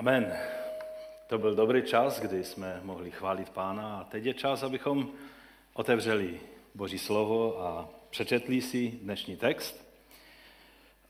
Amen. 0.00 0.32
To 1.26 1.38
byl 1.38 1.54
dobrý 1.54 1.82
čas, 1.82 2.20
kdy 2.20 2.44
jsme 2.44 2.80
mohli 2.84 3.10
chválit 3.10 3.50
Pána 3.50 3.98
a 3.98 4.04
teď 4.04 4.24
je 4.24 4.34
čas, 4.34 4.62
abychom 4.62 5.08
otevřeli 5.74 6.40
Boží 6.74 6.98
slovo 6.98 7.60
a 7.60 7.88
přečetli 8.10 8.60
si 8.60 8.98
dnešní 9.02 9.36
text. 9.36 9.84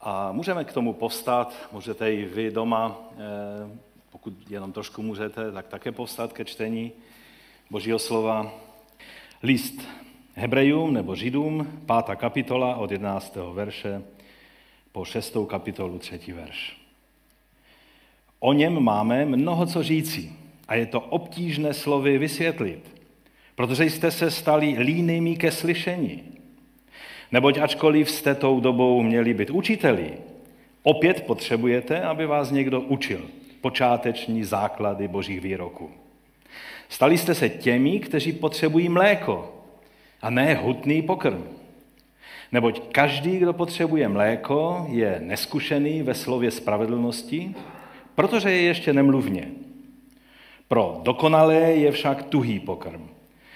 A 0.00 0.32
můžeme 0.32 0.64
k 0.64 0.72
tomu 0.72 0.92
povstat, 0.92 1.68
můžete 1.72 2.14
i 2.14 2.24
vy 2.24 2.50
doma, 2.50 2.98
eh, 3.12 3.78
pokud 4.10 4.50
jenom 4.50 4.72
trošku 4.72 5.02
můžete, 5.02 5.52
tak 5.52 5.68
také 5.68 5.92
povstat 5.92 6.32
ke 6.32 6.44
čtení 6.44 6.92
Božího 7.70 7.98
slova. 7.98 8.52
List 9.42 9.88
Hebrejům 10.34 10.94
nebo 10.94 11.14
Židům, 11.14 11.82
pátá 11.86 12.16
kapitola 12.16 12.76
od 12.76 12.90
11. 12.90 13.52
verše 13.52 14.02
po 14.92 15.04
šestou 15.04 15.46
kapitolu, 15.46 15.98
třetí 15.98 16.32
verš. 16.32 16.79
O 18.40 18.52
něm 18.52 18.82
máme 18.82 19.24
mnoho 19.24 19.66
co 19.66 19.82
říci 19.82 20.32
a 20.68 20.74
je 20.74 20.86
to 20.86 21.00
obtížné 21.00 21.74
slovy 21.74 22.18
vysvětlit, 22.18 22.96
protože 23.54 23.84
jste 23.84 24.10
se 24.10 24.30
stali 24.30 24.74
línými 24.78 25.36
ke 25.36 25.50
slyšení. 25.50 26.22
Neboť 27.32 27.58
ačkoliv 27.58 28.10
jste 28.10 28.34
tou 28.34 28.60
dobou 28.60 29.02
měli 29.02 29.34
být 29.34 29.50
učiteli, 29.50 30.12
opět 30.82 31.22
potřebujete, 31.26 32.02
aby 32.02 32.26
vás 32.26 32.50
někdo 32.50 32.80
učil 32.80 33.20
počáteční 33.60 34.44
základy 34.44 35.08
božích 35.08 35.40
výroků. 35.40 35.90
Stali 36.88 37.18
jste 37.18 37.34
se 37.34 37.48
těmi, 37.48 38.00
kteří 38.00 38.32
potřebují 38.32 38.88
mléko 38.88 39.54
a 40.22 40.30
ne 40.30 40.54
hutný 40.54 41.02
pokrm. 41.02 41.44
Neboť 42.52 42.80
každý, 42.92 43.38
kdo 43.38 43.52
potřebuje 43.52 44.08
mléko, 44.08 44.86
je 44.90 45.20
neskušený 45.24 46.02
ve 46.02 46.14
slově 46.14 46.50
spravedlnosti, 46.50 47.54
protože 48.20 48.50
je 48.50 48.60
ještě 48.60 48.92
nemluvně. 48.92 49.50
Pro 50.68 51.00
dokonalé 51.02 51.56
je 51.56 51.92
však 51.92 52.22
tuhý 52.22 52.60
pokrm. 52.60 53.08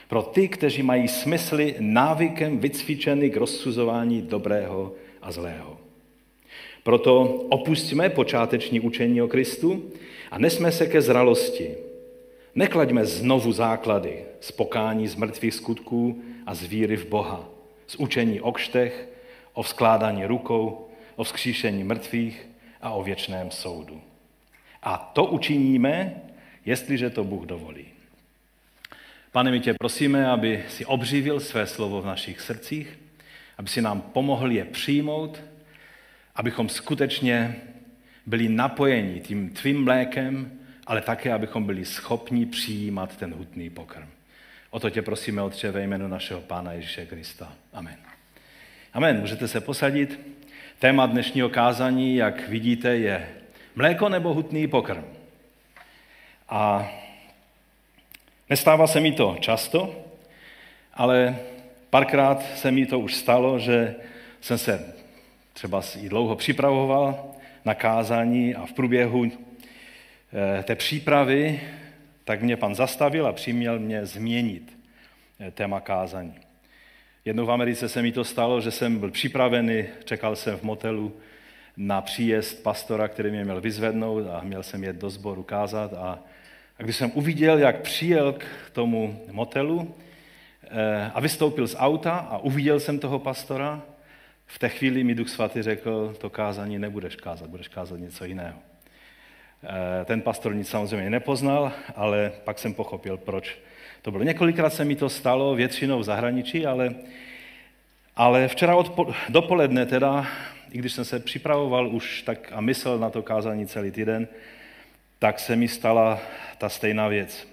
Pro 0.09 0.23
ty, 0.23 0.49
kteří 0.49 0.83
mají 0.83 1.09
smysly 1.09 1.75
návykem 1.79 2.59
vycvičeny 2.59 3.31
k 3.31 3.37
rozsuzování 3.37 4.23
dobrého 4.23 4.93
a 5.23 5.33
zlého. 5.33 5.77
Proto 6.83 7.23
opustíme 7.49 8.09
počáteční 8.09 8.81
učení 8.81 9.23
o 9.23 9.29
Kristu 9.29 9.93
a 10.31 10.39
nesme 10.39 10.73
se 10.73 10.87
ke 10.87 11.03
zralosti. 11.03 11.75
Neklaďme 12.55 13.05
znovu 13.05 13.53
základy 13.53 14.25
z 14.41 14.53
pokání 14.53 15.09
z 15.09 15.17
mrtvých 15.17 15.55
skutků 15.55 16.23
a 16.47 16.55
z 16.55 16.65
víry 16.65 16.97
v 16.97 17.09
Boha, 17.09 17.49
z 17.87 17.97
učení 17.97 18.41
o 18.41 18.53
kštech, 18.53 19.09
o 19.53 19.63
vzkládání 19.63 20.27
rukou, 20.27 20.89
o 21.17 21.25
vzkříšení 21.25 21.85
mrtvých 21.85 22.49
a 22.81 22.93
o 22.93 23.03
věčném 23.03 23.51
soudu. 23.51 24.01
A 24.85 24.99
to 24.99 25.25
učiníme, 25.25 26.15
jestliže 26.65 27.11
to 27.11 27.25
Bůh 27.25 27.47
dovolí. 27.47 27.85
Pane, 29.33 29.51
my 29.51 29.61
tě 29.61 29.75
prosíme, 29.75 30.27
aby 30.27 30.65
si 30.69 30.85
obřívil 30.85 31.41
své 31.41 31.67
slovo 31.67 32.03
v 32.03 32.07
našich 32.07 32.41
srdcích, 32.41 32.99
aby 33.59 33.69
si 33.69 33.83
nám 33.83 34.01
pomohl 34.01 34.53
je 34.53 34.65
přijmout, 34.65 35.43
abychom 36.35 36.69
skutečně 36.69 37.57
byli 38.27 38.49
napojeni 38.49 39.21
tím 39.21 39.51
tvým 39.51 39.85
mlékem, 39.85 40.53
ale 40.87 41.01
také, 41.01 41.33
abychom 41.33 41.67
byli 41.67 41.85
schopni 41.85 42.47
přijímat 42.47 43.17
ten 43.17 43.35
hutný 43.35 43.71
pokrm. 43.71 44.09
O 44.71 44.81
to 44.81 44.91
tě 44.91 45.03
prosíme, 45.03 45.43
Otče, 45.43 45.71
ve 45.71 45.83
jménu 45.83 46.09
našeho 46.09 46.41
Pána 46.41 46.73
Ježíše 46.73 47.07
Krista. 47.07 47.53
Amen. 47.73 47.97
Amen. 48.93 49.21
Můžete 49.21 49.49
se 49.49 49.61
posadit. 49.61 50.21
Téma 50.79 51.07
dnešního 51.07 51.49
kázání, 51.49 52.17
jak 52.17 52.49
vidíte, 52.49 52.97
je 52.97 53.29
Mléko 53.75 54.09
nebo 54.09 54.35
hutný 54.35 54.69
pokrm. 54.69 55.05
A 56.49 56.91
nestává 58.51 58.87
se 58.87 59.01
mi 59.01 59.13
to 59.13 59.37
často, 59.41 60.05
ale 60.95 61.37
párkrát 61.91 62.57
se 62.57 62.71
mi 62.71 62.87
to 62.87 62.99
už 62.99 63.15
stalo, 63.15 63.59
že 63.59 63.95
jsem 64.41 64.59
se 64.59 64.95
třeba 65.53 65.83
i 66.01 66.09
dlouho 66.09 66.37
připravoval 66.37 67.35
na 67.65 67.75
kázání 67.75 68.55
a 68.55 68.67
v 68.67 68.73
průběhu 68.73 69.25
eh, 69.27 70.63
té 70.63 70.75
přípravy 70.75 71.61
tak 72.25 72.43
mě 72.43 72.57
pan 72.57 72.75
zastavil 72.75 73.27
a 73.27 73.33
přiměl 73.33 73.79
mě 73.79 74.07
změnit 74.07 74.79
eh, 75.41 75.51
téma 75.51 75.81
kázání. 75.81 76.35
Jednou 77.25 77.47
v 77.47 77.51
Americe 77.51 77.89
se 77.89 78.03
mi 78.03 78.13
to 78.13 78.25
stalo, 78.25 78.61
že 78.61 78.71
jsem 78.71 78.99
byl 78.99 79.11
připravený, 79.11 79.85
čekal 80.05 80.37
jsem 80.37 80.57
v 80.57 80.63
motelu 80.63 81.17
na 81.77 82.01
příjezd 82.01 82.63
pastora, 82.63 83.09
který 83.09 83.31
mě 83.31 83.45
měl 83.45 83.61
vyzvednout 83.61 84.27
a 84.31 84.41
měl 84.45 84.63
jsem 84.63 84.85
jet 84.85 84.97
do 84.97 85.11
sboru 85.11 85.43
kázat. 85.43 85.93
A, 85.93 86.19
a 86.79 86.83
když 86.83 86.97
jsem 86.97 87.11
uviděl, 87.15 87.59
jak 87.59 87.81
přijel 87.81 88.33
k 88.33 88.45
tomu 88.73 89.21
motelu 89.33 89.95
e, 90.71 91.11
a 91.15 91.21
vystoupil 91.21 91.69
z 91.69 91.77
auta 91.79 92.13
a 92.13 92.39
uviděl 92.39 92.81
jsem 92.81 92.99
toho 92.99 93.19
pastora, 93.19 93.83
v 94.47 94.59
té 94.59 94.69
chvíli 94.69 95.05
mi 95.05 95.15
Duch 95.15 95.29
Svatý 95.29 95.63
řekl, 95.63 96.15
to 96.19 96.31
kázání 96.31 96.79
nebudeš 96.79 97.17
kázat, 97.17 97.51
budeš 97.51 97.69
kázat 97.69 98.01
něco 98.01 98.25
jiného. 98.25 98.59
E, 100.01 100.05
ten 100.05 100.21
pastor 100.21 100.55
nic 100.55 100.69
samozřejmě 100.69 101.11
nepoznal, 101.11 101.73
ale 101.97 102.33
pak 102.45 102.59
jsem 102.59 102.75
pochopil, 102.75 103.17
proč 103.17 103.59
to 104.03 104.11
bylo. 104.11 104.25
Několikrát 104.25 104.71
se 104.75 104.85
mi 104.85 104.97
to 104.97 105.09
stalo, 105.09 105.55
většinou 105.55 105.99
v 105.99 106.05
zahraničí, 106.05 106.67
ale, 106.67 106.95
ale 108.17 108.49
včera 108.49 108.77
odpo- 108.77 109.15
dopoledne 109.29 109.87
teda 109.87 110.27
i 110.75 110.79
když 110.79 110.93
jsem 110.93 111.05
se 111.05 111.21
připravoval 111.21 111.89
už 111.89 112.23
tak 112.23 112.53
a 112.53 112.61
myslel 112.61 112.99
na 112.99 113.11
to 113.11 113.23
kázání 113.23 113.67
celý 113.67 113.91
týden, 113.91 114.29
tak 115.19 115.39
se 115.39 115.57
mi 115.57 115.69
stala 115.69 116.21
ta 116.59 116.69
stejná 116.69 117.09
věc. 117.09 117.49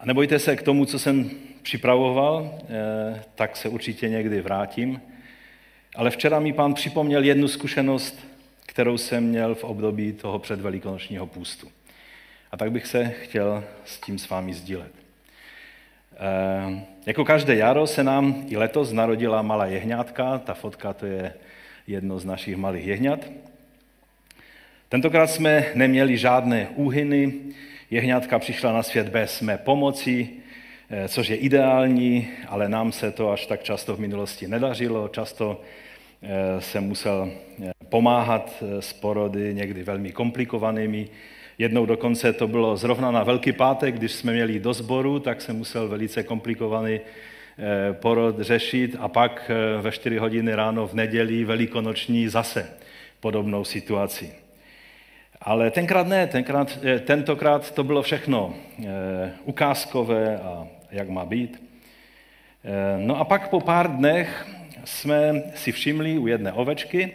A 0.00 0.06
nebojte 0.06 0.38
se 0.38 0.56
k 0.56 0.62
tomu, 0.62 0.84
co 0.84 0.98
jsem 0.98 1.30
připravoval, 1.62 2.58
eh, 2.62 3.22
tak 3.34 3.56
se 3.56 3.68
určitě 3.68 4.08
někdy 4.08 4.40
vrátím. 4.40 5.00
Ale 5.96 6.10
včera 6.10 6.40
mi 6.40 6.52
pán 6.52 6.74
připomněl 6.74 7.24
jednu 7.24 7.48
zkušenost, 7.48 8.26
kterou 8.66 8.98
jsem 8.98 9.24
měl 9.24 9.54
v 9.54 9.64
období 9.64 10.12
toho 10.12 10.38
předvelikonočního 10.38 11.26
půstu. 11.26 11.68
A 12.52 12.56
tak 12.56 12.72
bych 12.72 12.86
se 12.86 13.08
chtěl 13.08 13.64
s 13.84 14.00
tím 14.00 14.18
s 14.18 14.28
vámi 14.28 14.54
sdílet. 14.54 14.92
Jako 17.08 17.24
každé 17.24 17.56
jaro 17.56 17.86
se 17.86 18.04
nám 18.04 18.44
i 18.48 18.56
letos 18.56 18.92
narodila 18.92 19.42
malá 19.42 19.66
jehňátka, 19.66 20.38
ta 20.38 20.54
fotka 20.54 20.92
to 20.92 21.06
je 21.06 21.34
jedno 21.86 22.18
z 22.18 22.24
našich 22.24 22.56
malých 22.56 22.86
jehňat. 22.86 23.20
Tentokrát 24.88 25.26
jsme 25.26 25.64
neměli 25.74 26.16
žádné 26.16 26.68
úhyny, 26.74 27.34
jehňatka 27.90 28.38
přišla 28.38 28.72
na 28.72 28.82
svět 28.82 29.08
bez 29.08 29.40
mé 29.40 29.58
pomoci, 29.58 30.28
eh, 30.90 31.08
což 31.08 31.28
je 31.28 31.36
ideální, 31.36 32.28
ale 32.48 32.68
nám 32.68 32.92
se 32.92 33.10
to 33.10 33.30
až 33.30 33.46
tak 33.46 33.62
často 33.62 33.96
v 33.96 34.00
minulosti 34.00 34.48
nedařilo. 34.48 35.08
Často 35.08 35.60
eh, 36.22 36.60
jsem 36.60 36.84
musel 36.84 37.30
eh, 37.64 37.72
pomáhat 37.88 38.62
s 38.80 38.92
porody, 38.92 39.54
někdy 39.54 39.82
velmi 39.82 40.12
komplikovanými. 40.12 41.08
Jednou 41.58 41.86
dokonce 41.86 42.32
to 42.32 42.48
bylo 42.48 42.76
zrovna 42.76 43.10
na 43.10 43.24
Velký 43.24 43.52
pátek, 43.52 43.94
když 43.94 44.12
jsme 44.12 44.32
měli 44.32 44.60
do 44.60 44.72
sboru, 44.72 45.18
tak 45.18 45.40
jsem 45.40 45.56
musel 45.56 45.88
velice 45.88 46.22
komplikovaný 46.22 47.00
Eh, 47.60 47.92
porod 47.92 48.40
řešit 48.40 48.96
a 48.98 49.08
pak 49.08 49.50
eh, 49.50 49.82
ve 49.82 49.92
4 49.92 50.18
hodiny 50.18 50.54
ráno 50.54 50.86
v 50.86 50.94
neděli 50.94 51.44
velikonoční 51.44 52.28
zase 52.28 52.70
podobnou 53.20 53.64
situaci. 53.64 54.32
Ale 55.40 55.70
tenkrát 55.70 56.06
ne, 56.06 56.26
tenkrát, 56.26 56.78
eh, 56.84 56.98
tentokrát 56.98 57.70
to 57.74 57.84
bylo 57.84 58.02
všechno 58.02 58.54
ukázkové 59.44 60.38
a 60.38 60.66
jak 60.90 61.08
má 61.08 61.24
být. 61.24 61.62
No 62.98 63.16
a 63.16 63.24
pak 63.24 63.48
po 63.48 63.60
pár 63.60 63.96
dnech 63.96 64.46
jsme 64.84 65.42
si 65.54 65.72
všimli 65.72 66.18
u 66.18 66.26
jedné 66.26 66.52
ovečky, 66.52 67.10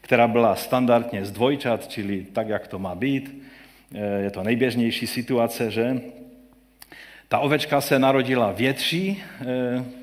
která 0.00 0.28
byla 0.28 0.54
standardně 0.54 1.24
z 1.24 1.30
dvojčat, 1.30 1.88
čili 1.88 2.26
tak, 2.32 2.48
jak 2.48 2.68
to 2.68 2.78
má 2.78 2.94
být. 2.94 3.41
Je 3.94 4.30
to 4.30 4.42
nejběžnější 4.42 5.06
situace, 5.06 5.70
že? 5.70 6.00
Ta 7.32 7.38
ovečka 7.38 7.80
se 7.80 7.98
narodila 7.98 8.52
větší 8.52 9.22
eh, 9.22 9.44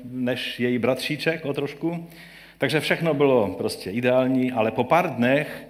než 0.04 0.60
její 0.60 0.78
bratříček 0.78 1.44
o 1.44 1.52
trošku, 1.52 2.08
takže 2.58 2.80
všechno 2.80 3.14
bylo 3.14 3.48
prostě 3.48 3.90
ideální, 3.90 4.52
ale 4.52 4.70
po 4.70 4.84
pár 4.84 5.14
dnech 5.14 5.68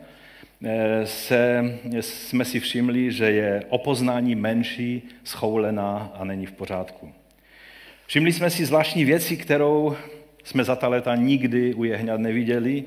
eh, 0.65 1.07
se, 1.07 1.65
jsme 2.01 2.45
si 2.45 2.61
všimli, 2.61 3.13
že 3.13 3.31
je 3.31 3.65
opoznání 3.69 4.35
menší, 4.35 5.03
schoulená 5.25 6.13
a 6.15 6.25
není 6.25 6.47
v 6.47 6.53
pořádku. 6.53 7.13
Všimli 8.07 8.33
jsme 8.33 8.51
si 8.51 8.65
zvláštní 8.65 9.05
věci, 9.05 9.37
kterou 9.37 9.97
jsme 10.45 10.65
za 10.65 10.77
ta 10.77 10.89
léta 10.89 11.17
nikdy 11.17 11.75
u 11.75 11.85
jehňat 11.85 12.21
neviděli. 12.21 12.85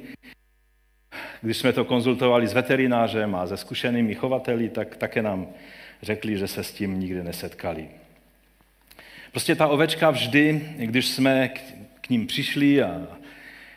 Když 1.41 1.57
jsme 1.57 1.73
to 1.73 1.85
konzultovali 1.85 2.47
s 2.47 2.53
veterinářem 2.53 3.35
a 3.35 3.47
se 3.47 3.57
zkušenými 3.57 4.15
chovateli, 4.15 4.69
tak 4.69 4.95
také 4.95 5.21
nám 5.21 5.47
řekli, 6.01 6.37
že 6.37 6.47
se 6.47 6.63
s 6.63 6.71
tím 6.71 6.99
nikdy 6.99 7.23
nesetkali. 7.23 7.87
Prostě 9.31 9.55
ta 9.55 9.67
ovečka 9.67 10.09
vždy, 10.09 10.69
když 10.77 11.07
jsme 11.07 11.49
k, 12.01 12.09
ním 12.09 12.27
přišli 12.27 12.83
a, 12.83 13.07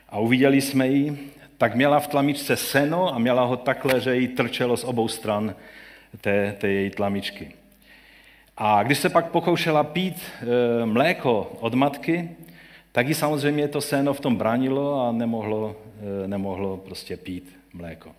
a 0.08 0.18
uviděli 0.18 0.60
jsme 0.60 0.88
ji, 0.88 1.30
tak 1.58 1.74
měla 1.74 2.00
v 2.00 2.06
tlamičce 2.06 2.56
seno 2.56 3.14
a 3.14 3.18
měla 3.18 3.44
ho 3.44 3.56
takhle, 3.56 4.00
že 4.00 4.16
jí 4.16 4.28
trčelo 4.28 4.76
z 4.76 4.84
obou 4.84 5.08
stran 5.08 5.54
té, 6.20 6.56
té 6.58 6.68
její 6.68 6.90
tlamičky. 6.90 7.52
A 8.56 8.82
když 8.82 8.98
se 8.98 9.08
pak 9.08 9.30
pokoušela 9.30 9.84
pít 9.84 10.16
e, 10.82 10.86
mléko 10.86 11.56
od 11.60 11.74
matky, 11.74 12.28
tak 12.96 13.08
ji 13.08 13.14
samozřejmě 13.14 13.68
to 13.68 13.80
seno 13.80 14.14
v 14.14 14.20
tom 14.20 14.36
bránilo 14.36 15.08
a 15.08 15.12
nemohlo, 15.12 15.76
e, 16.24 16.28
nemohlo 16.28 16.76
prostě 16.76 17.16
pít 17.16 17.56
mléko. 17.72 18.12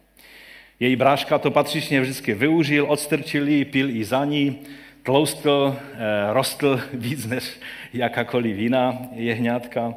Její 0.79 0.95
bráška 0.95 1.39
to 1.39 1.51
patřičně 1.51 2.01
vždycky 2.01 2.33
využil, 2.33 2.85
odstrčil 2.89 3.47
ji, 3.47 3.65
pil 3.65 3.89
i 3.89 4.05
za 4.05 4.25
ní, 4.25 4.59
tloustl, 5.03 5.75
e, 5.93 6.33
rostl 6.33 6.81
víc 6.93 7.25
než 7.25 7.59
jakákoliv 7.93 8.57
jiná 8.57 8.97
jehňátka. 9.11 9.93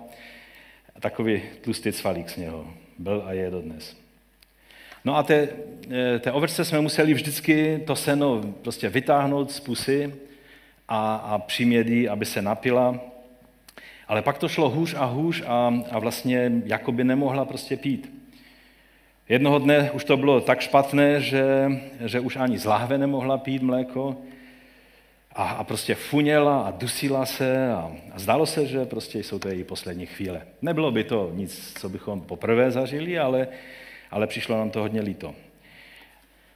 Takový 1.00 1.43
tlustý 1.61 1.93
cvalík 1.93 2.31
z 2.31 2.37
něho 2.37 2.67
byl 2.99 3.23
a 3.26 3.33
je 3.33 3.50
dodnes. 3.50 3.97
No 5.05 5.17
a 5.17 5.23
té, 5.23 5.49
té 6.21 6.33
ovrce 6.33 6.65
jsme 6.65 6.81
museli 6.81 7.15
vždycky 7.15 7.83
to 7.87 7.97
seno 7.97 8.43
prostě 8.62 8.88
vytáhnout 8.88 9.53
z 9.53 9.61
pusy 9.61 10.15
a, 10.88 11.15
a 11.15 11.38
přimět 11.38 11.87
jí, 11.87 12.09
aby 12.09 12.25
se 12.25 12.43
napila. 12.43 13.10
Ale 14.11 14.23
pak 14.23 14.39
to 14.39 14.49
šlo 14.49 14.69
hůř 14.69 14.95
a 14.99 15.05
hůř 15.05 15.43
a, 15.47 15.75
a 15.91 15.99
vlastně 15.99 16.53
jako 16.65 16.93
by 16.93 17.05
nemohla 17.05 17.45
prostě 17.45 17.77
pít. 17.77 18.12
Jednoho 19.29 19.59
dne 19.59 19.91
už 19.91 20.05
to 20.05 20.17
bylo 20.17 20.41
tak 20.41 20.61
špatné, 20.61 21.21
že, 21.21 21.71
že 22.05 22.21
už 22.21 22.37
ani 22.37 22.59
z 22.59 22.65
lahve 22.65 22.99
nemohla 22.99 23.39
pít 23.39 23.62
mléko 23.62 24.17
a, 25.33 25.49
a 25.49 25.65
prostě 25.65 25.95
funěla 25.95 26.61
a 26.61 26.71
dusila 26.71 27.27
se 27.27 27.73
a, 27.73 27.93
a 28.12 28.19
zdálo 28.19 28.47
se, 28.47 28.67
že 28.67 28.85
prostě 28.85 29.19
jsou 29.19 29.39
to 29.39 29.49
její 29.49 29.65
poslední 29.65 30.07
chvíle. 30.07 30.43
Nebylo 30.62 30.91
by 30.91 31.05
to 31.05 31.31
nic, 31.35 31.73
co 31.81 31.89
bychom 31.89 32.21
poprvé 32.21 32.71
zažili, 32.71 33.19
ale, 33.19 33.49
ale 34.11 34.27
přišlo 34.27 34.57
nám 34.57 34.71
to 34.71 34.81
hodně 34.81 35.01
líto. 35.01 35.35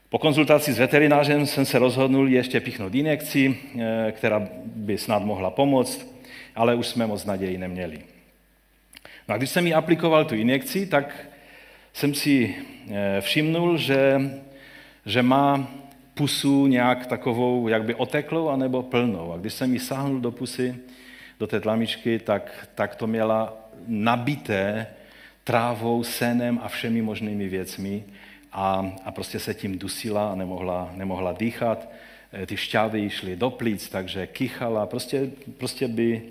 Po 0.08 0.18
konzultaci 0.18 0.72
s 0.72 0.78
veterinářem 0.78 1.46
jsem 1.46 1.64
se 1.64 1.78
rozhodnul 1.78 2.28
ještě 2.28 2.60
pichnout 2.60 2.94
injekci, 2.94 3.56
eh, 3.78 4.12
která 4.12 4.48
by 4.64 4.98
snad 4.98 5.22
mohla 5.22 5.50
pomoct, 5.50 6.13
ale 6.54 6.74
už 6.74 6.86
jsme 6.86 7.06
moc 7.06 7.24
naději 7.24 7.58
neměli. 7.58 7.98
No 9.28 9.34
a 9.34 9.38
když 9.38 9.50
jsem 9.50 9.66
jí 9.66 9.74
aplikoval 9.74 10.24
tu 10.24 10.34
injekci, 10.34 10.86
tak 10.86 11.26
jsem 11.92 12.14
si 12.14 12.54
eh, 12.90 13.20
všimnul, 13.20 13.76
že, 13.76 14.20
že 15.06 15.22
má 15.22 15.68
pusu 16.14 16.66
nějak 16.66 17.06
takovou, 17.06 17.68
jak 17.68 17.84
by 17.84 17.94
oteklou, 17.94 18.48
anebo 18.48 18.82
plnou. 18.82 19.32
A 19.32 19.36
když 19.36 19.52
jsem 19.52 19.72
jí 19.72 19.78
sáhnul 19.78 20.20
do 20.20 20.30
pusy, 20.30 20.76
do 21.40 21.46
té 21.46 21.60
tlamičky, 21.60 22.18
tak, 22.18 22.68
tak 22.74 22.96
to 22.96 23.06
měla 23.06 23.56
nabité 23.86 24.86
trávou, 25.44 26.04
senem 26.04 26.60
a 26.62 26.68
všemi 26.68 27.02
možnými 27.02 27.48
věcmi 27.48 28.04
a, 28.52 28.92
a 29.04 29.12
prostě 29.12 29.38
se 29.38 29.54
tím 29.54 29.78
dusila 29.78 30.32
a 30.32 30.34
nemohla, 30.34 30.90
nemohla 30.94 31.32
dýchat. 31.32 31.88
Eh, 32.32 32.46
ty 32.46 32.56
šťávy 32.56 33.10
šly 33.10 33.36
do 33.36 33.50
plíc, 33.50 33.88
takže 33.88 34.26
kýchala, 34.26 34.86
prostě, 34.86 35.30
prostě 35.58 35.88
by, 35.88 36.22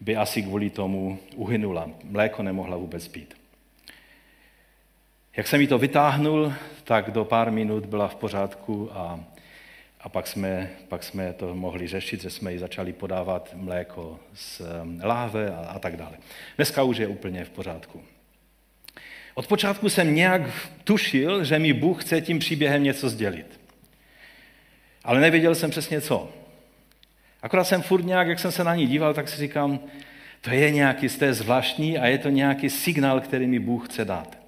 by 0.00 0.16
asi 0.16 0.42
kvůli 0.42 0.70
tomu 0.70 1.18
uhynula. 1.34 1.90
Mléko 2.04 2.42
nemohla 2.42 2.76
vůbec 2.76 3.08
pít. 3.08 3.34
Jak 5.36 5.46
jsem 5.46 5.60
jí 5.60 5.66
to 5.66 5.78
vytáhnul, 5.78 6.52
tak 6.84 7.10
do 7.10 7.24
pár 7.24 7.50
minut 7.50 7.86
byla 7.86 8.08
v 8.08 8.14
pořádku 8.14 8.90
a, 8.92 9.24
a 10.00 10.08
pak, 10.08 10.26
jsme, 10.26 10.70
pak 10.88 11.04
jsme 11.04 11.32
to 11.32 11.54
mohli 11.54 11.86
řešit, 11.86 12.22
že 12.22 12.30
jsme 12.30 12.52
jí 12.52 12.58
začali 12.58 12.92
podávat 12.92 13.54
mléko 13.54 14.20
z 14.34 14.60
eh, 14.60 15.06
láhve 15.06 15.50
a, 15.50 15.58
a 15.58 15.78
tak 15.78 15.96
dále. 15.96 16.18
Dneska 16.56 16.82
už 16.82 16.96
je 16.96 17.06
úplně 17.06 17.44
v 17.44 17.50
pořádku. 17.50 18.02
Od 19.34 19.46
počátku 19.46 19.88
jsem 19.88 20.14
nějak 20.14 20.42
tušil, 20.84 21.44
že 21.44 21.58
mi 21.58 21.72
Bůh 21.72 22.04
chce 22.04 22.20
tím 22.20 22.38
příběhem 22.38 22.82
něco 22.82 23.08
sdělit. 23.08 23.60
Ale 25.04 25.20
nevěděl 25.20 25.54
jsem 25.54 25.70
přesně 25.70 26.00
co. 26.00 26.39
Akorát 27.42 27.64
jsem 27.64 27.82
furt 27.82 28.02
nějak, 28.02 28.28
jak 28.28 28.38
jsem 28.38 28.52
se 28.52 28.64
na 28.64 28.74
ní 28.74 28.86
díval, 28.86 29.14
tak 29.14 29.28
si 29.28 29.36
říkám, 29.36 29.80
to 30.40 30.50
je 30.50 30.70
nějaký 30.70 31.08
z 31.08 31.16
té 31.16 31.34
zvláštní 31.34 31.98
a 31.98 32.06
je 32.06 32.18
to 32.18 32.28
nějaký 32.28 32.70
signál, 32.70 33.20
který 33.20 33.46
mi 33.46 33.58
Bůh 33.58 33.88
chce 33.88 34.04
dát. 34.04 34.38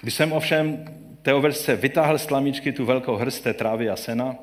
Když 0.00 0.14
jsem 0.14 0.32
ovšem 0.32 0.84
té 1.22 1.34
overce 1.34 1.76
vytáhl 1.76 2.18
z 2.18 2.26
tlamičky 2.26 2.72
tu 2.72 2.84
velkou 2.84 3.16
hrst 3.16 3.42
té 3.42 3.54
trávy 3.54 3.90
a 3.90 3.96
sena, 3.96 4.36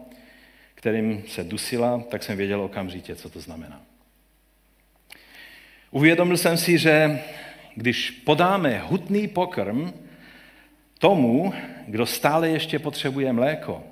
kterým 0.75 1.23
se 1.27 1.43
dusila, 1.43 2.03
tak 2.09 2.23
jsem 2.23 2.37
věděl 2.37 2.61
okamžitě, 2.61 3.15
co 3.15 3.29
to 3.29 3.39
znamená. 3.39 3.81
Uvědomil 5.91 6.37
jsem 6.37 6.57
si, 6.57 6.77
že 6.77 7.19
když 7.75 8.11
podáme 8.11 8.79
hutný 8.79 9.27
pokrm 9.27 9.91
tomu, 10.99 11.53
kdo 11.87 12.05
stále 12.05 12.49
ještě 12.49 12.79
potřebuje 12.79 13.33
mléko, 13.33 13.83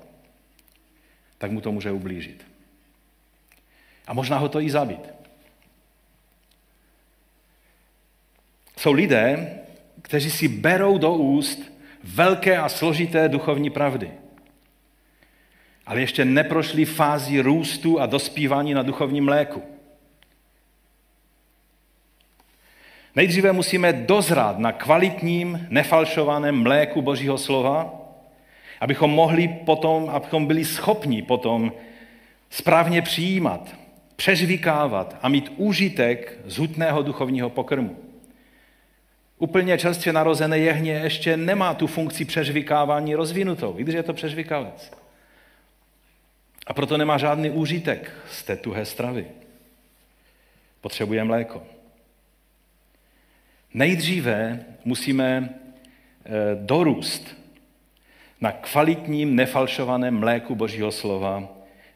tak 1.38 1.50
mu 1.50 1.60
to 1.60 1.72
může 1.72 1.92
ublížit. 1.92 2.55
A 4.06 4.14
možná 4.14 4.38
ho 4.38 4.48
to 4.48 4.60
i 4.60 4.70
zabít. 4.70 5.08
Jsou 8.76 8.92
lidé, 8.92 9.58
kteří 10.02 10.30
si 10.30 10.48
berou 10.48 10.98
do 10.98 11.14
úst 11.14 11.72
velké 12.04 12.58
a 12.58 12.68
složité 12.68 13.28
duchovní 13.28 13.70
pravdy. 13.70 14.10
Ale 15.86 16.00
ještě 16.00 16.24
neprošli 16.24 16.84
fázi 16.84 17.40
růstu 17.40 18.00
a 18.00 18.06
dospívání 18.06 18.74
na 18.74 18.82
duchovním 18.82 19.24
mléku. 19.24 19.62
Nejdříve 23.14 23.52
musíme 23.52 23.92
dozrát 23.92 24.58
na 24.58 24.72
kvalitním, 24.72 25.66
nefalšovaném 25.70 26.62
mléku 26.62 27.02
Božího 27.02 27.38
slova, 27.38 27.94
abychom 28.80 29.10
mohli 29.10 29.48
potom, 29.48 30.10
abychom 30.10 30.46
byli 30.46 30.64
schopni 30.64 31.22
potom 31.22 31.72
správně 32.50 33.02
přijímat, 33.02 33.74
přežvíkávat 34.16 35.18
a 35.22 35.28
mít 35.28 35.52
úžitek 35.56 36.38
z 36.44 36.58
hutného 36.58 37.02
duchovního 37.02 37.50
pokrmu. 37.50 37.96
Úplně 39.38 39.78
čerstvě 39.78 40.12
narozené 40.12 40.58
jehně 40.58 40.92
ještě 40.92 41.36
nemá 41.36 41.74
tu 41.74 41.86
funkci 41.86 42.24
přežvykávání 42.24 43.14
rozvinutou, 43.14 43.74
i 43.78 43.82
když 43.82 43.94
je 43.94 44.02
to 44.02 44.12
přežvykavec. 44.12 44.92
A 46.66 46.74
proto 46.74 46.96
nemá 46.96 47.18
žádný 47.18 47.50
úžitek 47.50 48.12
z 48.30 48.42
té 48.42 48.56
tuhé 48.56 48.84
stravy. 48.84 49.26
Potřebuje 50.80 51.24
mléko. 51.24 51.62
Nejdříve 53.74 54.64
musíme 54.84 55.48
eh, 55.48 56.30
dorůst 56.54 57.36
na 58.40 58.52
kvalitním, 58.52 59.36
nefalšovaném 59.36 60.14
mléku 60.18 60.54
Božího 60.54 60.92
slova, 60.92 61.48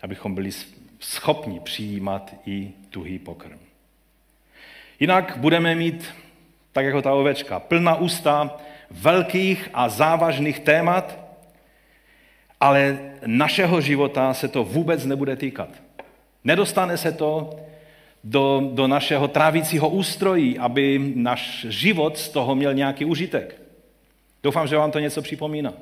abychom 0.02 0.34
byli 0.34 0.50
schopni 1.00 1.60
přijímat 1.60 2.34
i 2.46 2.72
tuhý 2.90 3.18
pokrm. 3.18 3.58
Jinak 5.00 5.34
budeme 5.36 5.74
mít, 5.74 6.14
tak 6.72 6.84
jako 6.84 7.02
ta 7.02 7.12
ovečka, 7.12 7.60
plná 7.60 7.94
ústa 7.96 8.56
velkých 8.90 9.68
a 9.74 9.88
závažných 9.88 10.60
témat, 10.60 11.18
ale 12.60 12.98
našeho 13.26 13.80
života 13.80 14.34
se 14.34 14.48
to 14.48 14.64
vůbec 14.64 15.06
nebude 15.06 15.36
týkat. 15.36 15.68
Nedostane 16.44 16.96
se 16.96 17.12
to 17.12 17.50
do, 18.24 18.70
do 18.72 18.86
našeho 18.86 19.28
trávicího 19.28 19.88
ústrojí, 19.88 20.58
aby 20.58 21.12
náš 21.14 21.66
život 21.68 22.18
z 22.18 22.28
toho 22.28 22.54
měl 22.54 22.74
nějaký 22.74 23.04
užitek. 23.04 23.62
Doufám, 24.42 24.66
že 24.66 24.76
vám 24.76 24.90
to 24.90 24.98
něco 24.98 25.22
připomíná. 25.22 25.72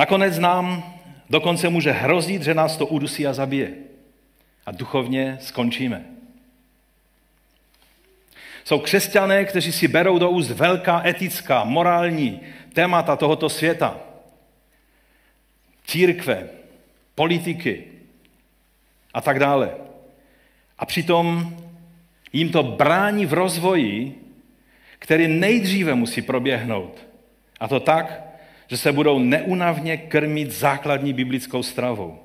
Nakonec 0.00 0.38
nám 0.38 0.94
dokonce 1.30 1.68
může 1.68 1.92
hrozit, 1.92 2.42
že 2.42 2.54
nás 2.54 2.76
to 2.76 2.86
udusí 2.86 3.26
a 3.26 3.32
zabije. 3.32 3.74
A 4.66 4.70
duchovně 4.72 5.38
skončíme. 5.40 6.04
Jsou 8.64 8.78
křesťané, 8.78 9.44
kteří 9.44 9.72
si 9.72 9.88
berou 9.88 10.18
do 10.18 10.30
úst 10.30 10.50
velká 10.50 11.06
etická, 11.06 11.64
morální 11.64 12.40
témata 12.72 13.16
tohoto 13.16 13.48
světa. 13.48 14.00
Církve, 15.84 16.48
politiky, 17.14 17.84
a 19.14 19.20
tak 19.20 19.38
dále. 19.38 19.74
A 20.78 20.86
přitom 20.86 21.56
jim 22.32 22.48
to 22.48 22.62
brání 22.62 23.26
v 23.26 23.32
rozvoji, 23.32 24.20
který 24.98 25.28
nejdříve 25.28 25.94
musí 25.94 26.22
proběhnout. 26.22 27.06
A 27.60 27.68
to 27.68 27.80
tak, 27.80 28.29
že 28.70 28.76
se 28.76 28.92
budou 28.92 29.18
neunavně 29.18 29.96
krmit 29.96 30.50
základní 30.50 31.12
biblickou 31.12 31.62
stravou. 31.62 32.18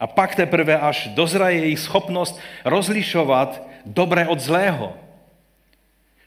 A 0.00 0.06
pak 0.06 0.34
teprve 0.34 0.78
až 0.78 1.08
dozraje 1.08 1.58
jejich 1.58 1.78
schopnost 1.78 2.40
rozlišovat 2.64 3.68
dobré 3.86 4.28
od 4.28 4.40
zlého. 4.40 4.96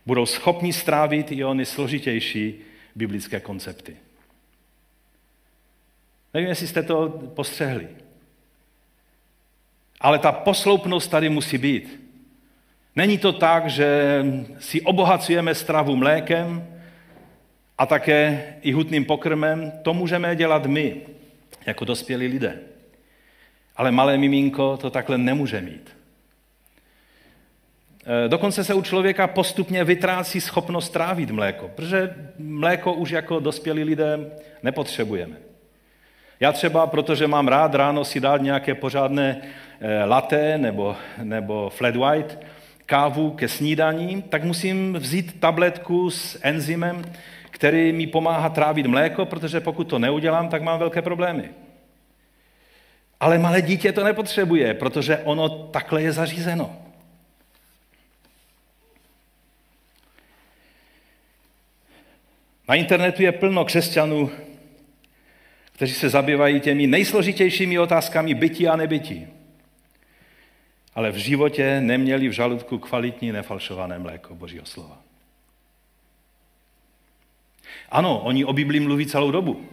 Budou 0.05 0.25
schopni 0.25 0.73
strávit 0.73 1.31
i 1.31 1.45
ony 1.45 1.65
složitější 1.65 2.55
biblické 2.95 3.39
koncepty. 3.39 3.97
Nevím, 6.33 6.49
jestli 6.49 6.67
jste 6.67 6.83
to 6.83 7.09
postřehli. 7.09 7.87
Ale 10.01 10.19
ta 10.19 10.31
posloupnost 10.31 11.11
tady 11.11 11.29
musí 11.29 11.57
být. 11.57 12.01
Není 12.95 13.17
to 13.17 13.33
tak, 13.33 13.69
že 13.69 14.23
si 14.59 14.81
obohacujeme 14.81 15.55
stravu 15.55 15.95
mlékem 15.95 16.67
a 17.81 17.85
také 17.85 18.43
i 18.61 18.71
hutným 18.71 19.05
pokrmem, 19.05 19.71
to 19.81 19.93
můžeme 19.93 20.35
dělat 20.35 20.65
my, 20.65 21.01
jako 21.65 21.85
dospělí 21.85 22.27
lidé. 22.27 22.59
Ale 23.75 23.91
malé 23.91 24.17
miminko 24.17 24.77
to 24.77 24.89
takhle 24.89 25.17
nemůže 25.17 25.61
mít. 25.61 25.89
E, 28.25 28.29
dokonce 28.29 28.63
se 28.63 28.73
u 28.73 28.81
člověka 28.81 29.27
postupně 29.27 29.83
vytrácí 29.83 30.41
schopnost 30.41 30.89
trávit 30.89 31.31
mléko, 31.31 31.71
protože 31.75 32.15
mléko 32.37 32.93
už 32.93 33.09
jako 33.09 33.39
dospělí 33.39 33.83
lidé 33.83 34.31
nepotřebujeme. 34.63 35.35
Já 36.39 36.51
třeba, 36.51 36.87
protože 36.87 37.27
mám 37.27 37.47
rád 37.47 37.75
ráno 37.75 38.05
si 38.05 38.19
dát 38.19 38.41
nějaké 38.41 38.75
pořádné 38.75 39.41
e, 39.79 40.05
latte 40.05 40.57
nebo, 40.57 40.95
nebo 41.23 41.69
flat 41.69 41.95
white, 41.95 42.39
kávu 42.85 43.31
ke 43.31 43.47
snídaní, 43.47 44.21
tak 44.21 44.43
musím 44.43 44.93
vzít 44.93 45.39
tabletku 45.39 46.09
s 46.09 46.39
enzymem, 46.41 47.03
který 47.61 47.93
mi 47.93 48.07
pomáhá 48.07 48.49
trávit 48.49 48.85
mléko, 48.85 49.25
protože 49.25 49.59
pokud 49.59 49.83
to 49.83 49.99
neudělám, 49.99 50.49
tak 50.49 50.61
mám 50.61 50.79
velké 50.79 51.01
problémy. 51.01 51.49
Ale 53.19 53.37
malé 53.37 53.61
dítě 53.61 53.91
to 53.91 54.03
nepotřebuje, 54.03 54.73
protože 54.73 55.17
ono 55.17 55.49
takhle 55.49 56.01
je 56.01 56.11
zařízeno. 56.11 56.81
Na 62.67 62.75
internetu 62.75 63.23
je 63.23 63.31
plno 63.31 63.65
křesťanů, 63.65 64.31
kteří 65.71 65.93
se 65.93 66.09
zabývají 66.09 66.59
těmi 66.59 66.87
nejsložitějšími 66.87 67.79
otázkami 67.79 68.33
bytí 68.33 68.67
a 68.67 68.75
nebytí. 68.75 69.27
Ale 70.95 71.11
v 71.11 71.15
životě 71.15 71.81
neměli 71.81 72.27
v 72.27 72.31
žaludku 72.31 72.77
kvalitní 72.77 73.31
nefalšované 73.31 73.99
mléko 73.99 74.35
Božího 74.35 74.65
slova. 74.65 75.10
Ano, 77.91 78.19
oni 78.19 78.45
o 78.45 78.53
Biblii 78.53 78.79
mluví 78.79 79.05
celou 79.05 79.31
dobu. 79.31 79.65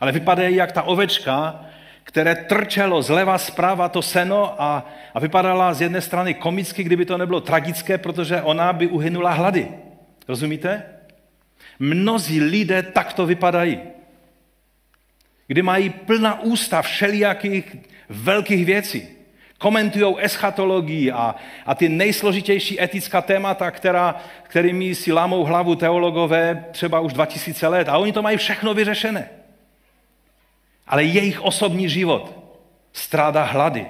Ale 0.00 0.12
vypadají 0.12 0.56
jak 0.56 0.72
ta 0.72 0.82
ovečka, 0.82 1.64
které 2.02 2.34
trčelo 2.34 3.02
zleva 3.02 3.38
zprava 3.38 3.88
to 3.88 4.02
seno 4.02 4.62
a, 4.62 4.86
a 5.14 5.20
vypadala 5.20 5.74
z 5.74 5.80
jedné 5.80 6.00
strany 6.00 6.34
komicky, 6.34 6.84
kdyby 6.84 7.04
to 7.04 7.18
nebylo 7.18 7.40
tragické, 7.40 7.98
protože 7.98 8.42
ona 8.42 8.72
by 8.72 8.86
uhynula 8.86 9.30
hlady. 9.30 9.68
Rozumíte? 10.28 10.82
Mnozí 11.78 12.40
lidé 12.40 12.82
takto 12.82 13.26
vypadají. 13.26 13.80
Kdy 15.46 15.62
mají 15.62 15.90
plná 15.90 16.40
ústa 16.40 16.82
všelijakých 16.82 17.76
velkých 18.08 18.66
věcí. 18.66 19.13
Komentují 19.64 20.16
eschatologii 20.18 21.12
a, 21.12 21.34
a 21.66 21.74
ty 21.74 21.88
nejsložitější 21.88 22.80
etická 22.80 23.22
témata, 23.22 23.70
která, 23.70 24.20
kterými 24.42 24.94
si 24.94 25.12
lámou 25.12 25.44
hlavu 25.44 25.74
teologové 25.74 26.64
třeba 26.72 27.00
už 27.00 27.12
2000 27.12 27.68
let. 27.68 27.88
A 27.88 27.98
oni 27.98 28.12
to 28.12 28.22
mají 28.22 28.36
všechno 28.36 28.74
vyřešené. 28.74 29.28
Ale 30.86 31.04
jejich 31.04 31.40
osobní 31.40 31.88
život 31.88 32.32
strádá 32.92 33.44
hlady. 33.44 33.86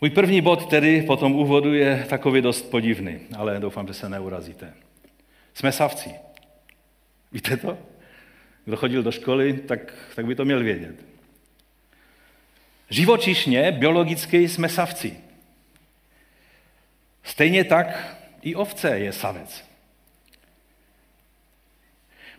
Můj 0.00 0.10
první 0.10 0.40
bod 0.40 0.68
tedy 0.68 1.02
po 1.02 1.16
tom 1.16 1.34
úvodu 1.34 1.74
je 1.74 2.06
takový 2.08 2.40
dost 2.40 2.62
podivný, 2.62 3.20
ale 3.36 3.60
doufám, 3.60 3.86
že 3.86 3.94
se 3.94 4.08
neurazíte. 4.08 4.74
Jsme 5.54 5.72
savci. 5.72 6.10
Víte 7.32 7.56
to? 7.56 7.89
Kdo 8.64 8.76
chodil 8.76 9.02
do 9.02 9.12
školy, 9.12 9.52
tak, 9.52 9.94
tak 10.16 10.26
by 10.26 10.34
to 10.34 10.44
měl 10.44 10.64
vědět. 10.64 10.94
Živočišně, 12.90 13.72
biologicky 13.72 14.48
jsme 14.48 14.68
savci. 14.68 15.16
Stejně 17.22 17.64
tak 17.64 18.16
i 18.42 18.54
ovce 18.54 18.98
je 18.98 19.12
savec. 19.12 19.64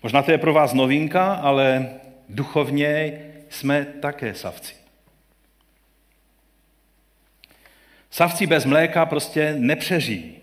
Možná 0.04 0.22
to 0.22 0.32
je 0.32 0.38
pro 0.38 0.54
vás 0.54 0.74
novinka, 0.74 1.34
ale 1.34 1.90
duchovně 2.30 3.20
jsme 3.50 3.86
také 3.86 4.34
savci. 4.34 4.75
Savci 8.12 8.48
bez 8.48 8.66
mléka 8.66 9.06
prostě 9.06 9.56
nepřežijí. 9.58 10.38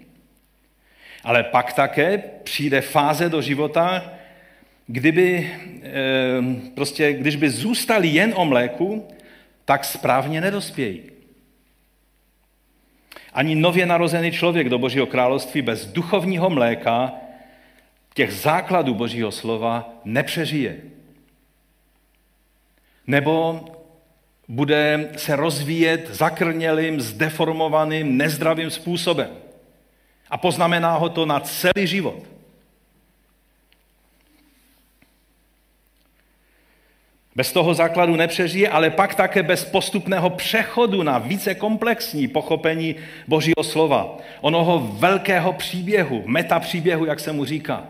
Ale 1.25 1.45
pak 1.45 1.73
také 1.73 2.19
přijde 2.19 2.81
fáze 2.81 3.29
do 3.29 3.43
života, 3.43 4.13
kdyby, 4.89 5.53
eh, 5.83 5.91
prostě, 6.75 7.13
když 7.13 7.37
by 7.37 7.51
zůstali 7.51 8.09
jen 8.09 8.33
o 8.37 8.45
mléku, 8.45 9.09
tak 9.65 9.85
správně 9.85 10.41
nedospějí. 10.41 11.03
Ani 13.33 13.55
nově 13.55 13.87
narozený 13.87 14.33
člověk 14.33 14.69
do 14.69 14.79
Božího 14.79 15.07
království 15.07 15.63
bez 15.63 15.87
duchovního 15.87 16.51
mléka 16.51 17.13
těch 18.15 18.33
základů 18.33 18.95
Božího 18.95 19.33
slova 19.33 19.93
nepřežije. 20.05 20.77
Nebo 23.07 23.65
bude 24.49 25.11
se 25.17 25.37
rozvíjet 25.37 26.09
zakrnělým, 26.11 27.01
zdeformovaným, 27.01 28.17
nezdravým 28.17 28.71
způsobem. 28.71 29.31
A 30.31 30.37
poznamená 30.37 30.97
ho 30.97 31.09
to 31.09 31.27
na 31.27 31.41
celý 31.41 31.87
život. 31.87 32.38
Bez 37.39 37.53
toho 37.53 37.75
základu 37.75 38.17
nepřežije, 38.17 38.69
ale 38.69 38.91
pak 38.91 39.15
také 39.15 39.43
bez 39.43 39.65
postupného 39.65 40.31
přechodu 40.31 41.03
na 41.03 41.19
více 41.19 41.55
komplexní 41.55 42.29
pochopení 42.29 42.97
Božího 43.29 43.63
slova. 43.63 44.19
Onoho 44.41 44.79
velkého 44.79 45.53
příběhu, 45.53 46.23
metapříběhu, 46.27 47.05
jak 47.05 47.21
se 47.21 47.33
mu 47.33 47.45
říká. 47.45 47.87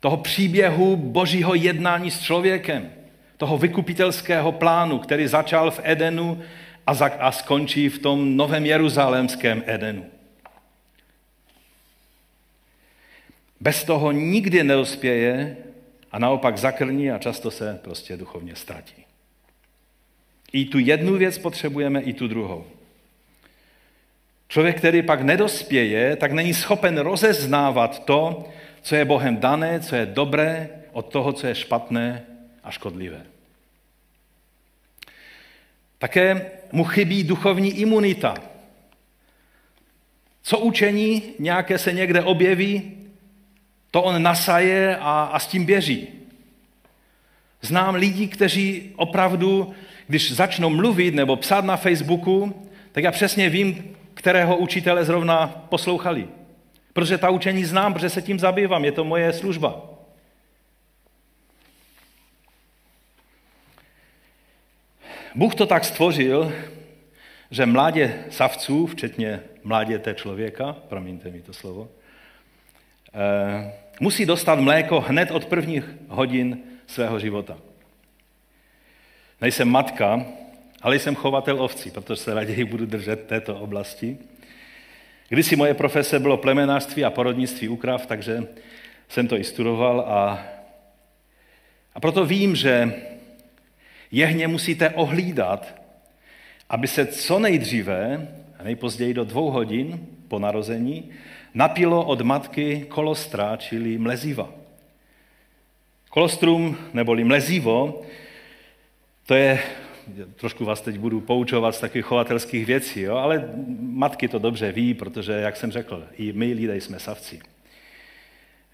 Toho 0.00 0.16
příběhu 0.16 0.96
Božího 0.96 1.54
jednání 1.54 2.10
s 2.10 2.20
člověkem. 2.20 2.90
Toho 3.36 3.58
vykupitelského 3.58 4.52
plánu, 4.52 4.98
který 4.98 5.26
začal 5.26 5.70
v 5.70 5.80
Edenu 5.82 6.42
a, 6.86 6.94
za, 6.94 7.06
a 7.06 7.32
skončí 7.32 7.88
v 7.88 7.98
tom 7.98 8.36
novém 8.36 8.66
jeruzalémském 8.66 9.62
Edenu. 9.66 10.04
Bez 13.60 13.84
toho 13.84 14.12
nikdy 14.12 14.64
nedospěje 14.64 15.56
a 16.12 16.18
naopak 16.18 16.58
zakrní 16.58 17.10
a 17.10 17.18
často 17.18 17.50
se 17.50 17.80
prostě 17.82 18.16
duchovně 18.16 18.56
ztratí. 18.56 19.04
I 20.52 20.64
tu 20.64 20.78
jednu 20.78 21.16
věc 21.16 21.38
potřebujeme, 21.38 22.00
i 22.00 22.12
tu 22.12 22.28
druhou. 22.28 22.64
Člověk, 24.48 24.76
který 24.76 25.02
pak 25.02 25.20
nedospěje, 25.22 26.16
tak 26.16 26.32
není 26.32 26.54
schopen 26.54 26.98
rozeznávat 26.98 28.04
to, 28.04 28.48
co 28.82 28.96
je 28.96 29.04
Bohem 29.04 29.36
dané, 29.36 29.80
co 29.80 29.96
je 29.96 30.06
dobré, 30.06 30.68
od 30.92 31.12
toho, 31.12 31.32
co 31.32 31.46
je 31.46 31.54
špatné 31.54 32.22
a 32.64 32.70
škodlivé. 32.70 33.22
Také 35.98 36.50
mu 36.72 36.84
chybí 36.84 37.24
duchovní 37.24 37.70
imunita. 37.70 38.34
Co 40.42 40.58
učení 40.58 41.22
nějaké 41.38 41.78
se 41.78 41.92
někde 41.92 42.22
objeví, 42.22 42.99
to 43.90 44.02
on 44.02 44.22
nasaje 44.22 44.96
a, 44.96 45.30
a 45.32 45.38
s 45.38 45.46
tím 45.46 45.64
běží. 45.64 46.08
Znám 47.62 47.94
lidi, 47.94 48.26
kteří 48.26 48.92
opravdu, 48.96 49.74
když 50.06 50.32
začnou 50.32 50.70
mluvit 50.70 51.14
nebo 51.14 51.36
psát 51.36 51.64
na 51.64 51.76
Facebooku, 51.76 52.66
tak 52.92 53.04
já 53.04 53.12
přesně 53.12 53.48
vím, 53.48 53.96
kterého 54.14 54.56
učitele 54.56 55.04
zrovna 55.04 55.46
poslouchali. 55.46 56.28
Protože 56.92 57.18
ta 57.18 57.30
učení 57.30 57.64
znám, 57.64 57.94
protože 57.94 58.10
se 58.10 58.22
tím 58.22 58.38
zabývám, 58.38 58.84
je 58.84 58.92
to 58.92 59.04
moje 59.04 59.32
služba. 59.32 59.82
Bůh 65.34 65.54
to 65.54 65.66
tak 65.66 65.84
stvořil, 65.84 66.52
že 67.50 67.66
mládě 67.66 68.24
savců, 68.30 68.86
včetně 68.86 69.40
mláděte 69.64 70.14
člověka, 70.14 70.76
promiňte 70.88 71.30
mi 71.30 71.42
to 71.42 71.52
slovo, 71.52 71.88
musí 74.00 74.26
dostat 74.26 74.60
mléko 74.60 75.00
hned 75.00 75.30
od 75.30 75.44
prvních 75.44 75.84
hodin 76.08 76.58
svého 76.86 77.18
života. 77.18 77.58
Nejsem 79.40 79.68
matka, 79.68 80.26
ale 80.82 80.98
jsem 80.98 81.14
chovatel 81.14 81.62
ovcí, 81.62 81.90
protože 81.90 82.16
se 82.16 82.34
raději 82.34 82.64
budu 82.64 82.86
držet 82.86 83.26
této 83.26 83.56
oblasti. 83.56 84.18
Kdysi 85.28 85.56
moje 85.56 85.74
profese 85.74 86.18
bylo 86.18 86.36
plemenářství 86.36 87.04
a 87.04 87.10
porodnictví 87.10 87.68
u 87.68 87.76
krav, 87.76 88.06
takže 88.06 88.44
jsem 89.08 89.28
to 89.28 89.36
i 89.36 89.44
studoval 89.44 90.00
a, 90.00 90.46
a 91.94 92.00
proto 92.00 92.26
vím, 92.26 92.56
že 92.56 92.92
jehně 94.10 94.48
musíte 94.48 94.90
ohlídat, 94.90 95.80
aby 96.70 96.88
se 96.88 97.06
co 97.06 97.38
nejdříve, 97.38 98.28
nejpozději 98.64 99.14
do 99.14 99.24
dvou 99.24 99.50
hodin 99.50 100.06
po 100.28 100.38
narození, 100.38 101.10
napilo 101.54 102.04
od 102.04 102.20
matky 102.20 102.86
kolostra, 102.88 103.56
čili 103.56 103.98
mleziva. 103.98 104.48
Kolostrum 106.10 106.76
neboli 106.92 107.24
mlezivo, 107.24 108.02
to 109.26 109.34
je 109.34 109.58
trošku 110.36 110.64
vás 110.64 110.80
teď 110.80 110.98
budu 110.98 111.20
poučovat 111.20 111.74
z 111.74 111.80
takových 111.80 112.04
chovatelských 112.04 112.66
věcí, 112.66 113.00
jo? 113.00 113.16
ale 113.16 113.48
matky 113.80 114.28
to 114.28 114.38
dobře 114.38 114.72
ví, 114.72 114.94
protože, 114.94 115.32
jak 115.32 115.56
jsem 115.56 115.70
řekl, 115.70 116.04
i 116.16 116.32
my 116.32 116.52
lidé 116.52 116.76
jsme 116.76 116.98
savci. 116.98 117.40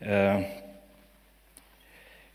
Eh, 0.03 0.45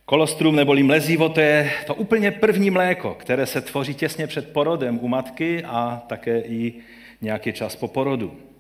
kolostrum 0.06 0.56
neboli 0.56 0.84
mlezivo, 0.84 1.30
to 1.30 1.40
je 1.40 1.72
to 1.88 1.96
úplně 1.96 2.32
první 2.32 2.70
mléko, 2.70 3.14
které 3.14 3.46
se 3.46 3.62
tvoří 3.62 3.94
těsně 3.94 4.28
před 4.28 4.54
porodem 4.54 5.00
u 5.02 5.08
matky 5.08 5.64
a 5.64 6.04
také 6.08 6.42
i 6.42 6.74
nějaký 7.22 7.54
čas 7.54 7.76
po 7.76 7.88
porodu. 7.88 8.51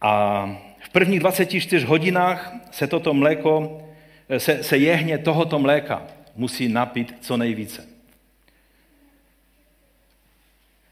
A 0.00 0.44
v 0.80 0.88
prvních 0.88 1.20
24 1.20 1.86
hodinách 1.86 2.52
se 2.70 2.86
toto 2.86 3.14
mléko, 3.14 3.82
se, 4.38 4.62
se 4.64 4.76
jehně 4.76 5.18
tohoto 5.18 5.58
mléka 5.58 6.06
musí 6.36 6.68
napít 6.68 7.14
co 7.20 7.36
nejvíce. 7.36 7.88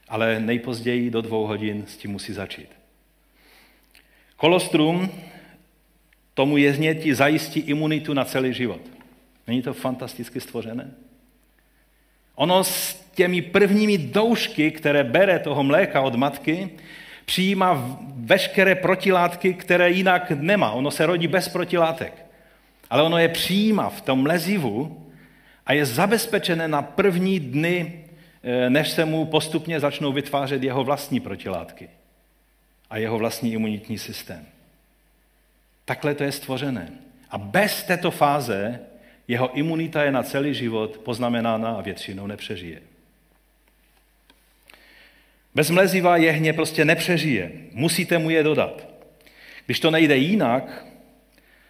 Ale 0.08 0.40
nejpozději 0.40 1.10
do 1.10 1.20
dvou 1.20 1.46
hodin 1.46 1.84
s 1.88 1.96
tím 1.96 2.10
musí 2.10 2.32
začít. 2.32 2.68
Kolostrum 4.36 5.10
tomu 6.34 6.56
jezněti 6.56 7.14
zajistí 7.14 7.60
imunitu 7.60 8.14
na 8.14 8.24
celý 8.24 8.54
život. 8.54 8.80
Není 9.46 9.62
to 9.62 9.74
fantasticky 9.74 10.40
stvořené? 10.40 10.90
Ono 12.34 12.64
s 12.64 12.94
těmi 13.14 13.42
prvními 13.42 13.98
doušky, 13.98 14.70
které 14.70 15.04
bere 15.04 15.38
toho 15.38 15.62
mléka 15.62 16.00
od 16.00 16.14
matky, 16.14 16.70
přijímá 17.26 17.98
veškeré 18.14 18.74
protilátky, 18.74 19.54
které 19.54 19.90
jinak 19.90 20.30
nemá. 20.30 20.70
Ono 20.70 20.90
se 20.90 21.06
rodí 21.06 21.28
bez 21.28 21.48
protilátek. 21.48 22.26
Ale 22.90 23.02
ono 23.02 23.18
je 23.18 23.28
přijímá 23.28 23.90
v 23.90 24.00
tom 24.00 24.26
lezivu 24.26 25.06
a 25.66 25.72
je 25.72 25.86
zabezpečené 25.86 26.68
na 26.68 26.82
první 26.82 27.40
dny, 27.40 28.04
eh, 28.42 28.70
než 28.70 28.88
se 28.88 29.04
mu 29.04 29.24
postupně 29.24 29.80
začnou 29.80 30.12
vytvářet 30.12 30.62
jeho 30.62 30.84
vlastní 30.84 31.20
protilátky 31.20 31.88
a 32.90 32.96
jeho 32.96 33.18
vlastní 33.18 33.52
imunitní 33.52 33.98
systém. 33.98 34.46
Takhle 35.84 36.14
to 36.14 36.24
je 36.24 36.32
stvořené. 36.32 36.90
A 37.30 37.38
bez 37.38 37.82
této 37.82 38.10
fáze 38.10 38.80
jeho 39.28 39.58
imunita 39.58 40.02
je 40.02 40.12
na 40.12 40.22
celý 40.22 40.54
život 40.54 40.98
poznamenána 40.98 41.70
a 41.70 41.80
většinou 41.80 42.26
nepřežije. 42.26 42.80
Bez 45.56 45.70
mleziva 45.70 46.16
jehně 46.16 46.52
prostě 46.52 46.84
nepřežije. 46.84 47.52
Musíte 47.72 48.18
mu 48.18 48.30
je 48.30 48.42
dodat. 48.42 48.88
Když 49.66 49.80
to 49.80 49.90
nejde 49.90 50.16
jinak, 50.16 50.86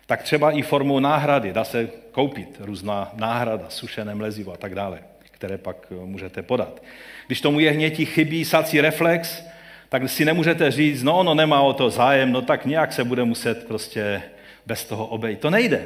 tak 0.06 0.22
třeba 0.22 0.50
i 0.50 0.62
formou 0.62 1.00
náhrady. 1.00 1.52
Dá 1.52 1.64
se 1.64 1.88
koupit 2.10 2.56
různá 2.60 3.12
náhrada, 3.14 3.66
sušené 3.68 4.14
mlezivo 4.14 4.52
a 4.52 4.56
tak 4.56 4.74
dále, 4.74 4.98
které 5.30 5.58
pak 5.58 5.86
eh, 5.90 6.06
můžete 6.06 6.42
podat. 6.42 6.82
Když 7.26 7.40
tomu 7.40 7.60
jehněti 7.60 8.06
chybí 8.06 8.44
sací 8.44 8.80
reflex, 8.80 9.42
tak 9.88 10.08
si 10.08 10.24
nemůžete 10.24 10.70
říct, 10.70 11.02
no 11.02 11.18
ono 11.18 11.34
nemá 11.34 11.60
o 11.60 11.72
to 11.72 11.90
zájem, 11.90 12.32
no 12.32 12.42
tak 12.42 12.66
nějak 12.66 12.92
se 12.92 13.04
bude 13.04 13.24
muset 13.24 13.66
prostě 13.66 14.22
bez 14.66 14.84
toho 14.84 15.06
obejít. 15.06 15.40
To 15.40 15.50
nejde. 15.50 15.84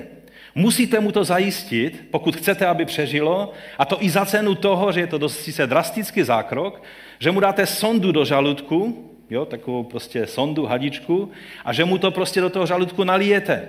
Musíte 0.55 1.01
mu 1.01 1.13
to 1.13 1.25
zajistit, 1.25 2.09
pokud 2.11 2.37
chcete, 2.37 2.67
aby 2.67 2.85
přežilo, 2.85 3.53
a 3.79 3.85
to 3.85 4.03
i 4.03 4.11
za 4.11 4.27
cenu 4.27 4.55
toho, 4.55 4.93
že 4.93 5.01
je 5.01 5.07
to 5.07 5.19
dost 5.19 5.39
sice 5.39 5.67
drastický 5.67 6.23
zákrok, 6.23 6.83
že 7.19 7.31
mu 7.31 7.41
dáte 7.41 7.67
sondu 7.67 8.13
do 8.13 8.25
žaludku, 8.25 9.11
jo, 9.31 9.45
takovou 9.45 9.85
prostě 9.85 10.27
sondu, 10.27 10.67
hadičku, 10.67 11.31
a 11.65 11.73
že 11.73 11.85
mu 11.85 11.99
to 11.99 12.11
prostě 12.11 12.41
do 12.41 12.51
toho 12.51 12.67
žaludku 12.67 13.05
nalijete. 13.05 13.69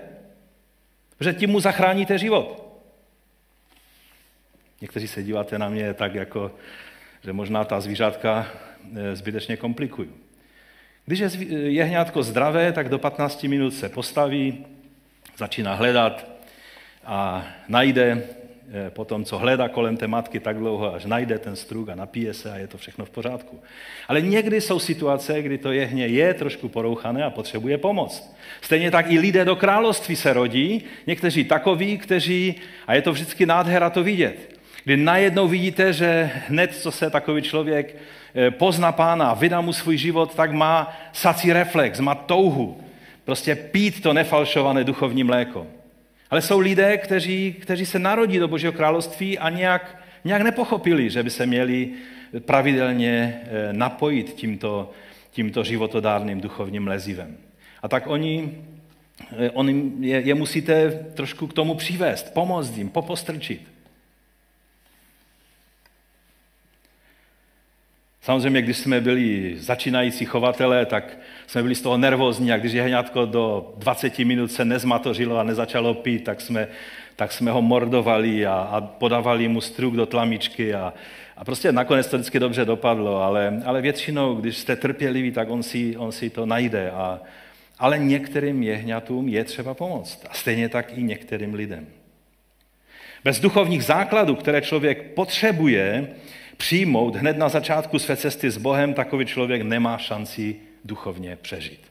Že 1.19 1.33
tím 1.33 1.49
mu 1.49 1.59
zachráníte 1.59 2.17
život. 2.17 2.67
Někteří 4.81 5.07
se 5.07 5.23
díváte 5.23 5.59
na 5.59 5.69
mě 5.69 5.93
tak, 5.93 6.15
jako, 6.15 6.51
že 7.23 7.33
možná 7.33 7.63
ta 7.63 7.81
zvířátka 7.81 8.47
eh, 8.95 9.15
zbytečně 9.15 9.57
komplikuju. 9.57 10.13
Když 11.05 11.19
je 11.19 11.29
jehňátko 11.71 12.23
zdravé, 12.23 12.71
tak 12.71 12.89
do 12.89 12.99
15 12.99 13.43
minut 13.43 13.73
se 13.73 13.89
postaví, 13.89 14.65
začíná 15.37 15.73
hledat 15.73 16.30
a 17.05 17.47
najde 17.67 18.23
eh, 18.73 18.89
po 18.89 19.05
tom, 19.05 19.25
co 19.25 19.37
hledá 19.37 19.69
kolem 19.69 19.97
té 19.97 20.07
matky 20.07 20.39
tak 20.39 20.57
dlouho, 20.57 20.93
až 20.95 21.05
najde 21.05 21.39
ten 21.39 21.55
struk 21.55 21.89
a 21.89 21.95
napije 21.95 22.33
se 22.33 22.51
a 22.51 22.57
je 22.57 22.67
to 22.67 22.77
všechno 22.77 23.05
v 23.05 23.09
pořádku. 23.09 23.59
Ale 24.07 24.21
někdy 24.21 24.61
jsou 24.61 24.79
situace, 24.79 25.41
kdy 25.41 25.57
to 25.57 25.71
jehně 25.71 26.07
je 26.07 26.33
trošku 26.33 26.69
porouchané 26.69 27.23
a 27.23 27.29
potřebuje 27.29 27.77
pomoc. 27.77 28.35
Stejně 28.61 28.91
tak 28.91 29.11
i 29.11 29.19
lidé 29.19 29.45
do 29.45 29.55
království 29.55 30.15
se 30.15 30.33
rodí, 30.33 30.83
někteří 31.07 31.43
takoví, 31.43 31.97
kteří, 31.97 32.55
a 32.87 32.93
je 32.93 33.01
to 33.01 33.11
vždycky 33.11 33.45
nádhera 33.45 33.89
to 33.89 34.03
vidět, 34.03 34.59
kdy 34.83 34.97
najednou 34.97 35.47
vidíte, 35.47 35.93
že 35.93 36.31
hned, 36.47 36.75
co 36.75 36.91
se 36.91 37.09
takový 37.09 37.41
člověk 37.41 37.95
eh, 38.35 38.51
pozná 38.51 38.91
pána, 38.91 39.33
vydá 39.33 39.61
mu 39.61 39.73
svůj 39.73 39.97
život, 39.97 40.35
tak 40.35 40.51
má 40.51 40.97
sací 41.13 41.53
reflex, 41.53 41.99
má 41.99 42.15
touhu. 42.15 42.81
Prostě 43.25 43.55
pít 43.55 44.03
to 44.03 44.13
nefalšované 44.13 44.83
duchovní 44.83 45.23
mléko. 45.23 45.67
Ale 46.31 46.41
jsou 46.41 46.59
lidé, 46.59 46.97
kteří, 46.97 47.55
kteří 47.59 47.85
se 47.85 47.99
narodí 47.99 48.37
do 48.37 48.47
Božího 48.47 48.71
království 48.71 49.39
a 49.39 49.49
nějak, 49.49 49.97
nějak 50.23 50.41
nepochopili, 50.41 51.09
že 51.09 51.23
by 51.23 51.29
se 51.29 51.45
měli 51.45 51.89
pravidelně 52.39 53.41
eh, 53.43 53.73
napojit 53.73 54.33
tímto, 54.33 54.91
tímto 55.31 55.63
životodárným 55.63 56.41
duchovním 56.41 56.87
lezivem. 56.87 57.37
A 57.81 57.87
tak 57.87 58.07
oni, 58.07 58.57
eh, 59.37 59.49
oni 59.49 59.91
je, 59.99 60.21
je 60.21 60.35
musíte 60.35 60.91
trošku 60.91 61.47
k 61.47 61.53
tomu 61.53 61.75
přivést, 61.75 62.33
pomoct 62.33 62.77
jim, 62.77 62.89
popostrčit. 62.89 63.61
Samozřejmě, 68.23 68.61
když 68.61 68.77
jsme 68.77 69.01
byli 69.01 69.55
začínající 69.57 70.25
chovatelé, 70.25 70.85
tak 70.85 71.17
jsme 71.47 71.61
byli 71.63 71.75
z 71.75 71.81
toho 71.81 71.97
nervózní 71.97 72.51
a 72.51 72.57
když 72.57 72.73
jehňátko 72.73 73.25
do 73.25 73.73
20 73.77 74.19
minut 74.19 74.51
se 74.51 74.65
nezmatořilo 74.65 75.37
a 75.37 75.43
nezačalo 75.43 75.93
pít, 75.93 76.23
tak 76.23 76.41
jsme, 76.41 76.67
tak 77.15 77.31
jsme 77.31 77.51
ho 77.51 77.61
mordovali 77.61 78.45
a, 78.45 78.53
a 78.53 78.81
podávali 78.81 79.47
mu 79.47 79.61
struk 79.61 79.95
do 79.95 80.05
tlamičky 80.05 80.73
a, 80.73 80.93
a 81.37 81.45
prostě 81.45 81.71
nakonec 81.71 82.07
to 82.07 82.17
vždycky 82.17 82.39
dobře 82.39 82.65
dopadlo, 82.65 83.21
ale, 83.21 83.61
ale 83.65 83.81
většinou, 83.81 84.35
když 84.35 84.57
jste 84.57 84.75
trpěliví, 84.75 85.31
tak 85.31 85.49
on 85.49 85.63
si, 85.63 85.97
on 85.97 86.11
si 86.11 86.29
to 86.29 86.45
najde. 86.45 86.91
A, 86.91 87.19
ale 87.79 87.99
některým 87.99 88.63
jehňatům 88.63 89.27
je 89.27 89.43
třeba 89.43 89.73
pomoct. 89.73 90.25
A 90.29 90.33
stejně 90.33 90.69
tak 90.69 90.97
i 90.97 91.03
některým 91.03 91.53
lidem. 91.53 91.87
Bez 93.23 93.39
duchovních 93.39 93.83
základů, 93.83 94.35
které 94.35 94.61
člověk 94.61 95.13
potřebuje, 95.13 96.07
přijmout 96.61 97.15
hned 97.15 97.37
na 97.37 97.49
začátku 97.49 97.99
své 97.99 98.17
cesty 98.17 98.51
s 98.51 98.57
Bohem, 98.57 98.93
takový 98.93 99.25
člověk 99.25 99.61
nemá 99.61 99.97
šanci 99.97 100.55
duchovně 100.85 101.35
přežít. 101.35 101.81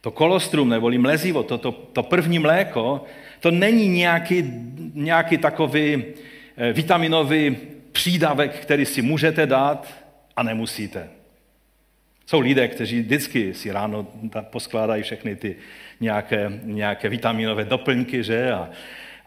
To 0.00 0.10
kolostrum 0.10 0.68
neboli 0.68 0.98
mlezivo, 0.98 1.42
to, 1.42 1.58
to, 1.58 1.72
to 1.72 2.02
první 2.02 2.38
mléko, 2.38 3.04
to 3.40 3.50
není 3.50 3.88
nějaký, 3.88 4.44
nějaký 4.94 5.38
takový 5.38 6.04
eh, 6.56 6.72
vitaminový 6.72 7.56
přídavek, 7.92 8.54
který 8.54 8.86
si 8.86 9.02
můžete 9.02 9.46
dát 9.46 9.94
a 10.36 10.42
nemusíte. 10.42 11.10
Jsou 12.26 12.40
lidé, 12.40 12.68
kteří 12.68 13.00
vždycky 13.00 13.54
si 13.54 13.72
ráno 13.72 14.06
poskládají 14.42 15.02
všechny 15.02 15.36
ty 15.36 15.56
nějaké, 16.00 16.60
nějaké 16.62 17.08
vitaminové 17.08 17.64
doplňky, 17.64 18.22
že? 18.22 18.52
A, 18.52 18.70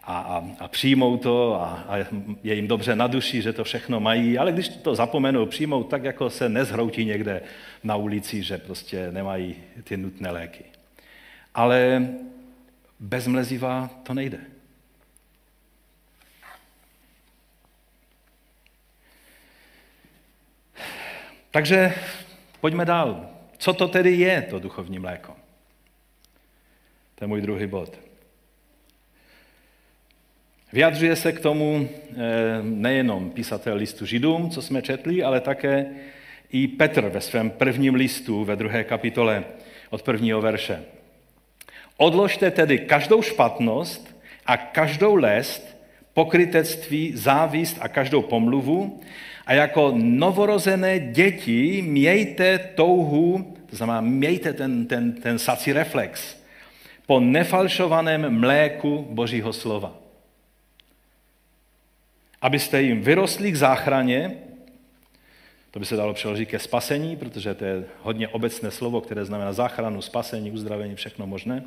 a, 0.04 0.18
a, 0.18 0.44
a 0.58 0.68
přijmou 0.68 1.16
to 1.16 1.62
a, 1.62 1.84
a 1.88 1.96
je 2.42 2.54
jim 2.54 2.68
dobře 2.68 2.96
na 2.96 3.06
duši, 3.06 3.42
že 3.42 3.52
to 3.52 3.64
všechno 3.64 4.00
mají, 4.00 4.38
ale 4.38 4.52
když 4.52 4.68
to 4.68 4.94
zapomenou 4.94 5.46
přijmout, 5.46 5.84
tak 5.84 6.04
jako 6.04 6.30
se 6.30 6.48
nezhroutí 6.48 7.04
někde 7.04 7.42
na 7.84 7.96
ulici, 7.96 8.42
že 8.42 8.58
prostě 8.58 9.12
nemají 9.12 9.56
ty 9.84 9.96
nutné 9.96 10.30
léky. 10.30 10.64
Ale 11.54 12.08
bez 13.00 13.26
mleziva 13.26 13.90
to 14.02 14.14
nejde. 14.14 14.38
Takže 21.50 21.94
pojďme 22.60 22.84
dál. 22.84 23.26
Co 23.58 23.72
to 23.72 23.88
tedy 23.88 24.12
je, 24.12 24.42
to 24.42 24.58
duchovní 24.58 24.98
mléko? 24.98 25.36
To 27.14 27.24
je 27.24 27.28
můj 27.28 27.40
druhý 27.40 27.66
bod. 27.66 28.11
Vyjadřuje 30.72 31.16
se 31.16 31.32
k 31.32 31.40
tomu 31.40 31.88
eh, 31.88 32.14
nejenom 32.62 33.30
písatel 33.30 33.76
listu 33.76 34.06
Židům, 34.06 34.50
co 34.50 34.62
jsme 34.62 34.82
četli, 34.82 35.22
ale 35.22 35.40
také 35.40 35.86
i 36.52 36.68
Petr 36.68 37.08
ve 37.08 37.20
svém 37.20 37.50
prvním 37.50 37.94
listu 37.94 38.44
ve 38.44 38.56
druhé 38.56 38.84
kapitole 38.84 39.44
od 39.90 40.02
prvního 40.02 40.40
verše. 40.40 40.82
Odložte 41.96 42.50
tedy 42.50 42.78
každou 42.78 43.22
špatnost 43.22 44.16
a 44.46 44.56
každou 44.56 45.14
lest, 45.14 45.76
pokrytectví, 46.14 47.12
závist 47.16 47.76
a 47.80 47.88
každou 47.88 48.22
pomluvu 48.22 49.00
a 49.46 49.52
jako 49.54 49.92
novorozené 49.96 50.98
děti 50.98 51.82
mějte 51.86 52.58
touhu, 52.58 53.54
to 53.70 53.76
znamená 53.76 54.00
mějte 54.00 54.52
ten, 54.52 54.86
ten, 54.86 55.12
ten 55.12 55.38
sací 55.38 55.72
reflex, 55.72 56.36
po 57.06 57.20
nefalšovaném 57.20 58.40
mléku 58.40 59.06
Božího 59.10 59.52
slova 59.52 60.01
abyste 62.42 62.82
jim 62.82 63.02
vyrostli 63.02 63.52
k 63.52 63.56
záchraně, 63.56 64.36
to 65.70 65.80
by 65.80 65.86
se 65.86 65.96
dalo 65.96 66.14
přeložit 66.14 66.48
ke 66.48 66.58
spasení, 66.58 67.16
protože 67.16 67.54
to 67.54 67.64
je 67.64 67.84
hodně 68.02 68.28
obecné 68.28 68.70
slovo, 68.70 69.00
které 69.00 69.24
znamená 69.24 69.52
záchranu, 69.52 70.02
spasení, 70.02 70.50
uzdravení, 70.50 70.94
všechno 70.94 71.26
možné. 71.26 71.64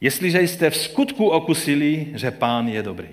Jestliže 0.00 0.40
jste 0.40 0.70
v 0.70 0.76
skutku 0.76 1.28
okusili, 1.28 2.06
že 2.14 2.30
pán 2.30 2.68
je 2.68 2.82
dobrý. 2.82 3.08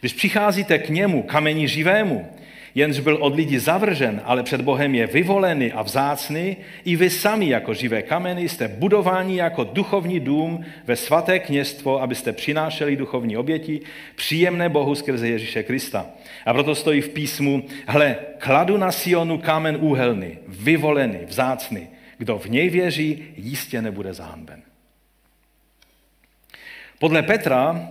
Když 0.00 0.12
přicházíte 0.12 0.78
k 0.78 0.88
němu, 0.88 1.22
kameni 1.22 1.68
živému, 1.68 2.32
jenž 2.76 3.00
byl 3.00 3.16
od 3.20 3.34
lidí 3.34 3.58
zavržen, 3.58 4.20
ale 4.24 4.42
před 4.42 4.60
Bohem 4.60 4.94
je 4.94 5.06
vyvolený 5.06 5.72
a 5.72 5.82
vzácný, 5.82 6.56
i 6.84 6.96
vy 6.96 7.10
sami 7.10 7.48
jako 7.48 7.74
živé 7.74 8.02
kameny 8.02 8.48
jste 8.48 8.68
budováni 8.68 9.36
jako 9.36 9.64
duchovní 9.64 10.20
dům 10.20 10.64
ve 10.84 10.96
svaté 10.96 11.38
kněstvo, 11.38 12.02
abyste 12.02 12.32
přinášeli 12.32 12.96
duchovní 12.96 13.36
oběti, 13.36 13.80
příjemné 14.16 14.68
Bohu 14.68 14.94
skrze 14.94 15.28
Ježíše 15.28 15.62
Krista. 15.62 16.06
A 16.46 16.52
proto 16.52 16.74
stojí 16.74 17.00
v 17.00 17.08
písmu, 17.08 17.64
hle, 17.86 18.16
kladu 18.38 18.76
na 18.76 18.92
Sionu 18.92 19.38
kámen 19.38 19.76
úhelný, 19.80 20.38
vyvolený, 20.48 21.18
vzácný. 21.26 21.88
Kdo 22.18 22.38
v 22.38 22.46
něj 22.46 22.70
věří, 22.70 23.24
jistě 23.36 23.82
nebude 23.82 24.12
zahanben. 24.12 24.62
Podle 26.98 27.22
Petra 27.22 27.88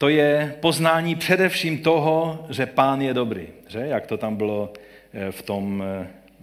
to 0.00 0.08
je 0.08 0.56
poznání 0.60 1.14
především 1.14 1.78
toho, 1.78 2.46
že 2.50 2.66
pán 2.66 3.02
je 3.02 3.14
dobrý, 3.14 3.48
že? 3.68 3.78
jak 3.78 4.06
to 4.06 4.16
tam 4.16 4.36
bylo 4.36 4.72
eh, 5.12 5.32
v 5.32 5.42
tom, 5.42 5.84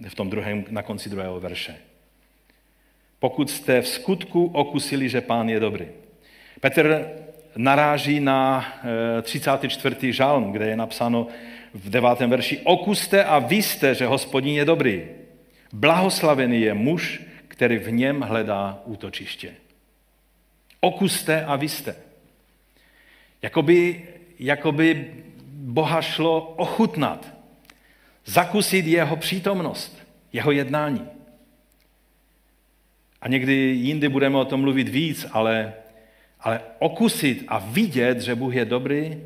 eh, 0.04 0.08
v 0.08 0.14
tom 0.14 0.30
druhém, 0.30 0.64
na 0.70 0.82
konci 0.82 1.10
druhého 1.10 1.40
verše. 1.40 1.74
Pokud 3.18 3.50
jste 3.50 3.82
v 3.82 3.88
skutku 3.88 4.46
okusili, 4.46 5.08
že 5.08 5.20
pán 5.20 5.48
je 5.48 5.60
dobrý. 5.60 5.86
Petr 6.60 7.08
naráží 7.56 8.20
na 8.20 8.64
34. 9.22 10.08
Eh, 10.08 10.12
žalm, 10.12 10.52
kde 10.52 10.66
je 10.66 10.76
napsáno 10.76 11.26
v 11.74 11.90
devátém 11.90 12.30
verši 12.30 12.60
Okuste 12.64 13.24
a 13.24 13.38
vy 13.38 13.62
jste, 13.62 13.94
že 13.94 14.06
hospodin 14.06 14.54
je 14.54 14.64
dobrý. 14.64 15.06
Blahoslavený 15.72 16.60
je 16.60 16.74
muž, 16.74 17.22
který 17.48 17.78
v 17.78 17.92
něm 17.92 18.20
hledá 18.20 18.82
útočiště. 18.84 19.54
Okuste 20.80 21.44
a 21.44 21.56
vy 21.56 21.68
jste. 21.68 22.07
Jakoby, 23.42 24.08
jakoby 24.38 25.14
Boha 25.52 26.02
šlo 26.02 26.40
ochutnat, 26.40 27.34
zakusit 28.24 28.86
jeho 28.86 29.16
přítomnost, 29.16 29.98
jeho 30.32 30.52
jednání. 30.52 31.08
A 33.20 33.28
někdy 33.28 33.52
jindy 33.52 34.08
budeme 34.08 34.38
o 34.38 34.44
tom 34.44 34.60
mluvit 34.60 34.88
víc, 34.88 35.26
ale, 35.32 35.74
ale 36.40 36.60
okusit 36.78 37.44
a 37.48 37.58
vidět, 37.58 38.20
že 38.20 38.34
Bůh 38.34 38.54
je 38.54 38.64
dobrý, 38.64 39.20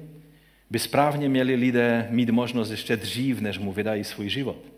by 0.71 0.79
správně 0.79 1.29
měli 1.29 1.55
lidé 1.55 2.07
mít 2.11 2.31
možnost 2.31 2.71
ještě 2.71 2.97
dřív, 2.97 3.41
než 3.41 3.59
mu 3.59 3.73
vydají 3.73 4.05
svůj 4.05 4.29
život. 4.29 4.72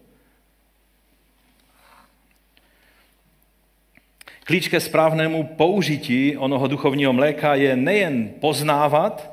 Klíč 4.44 4.68
ke 4.68 4.80
správnému 4.80 5.44
použití 5.56 6.36
onoho 6.36 6.66
duchovního 6.66 7.12
mléka 7.12 7.54
je 7.54 7.76
nejen 7.76 8.28
poznávat 8.40 9.30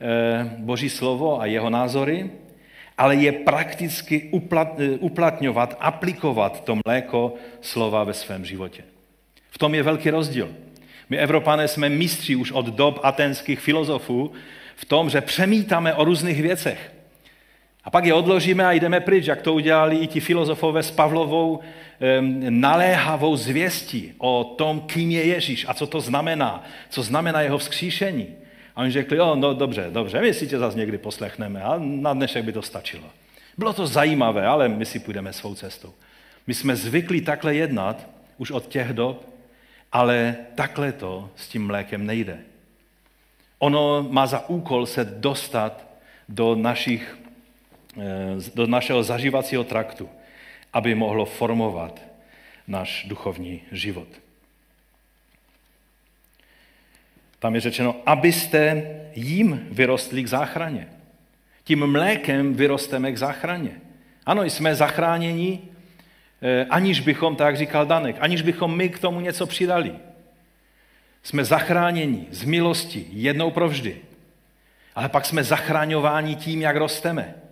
eh, 0.00 0.50
Boží 0.58 0.90
slovo 0.90 1.40
a 1.40 1.46
jeho 1.46 1.70
názory, 1.70 2.30
ale 2.98 3.16
je 3.16 3.32
prakticky 3.32 4.30
eh, 4.34 4.98
uplatňovat, 4.98 5.76
aplikovat 5.80 6.64
to 6.64 6.78
mléko 6.86 7.34
slova 7.60 8.04
ve 8.04 8.14
svém 8.14 8.44
životě. 8.44 8.82
V 9.50 9.58
tom 9.58 9.74
je 9.74 9.82
velký 9.82 10.10
rozdíl. 10.10 10.50
My 11.08 11.18
Evropané 11.18 11.68
jsme 11.68 11.88
mistři 11.88 12.36
už 12.36 12.52
od 12.52 12.66
dob 12.66 13.00
atenských 13.02 13.60
filozofů 13.60 14.32
v 14.76 14.84
tom, 14.84 15.10
že 15.10 15.20
přemítáme 15.20 15.94
o 15.94 16.04
různých 16.04 16.42
věcech. 16.42 16.93
A 17.84 17.90
pak 17.90 18.04
je 18.04 18.14
odložíme 18.14 18.66
a 18.66 18.72
jdeme 18.72 19.00
pryč, 19.00 19.26
jak 19.26 19.42
to 19.42 19.54
udělali 19.54 19.96
i 19.96 20.06
ti 20.06 20.20
filozofové 20.20 20.82
s 20.82 20.90
Pavlovou 20.90 21.60
naléhavou 22.48 23.36
zvěstí 23.36 24.12
o 24.18 24.54
tom, 24.58 24.80
kým 24.80 25.10
je 25.10 25.24
Ježíš 25.24 25.66
a 25.68 25.74
co 25.74 25.86
to 25.86 26.00
znamená, 26.00 26.64
co 26.88 27.02
znamená 27.02 27.40
jeho 27.40 27.58
vzkříšení. 27.58 28.28
A 28.76 28.80
oni 28.80 28.90
řekli, 28.90 29.16
jo, 29.16 29.34
no 29.34 29.54
dobře, 29.54 29.86
dobře, 29.90 30.20
my 30.20 30.34
si 30.34 30.46
tě 30.46 30.58
zase 30.58 30.78
někdy 30.78 30.98
poslechneme 30.98 31.62
a 31.62 31.74
na 31.78 32.12
dnešek 32.12 32.44
by 32.44 32.52
to 32.52 32.62
stačilo. 32.62 33.04
Bylo 33.58 33.72
to 33.72 33.86
zajímavé, 33.86 34.46
ale 34.46 34.68
my 34.68 34.86
si 34.86 34.98
půjdeme 34.98 35.32
svou 35.32 35.54
cestou. 35.54 35.92
My 36.46 36.54
jsme 36.54 36.76
zvykli 36.76 37.20
takhle 37.20 37.54
jednat 37.54 38.06
už 38.38 38.50
od 38.50 38.66
těch 38.66 38.92
dob, 38.92 39.24
ale 39.92 40.36
takhle 40.54 40.92
to 40.92 41.30
s 41.36 41.48
tím 41.48 41.66
mlékem 41.66 42.06
nejde. 42.06 42.38
Ono 43.58 44.06
má 44.10 44.26
za 44.26 44.48
úkol 44.48 44.86
se 44.86 45.04
dostat 45.04 45.86
do, 46.28 46.54
našich, 46.54 47.18
do 48.54 48.66
našeho 48.66 49.02
zažívacího 49.02 49.64
traktu 49.64 50.08
aby 50.74 50.94
mohlo 50.94 51.24
formovat 51.24 52.00
náš 52.66 53.06
duchovní 53.08 53.62
život. 53.72 54.08
Tam 57.38 57.54
je 57.54 57.60
řečeno, 57.60 57.96
abyste 58.06 58.82
jim 59.14 59.66
vyrostli 59.70 60.22
k 60.22 60.28
záchraně. 60.28 60.88
Tím 61.64 61.86
mlékem 61.86 62.54
vyrosteme 62.54 63.12
k 63.12 63.18
záchraně. 63.18 63.70
Ano, 64.26 64.44
jsme 64.44 64.74
zachráněni, 64.74 65.60
eh, 66.42 66.66
aniž 66.70 67.00
bychom, 67.00 67.36
tak 67.36 67.56
říkal 67.56 67.86
Danek, 67.86 68.16
aniž 68.20 68.42
bychom 68.42 68.76
my 68.76 68.88
k 68.88 68.98
tomu 68.98 69.20
něco 69.20 69.46
přidali. 69.46 69.94
Jsme 71.22 71.44
zachráněni 71.44 72.26
z 72.30 72.44
milosti 72.44 73.06
jednou 73.10 73.50
provždy. 73.50 73.96
Ale 74.94 75.08
pak 75.08 75.26
jsme 75.26 75.44
zachráňováni 75.44 76.36
tím, 76.36 76.62
jak 76.62 76.76
rosteme. 76.76 77.43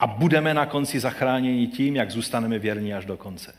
A 0.00 0.06
budeme 0.06 0.54
na 0.54 0.66
konci 0.66 1.00
zachráněni 1.00 1.66
tím, 1.66 1.96
jak 1.96 2.10
zůstaneme 2.10 2.58
věrní 2.58 2.94
až 2.94 3.04
do 3.04 3.16
konce. 3.16 3.54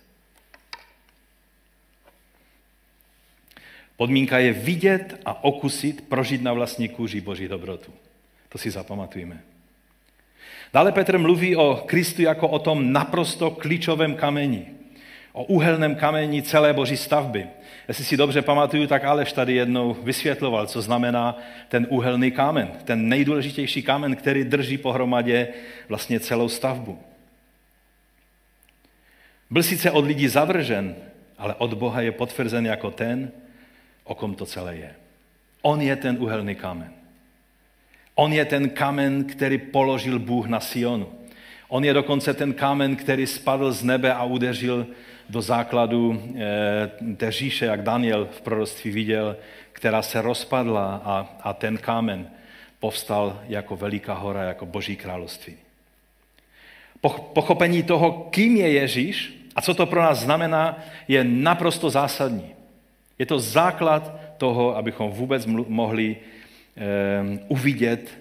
Podmínka 3.98 4.38
je 4.38 4.54
vidět 4.54 5.22
a 5.26 5.44
okusit, 5.44 6.10
prožít 6.10 6.42
na 6.42 6.54
vlastní 6.54 6.90
kůži 6.90 7.22
Boží 7.22 7.48
dobrotu. 7.48 7.94
To 8.50 8.58
si 8.58 8.72
zapamatujeme. 8.72 9.42
Dále 10.74 10.92
Petr 10.92 11.18
mluví 11.18 11.56
o 11.56 11.84
Kristu 11.86 12.22
jako 12.22 12.48
o 12.48 12.60
tom 12.60 12.94
naprosto 12.94 13.52
klíčovém 13.52 14.16
kameni 14.16 14.78
o 15.38 15.44
úhelném 15.44 15.96
kameni 15.96 16.42
celé 16.42 16.74
boží 16.74 16.98
stavby. 16.98 17.48
Jestli 17.88 18.04
si 18.04 18.18
dobře 18.18 18.42
pamatuju, 18.42 18.88
tak 18.88 19.04
Aleš 19.04 19.34
tady 19.34 19.54
jednou 19.54 19.94
vysvětloval, 19.94 20.68
co 20.68 20.82
znamená 20.82 21.38
ten 21.68 21.88
úhelný 21.90 22.32
kámen, 22.32 22.72
ten 22.84 23.10
nejdůležitější 23.10 23.82
kámen, 23.82 24.16
který 24.16 24.44
drží 24.44 24.78
pohromadě 24.78 25.48
vlastně 25.90 26.20
celou 26.20 26.50
stavbu. 26.50 27.00
Byl 29.50 29.64
sice 29.64 29.92
od 29.92 30.06
lidí 30.06 30.28
zavržen, 30.28 30.96
ale 31.38 31.56
od 31.56 31.74
Boha 31.74 32.02
je 32.02 32.12
potvrzen 32.12 32.66
jako 32.66 32.92
ten, 32.92 33.32
o 34.04 34.16
kom 34.16 34.36
to 34.36 34.46
celé 34.46 34.76
je. 34.76 34.96
On 35.62 35.82
je 35.82 35.96
ten 35.96 36.18
úhelný 36.20 36.56
kámen. 36.56 36.92
On 38.16 38.34
je 38.34 38.46
ten 38.46 38.70
kamen, 38.70 39.24
který 39.24 39.58
položil 39.58 40.20
Bůh 40.20 40.48
na 40.48 40.60
Sionu. 40.60 41.08
On 41.68 41.86
je 41.86 41.94
dokonce 41.94 42.34
ten 42.34 42.54
kámen, 42.54 42.96
který 42.96 43.28
spadl 43.28 43.72
z 43.72 43.84
nebe 43.84 44.14
a 44.14 44.24
udeřil 44.24 44.88
do 45.30 45.42
základu 45.42 46.22
eh, 46.36 47.16
té 47.16 47.32
říše, 47.32 47.66
jak 47.66 47.84
Daniel 47.84 48.28
v 48.32 48.42
proroctví 48.42 48.92
viděl, 48.92 49.38
která 49.72 50.02
se 50.02 50.22
rozpadla 50.22 51.02
a, 51.06 51.36
a 51.42 51.54
ten 51.54 51.78
kámen 51.78 52.28
povstal 52.80 53.42
jako 53.48 53.76
veliká 53.76 54.14
hora, 54.14 54.44
jako 54.44 54.66
boží 54.66 54.96
království. 54.96 55.56
Pochopení 57.34 57.84
toho, 57.84 58.28
kým 58.32 58.58
je 58.58 58.72
Ježíš 58.72 59.38
a 59.56 59.62
co 59.62 59.74
to 59.74 59.86
pro 59.86 60.02
nás 60.02 60.20
znamená, 60.20 60.78
je 61.08 61.24
naprosto 61.24 61.90
zásadní. 61.90 62.56
Je 63.20 63.26
to 63.26 63.40
základ 63.40 64.14
toho, 64.38 64.78
abychom 64.78 65.12
vůbec 65.12 65.46
mohli 65.46 66.18
eh, 66.18 67.40
uvidět 67.48 68.18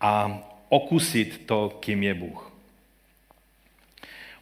a 0.00 0.40
okusit 0.68 1.46
to, 1.46 1.76
kým 1.80 2.02
je 2.02 2.14
Bůh. 2.14 2.51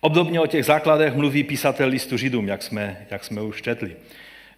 Obdobně 0.02 0.40
o 0.40 0.46
těch 0.46 0.64
základech 0.64 1.14
mluví 1.14 1.44
písatel 1.44 1.88
listu 1.88 2.16
Židům, 2.16 2.48
jak 2.48 2.62
jsme, 2.62 3.06
jak 3.10 3.24
jsme 3.24 3.42
už 3.42 3.62
četli. 3.62 3.96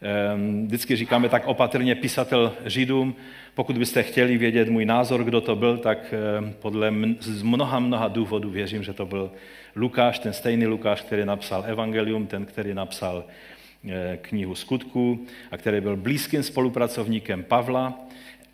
Ehm, 0.02 0.66
vždycky 0.66 0.96
říkáme 0.96 1.28
tak 1.28 1.46
opatrně 1.46 1.94
písatel 1.94 2.52
Židům. 2.64 3.14
Pokud 3.54 3.78
byste 3.78 4.02
chtěli 4.02 4.38
vědět 4.38 4.68
můj 4.68 4.84
názor, 4.84 5.24
kdo 5.24 5.40
to 5.40 5.56
byl, 5.56 5.78
tak 5.78 6.14
ehm, 6.38 6.54
podle 6.60 6.92
z 7.20 7.42
mnoha, 7.42 7.78
mnoha 7.78 8.08
důvodů 8.08 8.50
věřím, 8.50 8.82
že 8.82 8.92
to 8.92 9.06
byl 9.06 9.32
Lukáš, 9.76 10.18
ten 10.18 10.32
stejný 10.32 10.66
Lukáš, 10.66 11.00
který 11.00 11.24
napsal 11.24 11.64
Evangelium, 11.66 12.26
ten, 12.26 12.46
který 12.46 12.74
napsal 12.74 13.24
eh, 13.88 14.18
knihu 14.22 14.54
skutků 14.54 15.26
a 15.50 15.56
který 15.56 15.80
byl 15.80 15.96
blízkým 15.96 16.42
spolupracovníkem 16.42 17.44
Pavla 17.44 18.00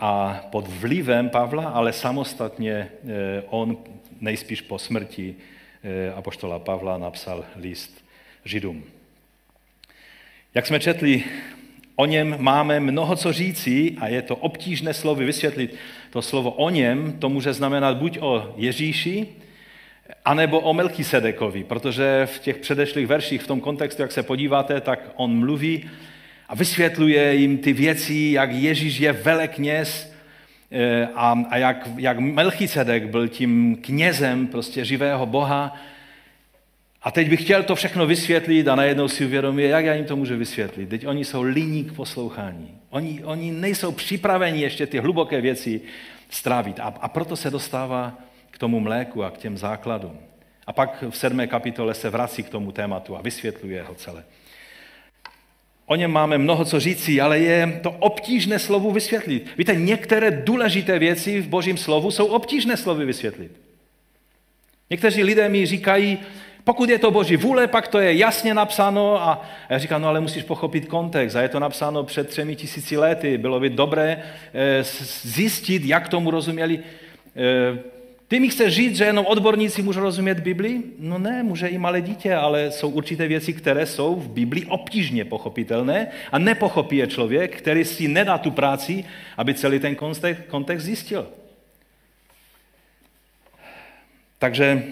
a 0.01 0.41
pod 0.51 0.69
vlivem 0.69 1.29
Pavla, 1.29 1.69
ale 1.69 1.93
samostatně 1.93 2.73
eh, 2.73 3.43
on 3.49 3.77
nejspíš 4.21 4.61
po 4.61 4.79
smrti 4.79 5.37
apoštola 6.15 6.59
Pavla 6.59 6.99
napsal 6.99 7.45
list 7.57 8.05
Židům. 8.45 8.85
Jak 10.55 10.67
jsme 10.67 10.81
četli, 10.81 11.25
O 12.01 12.07
něm 12.07 12.35
máme 12.39 12.81
mnoho 12.81 13.17
co 13.17 13.33
říci 13.33 13.97
a 14.01 14.09
je 14.09 14.23
to 14.23 14.37
obtížné 14.37 14.95
slovy 14.95 15.25
vysvětlit. 15.25 15.75
To 16.11 16.23
slovo 16.23 16.51
o 16.51 16.71
něm, 16.71 17.13
to 17.19 17.29
může 17.29 17.53
znamenat 17.53 17.97
buď 17.97 18.19
o 18.21 18.55
Ježíši, 18.57 19.27
anebo 20.25 20.61
o 20.61 20.75
Melchisedekovi, 20.75 21.65
protože 21.65 22.27
v 22.27 22.39
těch 22.39 22.57
předešlých 22.57 23.07
verších, 23.07 23.43
v 23.43 23.47
tom 23.47 23.61
kontextu, 23.61 24.03
jak 24.03 24.13
se 24.13 24.23
podíváte, 24.23 24.81
tak 24.81 25.11
on 25.17 25.39
mluví 25.39 25.91
a 26.49 26.55
vysvětluje 26.55 27.35
jim 27.35 27.59
ty 27.59 27.73
věci, 27.73 28.31
jak 28.33 28.53
Ježíš 28.53 29.01
je 29.01 29.13
velekněz 29.13 30.08
eh, 30.08 30.08
a, 31.15 31.45
a 31.51 31.57
jak, 31.57 31.89
jak 31.97 32.19
Melchisedek 32.19 33.07
byl 33.07 33.29
tím 33.29 33.79
knězem 33.81 34.47
prostě 34.47 34.85
živého 34.85 35.27
Boha. 35.27 35.77
A 37.03 37.11
teď 37.11 37.29
bych 37.31 37.43
chtěl 37.43 37.63
to 37.63 37.75
všechno 37.75 38.07
vysvětlit 38.07 38.69
a 38.69 38.75
najednou 38.75 39.09
si 39.09 39.25
uvědomí, 39.25 39.63
jak 39.63 39.85
já 39.85 39.95
jim 39.95 40.05
to 40.05 40.17
můžu 40.17 40.37
vysvětlit. 40.37 40.89
Teď 40.89 41.07
oni 41.07 41.25
jsou 41.25 41.43
líní 41.43 41.85
k 41.85 41.93
poslouchání. 41.93 42.79
Oni, 42.91 43.25
oni 43.25 43.53
nejsou 43.53 43.93
připraveni 43.93 44.61
ještě 44.61 44.87
ty 44.87 44.99
hluboké 44.99 45.41
věci 45.41 45.81
strávit. 46.31 46.81
A, 46.81 46.95
a 47.01 47.09
proto 47.09 47.37
se 47.37 47.51
dostává 47.51 48.19
k 48.51 48.59
tomu 48.59 48.81
mléku 48.81 49.25
a 49.25 49.31
k 49.31 49.39
těm 49.39 49.59
základům. 49.59 50.19
A 50.67 50.73
pak 50.73 51.05
v 51.11 51.17
sedmé 51.17 51.47
kapitole 51.47 51.95
se 51.95 52.11
vrací 52.11 52.43
k 52.43 52.49
tomu 52.49 52.73
tématu 52.73 53.17
a 53.17 53.23
vysvětluje 53.23 53.83
ho 53.83 53.95
celé. 53.95 54.25
O 55.91 55.97
něm 55.97 56.11
máme 56.11 56.39
mnoho 56.39 56.65
co 56.65 56.81
říci, 56.81 57.21
ale 57.21 57.39
je 57.39 57.81
to 57.83 57.91
obtížné 57.91 58.59
slovu 58.59 58.93
vysvětlit. 58.93 59.47
Víte, 59.59 59.75
některé 59.75 60.31
důležité 60.31 60.99
věci 60.99 61.41
v 61.41 61.49
božím 61.49 61.77
slovu 61.77 62.11
jsou 62.11 62.27
obtížné 62.27 62.77
slovy 62.77 63.05
vysvětlit. 63.05 63.53
Někteří 64.91 65.25
lidé 65.25 65.49
mi 65.49 65.67
říkají, 65.67 66.19
pokud 66.65 66.91
je 66.91 66.99
to 66.99 67.11
boží 67.11 67.37
vůle, 67.37 67.67
pak 67.67 67.89
to 67.89 67.99
je 67.99 68.15
jasně 68.15 68.55
napsáno 68.55 69.23
a 69.23 69.43
já 69.69 69.79
říkám, 69.79 70.03
no 70.03 70.09
ale 70.09 70.21
musíš 70.21 70.43
pochopit 70.43 70.87
kontext 70.87 71.37
a 71.37 71.43
je 71.43 71.49
to 71.49 71.61
napsáno 71.61 72.05
před 72.05 72.29
třemi 72.29 72.57
tisíci 72.57 72.97
lety. 72.97 73.39
Bylo 73.39 73.61
by 73.61 73.71
dobré 73.71 74.23
eh, 74.55 74.85
zjistit, 75.23 75.85
jak 75.85 76.09
tomu 76.09 76.31
rozuměli 76.31 76.79
eh, 77.37 77.79
ty 78.29 78.41
mi 78.41 78.49
chceš 78.49 78.75
říct, 78.75 78.97
že 78.97 79.05
jenom 79.05 79.27
odborníci 79.27 79.83
můžou 79.83 80.01
rozumět 80.01 80.41
Bibli? 80.41 80.83
No 80.99 81.19
ne, 81.19 81.43
může 81.43 81.69
i 81.69 81.79
malé 81.79 82.01
dítě, 82.01 82.35
ale 82.35 82.71
jsou 82.71 82.91
určité 82.91 83.29
věci, 83.29 83.53
které 83.53 83.87
jsou 83.87 84.15
v 84.15 84.29
Biblii 84.31 84.67
obtížně 84.67 85.25
pochopitelné 85.25 86.09
a 86.33 86.39
nepochopí 86.39 86.97
je 86.97 87.07
člověk, 87.07 87.57
který 87.57 87.85
si 87.85 88.09
nedá 88.09 88.39
tu 88.39 88.51
práci, 88.51 89.05
aby 89.37 89.55
celý 89.55 89.79
ten 89.79 89.97
kontext, 90.49 90.87
zjistil. 90.87 91.29
Takže 94.39 94.83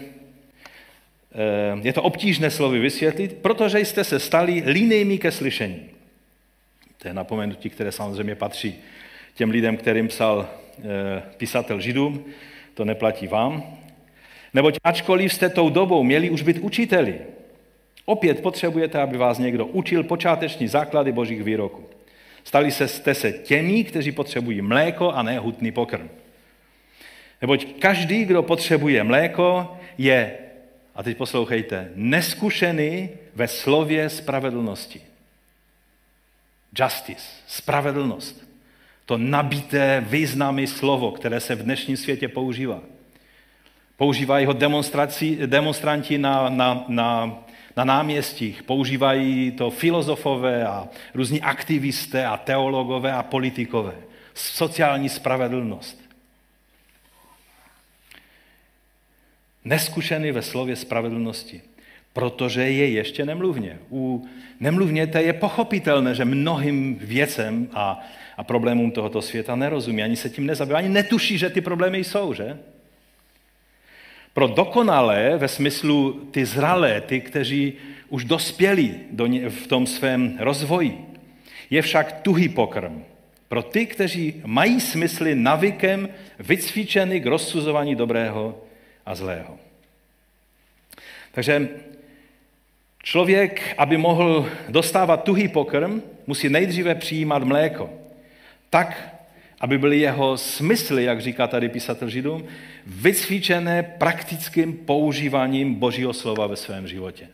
eh, 1.33 1.79
je 1.83 1.92
to 1.92 2.03
obtížné 2.03 2.51
slovy 2.51 2.79
vysvětlit, 2.79 3.37
protože 3.42 3.81
jste 3.81 4.05
se 4.05 4.18
stali 4.18 4.62
linejmi 4.66 5.18
ke 5.18 5.33
slyšení. 5.33 5.83
To 7.03 7.09
je 7.09 7.14
napomenutí, 7.14 7.70
které 7.70 7.92
samozřejmě 7.92 8.35
patří 8.35 8.75
těm 9.35 9.51
lidem, 9.51 9.77
kterým 9.77 10.09
psal 10.09 10.49
eh, 10.79 11.22
písatel 11.37 11.81
Židům 11.81 12.25
to 12.77 12.85
neplatí 12.85 13.27
vám. 13.27 13.62
Neboť 14.55 14.79
ačkoliv 14.85 15.33
jste 15.33 15.49
tou 15.49 15.71
dobou 15.71 16.03
měli 16.05 16.31
už 16.31 16.43
být 16.43 16.59
učiteli, 16.59 17.21
opět 18.05 18.43
potřebujete, 18.43 19.01
aby 19.01 19.17
vás 19.17 19.39
někdo 19.39 19.67
učil 19.67 20.05
počáteční 20.05 20.69
základy 20.69 21.12
božích 21.12 21.43
výroků. 21.43 21.85
Stali 22.45 22.71
se, 22.71 22.89
jste 22.89 23.15
se 23.15 23.33
těmi, 23.33 23.85
kteří 23.85 24.12
potřebují 24.12 24.61
mléko 24.62 25.12
a 25.12 25.23
ne 25.23 25.39
hutný 25.39 25.73
pokrm. 25.73 26.09
Neboť 27.43 27.67
každý, 27.79 28.25
kdo 28.25 28.43
potřebuje 28.43 29.05
mléko, 29.05 29.77
je, 29.99 30.39
a 30.95 31.03
teď 31.03 31.17
poslouchejte, 31.17 31.91
neskušený 31.95 33.09
ve 33.35 33.49
slově 33.49 34.09
spravedlnosti. 34.09 35.01
Justice, 36.79 37.29
spravedlnost 37.47 38.45
to 39.07 39.19
nabité 39.19 40.05
významy 40.07 40.66
slovo, 40.66 41.11
které 41.11 41.40
se 41.40 41.55
v 41.55 41.62
dnešním 41.62 41.97
světě 41.97 42.29
používá. 42.29 42.81
Používají 43.97 44.47
ho 44.47 44.53
demonstranti 45.47 46.19
na, 46.19 46.49
na, 46.49 46.85
na, 46.88 47.38
na 47.77 47.85
náměstích, 47.85 48.62
používají 48.62 49.51
to 49.51 49.71
filozofové 49.71 50.66
a 50.66 50.88
různí 51.14 51.42
aktivisté 51.42 52.27
a 52.27 52.37
teologové 52.37 53.12
a 53.12 53.23
politikové. 53.23 53.95
Sociální 54.35 55.09
spravedlnost. 55.09 56.01
Neskušený 59.64 60.33
ve 60.33 60.42
slově 60.42 60.77
spravedlnosti, 60.77 61.62
protože 62.12 62.62
je 62.62 62.88
ještě 62.88 63.25
nemluvně. 63.25 63.79
U 63.90 64.29
nemluvněte 64.61 65.23
je 65.23 65.33
pochopitelné, 65.33 66.14
že 66.14 66.25
mnohým 66.25 66.97
věcem 66.97 67.69
a 67.75 68.01
a 68.37 68.44
problémům 68.44 68.90
tohoto 68.90 69.22
světa 69.22 69.57
nerozumí, 69.57 70.03
ani 70.03 70.16
se 70.16 70.31
tím 70.31 70.46
nezabývá, 70.46 70.79
ani 70.79 70.88
netuší, 70.88 71.38
že 71.38 71.51
ty 71.51 71.61
problémy 71.61 71.99
jsou, 71.99 72.35
že? 72.35 72.59
Pro 74.33 74.46
dokonalé, 74.46 75.38
ve 75.38 75.49
smyslu 75.49 76.12
ty 76.12 76.44
zralé, 76.44 77.01
ty, 77.01 77.20
kteří 77.20 77.72
už 78.09 78.25
dospěli 78.25 78.94
do 79.11 79.27
ně, 79.27 79.51
v 79.51 79.66
tom 79.66 79.87
svém 79.87 80.37
rozvoji, 80.40 81.07
je 81.70 81.83
však 81.83 82.20
tuhý 82.20 82.49
pokrm. 82.49 83.05
Pro 83.49 83.62
ty, 83.62 83.87
kteří 83.87 84.42
mají 84.44 84.81
smysly 84.81 85.35
navykem 85.35 86.09
vycvičeny 86.38 87.20
k 87.20 87.27
rozsuzování 87.27 87.94
dobrého 87.94 88.62
a 89.07 89.14
zlého. 89.14 89.59
Takže 91.33 91.68
člověk, 93.03 93.75
aby 93.79 93.96
mohl 93.96 94.51
dostávat 94.68 95.25
tuhý 95.25 95.49
pokrm, 95.49 96.03
musí 96.27 96.49
nejdříve 96.49 96.94
přijímat 96.94 97.44
mléko 97.44 98.06
tak, 98.70 99.16
aby 99.61 99.79
byly 99.79 99.98
jeho 99.98 100.37
smysly, 100.37 101.05
jak 101.05 101.20
říká 101.20 101.46
tady 101.46 101.68
písatel 101.68 102.09
Židům, 102.09 102.44
vycvičené 102.87 103.83
praktickým 103.83 104.76
používáním 104.76 105.74
Božího 105.74 106.12
slova 106.12 106.46
ve 106.46 106.57
svém 106.57 106.88
životě. 106.88 107.29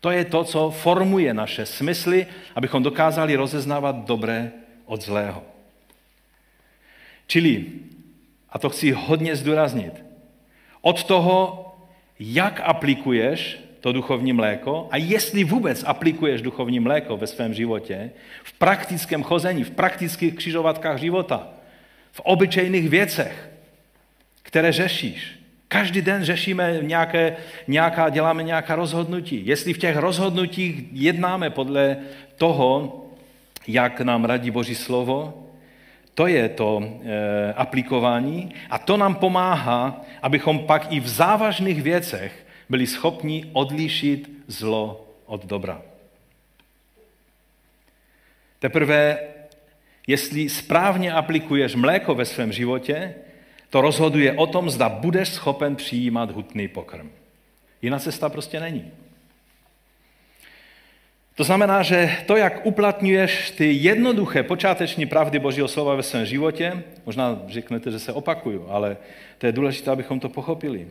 To 0.00 0.10
je 0.10 0.24
to, 0.24 0.44
co 0.44 0.70
formuje 0.70 1.34
naše 1.34 1.66
smysly, 1.66 2.26
abychom 2.54 2.82
dokázali 2.82 3.36
rozeznávat 3.36 3.96
dobré 3.96 4.52
od 4.84 5.02
zlého. 5.02 5.42
Čili, 7.26 7.64
a 8.50 8.58
to 8.58 8.70
chci 8.70 8.90
hodně 8.92 9.36
zdůraznit, 9.36 10.04
od 10.80 11.04
toho, 11.04 11.62
jak 12.18 12.60
aplikuješ 12.64 13.65
to 13.86 13.92
duchovní 13.92 14.32
mléko 14.32 14.88
a 14.90 14.96
jestli 14.96 15.44
vůbec 15.44 15.84
aplikuješ 15.86 16.42
duchovní 16.42 16.80
mléko 16.80 17.16
ve 17.16 17.26
svém 17.26 17.54
životě, 17.54 18.10
v 18.42 18.52
praktickém 18.52 19.22
chození, 19.22 19.64
v 19.64 19.70
praktických 19.70 20.34
křižovatkách 20.34 20.98
života, 20.98 21.48
v 22.12 22.20
obyčejných 22.20 22.88
věcech, 22.88 23.50
které 24.42 24.72
řešíš. 24.72 25.38
Každý 25.68 26.02
den 26.02 26.24
řešíme 26.24 26.78
nějaké, 26.82 27.36
nějaká, 27.68 28.08
děláme 28.08 28.42
nějaká 28.42 28.74
rozhodnutí. 28.74 29.46
Jestli 29.46 29.72
v 29.72 29.78
těch 29.78 29.96
rozhodnutích 29.96 30.84
jednáme 30.92 31.50
podle 31.50 31.96
toho, 32.36 33.04
jak 33.68 34.00
nám 34.00 34.24
radí 34.24 34.50
Boží 34.50 34.74
slovo, 34.74 35.46
to 36.14 36.26
je 36.26 36.48
to 36.48 36.82
e, 36.82 37.52
aplikování 37.52 38.54
a 38.70 38.78
to 38.78 38.96
nám 38.96 39.14
pomáhá, 39.14 40.02
abychom 40.22 40.58
pak 40.58 40.92
i 40.92 41.00
v 41.00 41.08
závažných 41.08 41.82
věcech 41.82 42.45
byli 42.68 42.86
schopni 42.86 43.50
odlišit 43.52 44.30
zlo 44.46 45.06
od 45.26 45.44
dobra. 45.44 45.82
Teprve, 48.58 49.18
jestli 50.06 50.48
správně 50.48 51.12
aplikuješ 51.12 51.74
mléko 51.74 52.14
ve 52.14 52.24
svém 52.24 52.52
životě, 52.52 53.14
to 53.70 53.80
rozhoduje 53.80 54.32
o 54.32 54.46
tom, 54.46 54.70
zda 54.70 54.88
budeš 54.88 55.28
schopen 55.28 55.76
přijímat 55.76 56.30
hutný 56.30 56.68
pokrm. 56.68 57.10
Jiná 57.82 57.98
cesta 57.98 58.28
prostě 58.28 58.60
není. 58.60 58.90
To 61.34 61.44
znamená, 61.44 61.82
že 61.82 62.16
to, 62.26 62.36
jak 62.36 62.66
uplatňuješ 62.66 63.50
ty 63.50 63.72
jednoduché 63.72 64.42
počáteční 64.42 65.06
pravdy 65.06 65.38
Božího 65.38 65.68
slova 65.68 65.94
ve 65.94 66.02
svém 66.02 66.26
životě, 66.26 66.82
možná 67.06 67.42
řeknete, 67.48 67.90
že 67.90 67.98
se 67.98 68.12
opakuju, 68.12 68.66
ale 68.68 68.96
to 69.38 69.46
je 69.46 69.52
důležité, 69.52 69.90
abychom 69.90 70.20
to 70.20 70.28
pochopili. 70.28 70.88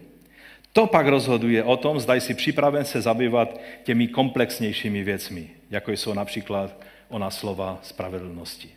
To 0.75 0.87
pak 0.87 1.07
rozhoduje 1.07 1.63
o 1.63 1.77
tom, 1.77 1.99
zda 1.99 2.15
jsi 2.15 2.33
připraven 2.33 2.85
se 2.85 3.01
zabývat 3.01 3.59
těmi 3.83 4.07
komplexnějšími 4.07 5.03
věcmi, 5.03 5.49
jako 5.69 5.91
jsou 5.91 6.13
například 6.13 6.83
ona 7.09 7.31
slova 7.31 7.79
spravedlnosti. 7.83 8.69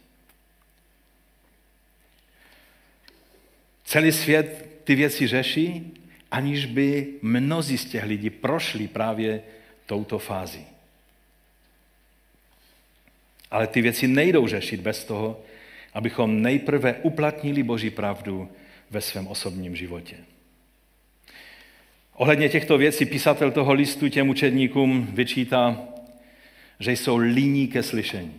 Celý 3.85 4.13
svět 4.13 4.81
ty 4.85 4.95
věci 4.95 5.27
řeší, 5.27 5.95
aniž 6.31 6.67
by 6.67 7.07
mnozí 7.23 7.79
z 7.79 7.85
těch 7.85 8.05
lidí 8.05 8.31
prošli 8.31 8.89
právě 8.89 9.43
touto 9.87 10.19
fází. 10.19 10.67
Ale 13.51 13.67
ty 13.67 13.83
věci 13.83 14.09
nejdou 14.09 14.47
řešit 14.47 14.81
bez 14.81 15.05
toho, 15.05 15.41
abychom 15.95 16.43
nejprve 16.43 16.95
uplatnili 16.95 17.63
Boží 17.63 17.91
pravdu 17.91 18.49
ve 18.91 19.01
svém 19.01 19.27
osobním 19.27 19.77
životě. 19.77 20.17
Ohledně 22.19 22.49
těchto 22.49 22.79
věcí 22.79 23.07
písatel 23.07 23.51
toho 23.51 23.73
listu 23.73 24.09
těm 24.09 24.29
učedníkům 24.29 25.09
vyčítá, 25.13 25.79
že 26.81 26.93
jsou 26.93 27.17
líní 27.17 27.69
ke 27.69 27.83
slyšení. 27.83 28.35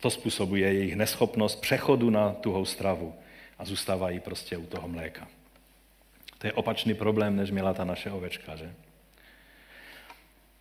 To 0.00 0.10
způsobuje 0.10 0.72
jejich 0.72 0.96
neschopnost 0.96 1.60
přechodu 1.60 2.10
na 2.10 2.32
tuhou 2.32 2.64
stravu 2.64 3.14
a 3.58 3.64
zůstávají 3.64 4.20
prostě 4.20 4.56
u 4.56 4.66
toho 4.66 4.88
mléka. 4.88 5.28
To 6.38 6.46
je 6.46 6.52
opačný 6.52 6.94
problém, 6.94 7.36
než 7.36 7.50
měla 7.50 7.74
ta 7.74 7.84
naše 7.84 8.10
ovečka, 8.10 8.56
že? 8.56 8.72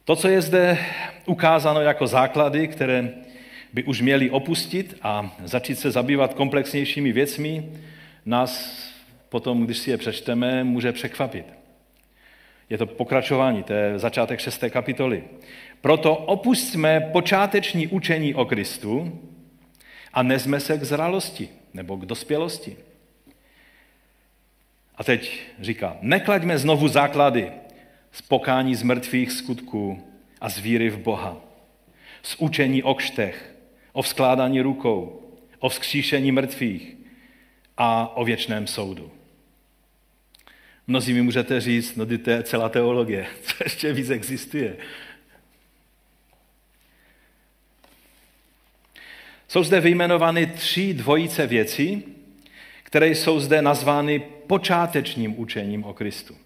To, 0.03 0.15
co 0.15 0.27
je 0.27 0.41
zde 0.41 0.77
ukázáno 1.25 1.81
jako 1.81 2.07
základy, 2.07 2.67
které 2.67 3.13
by 3.73 3.83
už 3.83 4.01
měli 4.01 4.29
opustit 4.29 4.97
a 5.01 5.35
začít 5.43 5.79
se 5.79 5.91
zabývat 5.91 6.33
komplexnějšími 6.33 7.11
věcmi, 7.11 7.71
nás 8.25 8.85
potom, 9.29 9.65
když 9.65 9.77
si 9.77 9.91
je 9.91 9.97
přečteme, 9.97 10.63
může 10.63 10.91
překvapit. 10.91 11.45
Je 12.69 12.77
to 12.77 12.85
pokračování, 12.85 13.63
to 13.63 13.73
je 13.73 13.99
začátek 13.99 14.39
šesté 14.39 14.69
kapitoly. 14.69 15.23
Proto 15.81 16.15
opustíme 16.15 17.09
počáteční 17.11 17.87
učení 17.87 18.35
o 18.35 18.45
Kristu 18.45 19.19
a 20.13 20.23
nezme 20.23 20.59
se 20.59 20.77
k 20.77 20.83
zralosti 20.83 21.49
nebo 21.73 21.97
k 21.97 22.05
dospělosti. 22.05 22.77
A 24.95 25.03
teď 25.03 25.41
říká, 25.61 25.97
neklaďme 26.01 26.57
znovu 26.57 26.87
základy 26.87 27.51
z 28.11 28.21
pokání 28.21 28.75
z 28.75 28.83
mrtvých 28.83 29.31
skutků 29.31 30.03
a 30.41 30.49
z 30.49 30.59
víry 30.59 30.89
v 30.89 30.97
Boha, 30.97 31.37
z 32.23 32.35
učení 32.39 32.83
o 32.83 32.93
kštech, 32.93 33.55
o 33.93 34.01
vzkládání 34.01 34.61
rukou, 34.61 35.21
o 35.59 35.69
vzkříšení 35.69 36.31
mrtvých 36.31 36.95
a 37.77 38.17
o 38.17 38.25
věčném 38.25 38.67
soudu. 38.67 39.11
Mnozí 40.87 41.13
mi 41.13 41.21
můžete 41.21 41.61
říct, 41.61 41.95
no 41.95 42.05
to 42.05 42.29
je 42.29 42.43
celá 42.43 42.69
teologie, 42.69 43.27
co 43.41 43.63
ještě 43.63 43.93
víc 43.93 44.09
existuje. 44.09 44.77
Jsou 49.47 49.63
zde 49.63 49.79
vyjmenovány 49.81 50.47
tři 50.47 50.93
dvojice 50.93 51.47
věcí, 51.47 52.03
které 52.83 53.07
jsou 53.07 53.39
zde 53.39 53.61
nazvány 53.61 54.19
počátečním 54.47 55.39
učením 55.39 55.83
o 55.83 55.93
Kristu. 55.93 56.37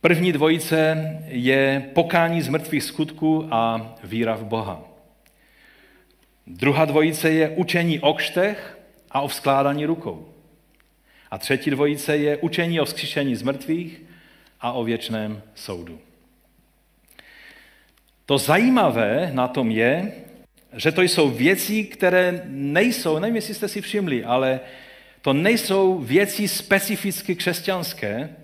První 0.00 0.32
dvojice 0.32 0.96
je 1.26 1.90
pokání 1.94 2.42
z 2.42 2.48
mrtvých 2.48 2.84
skutků 2.84 3.48
a 3.50 3.94
víra 4.04 4.34
v 4.34 4.44
Boha. 4.44 4.82
Druhá 6.46 6.84
dvojice 6.84 7.30
je 7.30 7.48
učení 7.48 8.00
o 8.00 8.14
kštech 8.14 8.73
a 9.14 9.20
o 9.20 9.28
vzkládání 9.28 9.86
rukou. 9.86 10.34
A 11.30 11.38
třetí 11.38 11.70
dvojice 11.70 12.16
je 12.16 12.36
učení 12.36 12.80
o 12.80 12.84
vzkříšení 12.84 13.36
z 13.36 13.42
mrtvých 13.42 14.02
a 14.60 14.72
o 14.72 14.84
věčném 14.84 15.42
soudu. 15.54 15.98
To 18.26 18.38
zajímavé 18.38 19.30
na 19.32 19.48
tom 19.48 19.70
je, 19.70 20.12
že 20.72 20.92
to 20.92 21.02
jsou 21.02 21.30
věci, 21.30 21.84
které 21.84 22.44
nejsou, 22.48 23.18
nevím, 23.18 23.36
jestli 23.36 23.54
jste 23.54 23.68
si 23.68 23.80
všimli, 23.80 24.24
ale 24.24 24.60
to 25.22 25.32
nejsou 25.32 25.98
věci 25.98 26.48
specificky 26.48 27.34
křesťanské, 27.34 28.36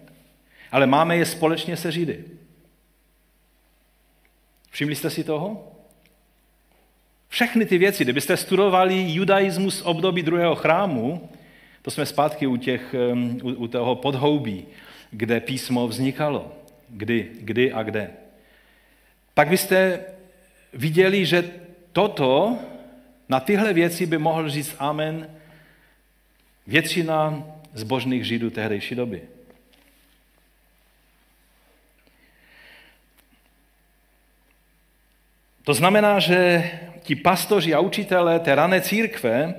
ale 0.72 0.86
máme 0.86 1.16
je 1.16 1.26
společně 1.26 1.76
se 1.76 1.92
Židy. 1.92 2.24
Všimli 4.70 4.96
jste 4.96 5.10
si 5.10 5.24
toho? 5.24 5.72
Všechny 7.30 7.66
ty 7.66 7.78
věci, 7.78 8.04
kdybyste 8.04 8.36
studovali 8.36 9.12
judaismus 9.12 9.82
období 9.82 10.22
druhého 10.22 10.56
chrámu, 10.56 11.30
to 11.82 11.90
jsme 11.90 12.06
zpátky 12.06 12.46
u, 12.46 12.56
těch, 12.56 12.94
u, 13.42 13.48
u 13.48 13.68
toho 13.68 13.96
podhoubí, 13.96 14.66
kde 15.10 15.40
písmo 15.40 15.88
vznikalo. 15.88 16.52
Kdy, 16.88 17.30
kdy 17.40 17.72
a 17.72 17.82
kde. 17.82 18.10
Tak 19.34 19.48
byste 19.48 20.04
viděli, 20.72 21.26
že 21.26 21.50
toto, 21.92 22.58
na 23.28 23.40
tyhle 23.40 23.72
věci 23.72 24.06
by 24.06 24.18
mohl 24.18 24.50
říct 24.50 24.74
amen 24.78 25.30
většina 26.66 27.44
zbožných 27.74 28.24
židů 28.24 28.50
tehdejší 28.50 28.94
doby. 28.94 29.22
To 35.64 35.74
znamená, 35.74 36.18
že 36.18 36.70
ti 37.02 37.16
pastoři 37.16 37.74
a 37.74 37.80
učitelé 37.80 38.40
té 38.40 38.54
rané 38.54 38.80
církve 38.80 39.54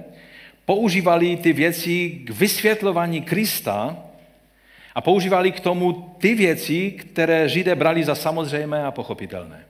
používali 0.66 1.38
ty 1.38 1.54
věci 1.54 2.10
k 2.10 2.30
vysvětlování 2.30 3.22
Krista 3.22 3.98
a 4.96 5.02
používali 5.02 5.52
k 5.52 5.60
tomu 5.60 6.16
ty 6.18 6.36
věci, 6.36 6.92
které 6.92 7.50
Židé 7.50 7.76
brali 7.76 8.04
za 8.04 8.16
samozřejmé 8.16 8.84
a 8.84 8.92
pochopitelné. 8.92 9.66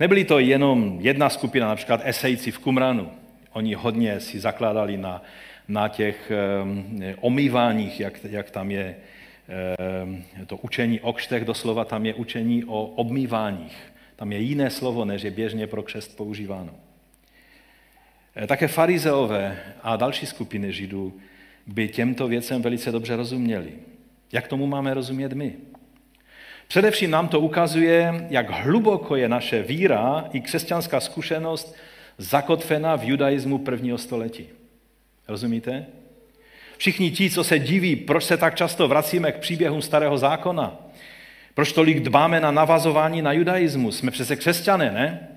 Nebyly 0.00 0.24
to 0.24 0.38
jenom 0.38 0.98
jedna 1.00 1.30
skupina, 1.30 1.68
například 1.68 2.00
esejci 2.04 2.50
v 2.50 2.58
Kumranu. 2.58 3.10
Oni 3.52 3.74
hodně 3.74 4.20
si 4.20 4.40
zakládali 4.40 4.96
na, 4.96 5.22
na 5.68 5.88
těch 5.88 6.32
um, 6.62 7.02
omýváních, 7.20 8.00
jak, 8.00 8.24
jak 8.24 8.50
tam 8.50 8.70
je 8.70 8.96
um, 10.02 10.24
to 10.46 10.56
učení 10.56 11.00
o 11.00 11.12
křtech, 11.12 11.44
doslova 11.44 11.84
tam 11.84 12.06
je 12.06 12.14
učení 12.14 12.64
o 12.64 12.84
obmýváních. 12.84 13.95
Tam 14.16 14.32
je 14.32 14.38
jiné 14.38 14.70
slovo, 14.70 15.04
než 15.04 15.22
je 15.22 15.30
běžně 15.30 15.66
pro 15.66 15.82
křest 15.82 16.16
používáno. 16.16 16.74
E, 18.42 18.46
také 18.46 18.68
farizeové 18.68 19.58
a 19.82 19.96
další 19.96 20.26
skupiny 20.26 20.72
židů 20.72 21.16
by 21.66 21.88
těmto 21.88 22.28
věcem 22.28 22.62
velice 22.62 22.92
dobře 22.92 23.16
rozuměli. 23.16 23.72
Jak 24.32 24.48
tomu 24.48 24.66
máme 24.66 24.94
rozumět 24.94 25.32
my? 25.32 25.54
Především 26.68 27.10
nám 27.10 27.28
to 27.28 27.40
ukazuje, 27.40 28.26
jak 28.30 28.50
hluboko 28.50 29.16
je 29.16 29.28
naše 29.28 29.62
víra 29.62 30.24
i 30.32 30.40
křesťanská 30.40 31.00
zkušenost 31.00 31.76
zakotvena 32.18 32.96
v 32.96 33.04
judaismu 33.04 33.58
prvního 33.58 33.98
století. 33.98 34.48
Rozumíte? 35.28 35.86
Všichni 36.76 37.10
ti, 37.10 37.30
co 37.30 37.44
se 37.44 37.58
diví, 37.58 37.96
proč 37.96 38.24
se 38.24 38.36
tak 38.36 38.54
často 38.54 38.88
vracíme 38.88 39.32
k 39.32 39.38
příběhům 39.38 39.82
starého 39.82 40.18
zákona, 40.18 40.85
proč 41.56 41.72
tolik 41.72 42.00
dbáme 42.00 42.40
na 42.40 42.50
navazování 42.50 43.22
na 43.22 43.32
judaismus, 43.32 43.98
jsme 43.98 44.10
přece 44.10 44.36
křesťané, 44.36 44.90
ne? 44.92 45.28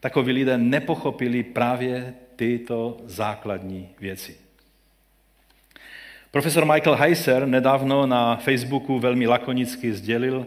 Takoví 0.00 0.32
lidé 0.32 0.58
nepochopili 0.58 1.42
právě 1.42 2.14
tyto 2.36 2.96
základní 3.04 3.88
věci. 4.00 4.36
Profesor 6.30 6.64
Michael 6.64 6.96
Heiser 6.96 7.46
nedávno 7.46 8.06
na 8.06 8.36
Facebooku 8.36 8.98
velmi 8.98 9.26
lakonicky 9.26 9.92
sdělil, 9.92 10.46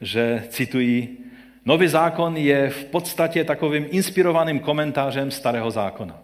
že, 0.00 0.44
cituji, 0.48 1.24
Nový 1.64 1.88
zákon 1.88 2.36
je 2.36 2.70
v 2.70 2.84
podstatě 2.84 3.44
takovým 3.44 3.86
inspirovaným 3.90 4.60
komentářem 4.60 5.30
starého 5.30 5.70
zákona. 5.70 6.18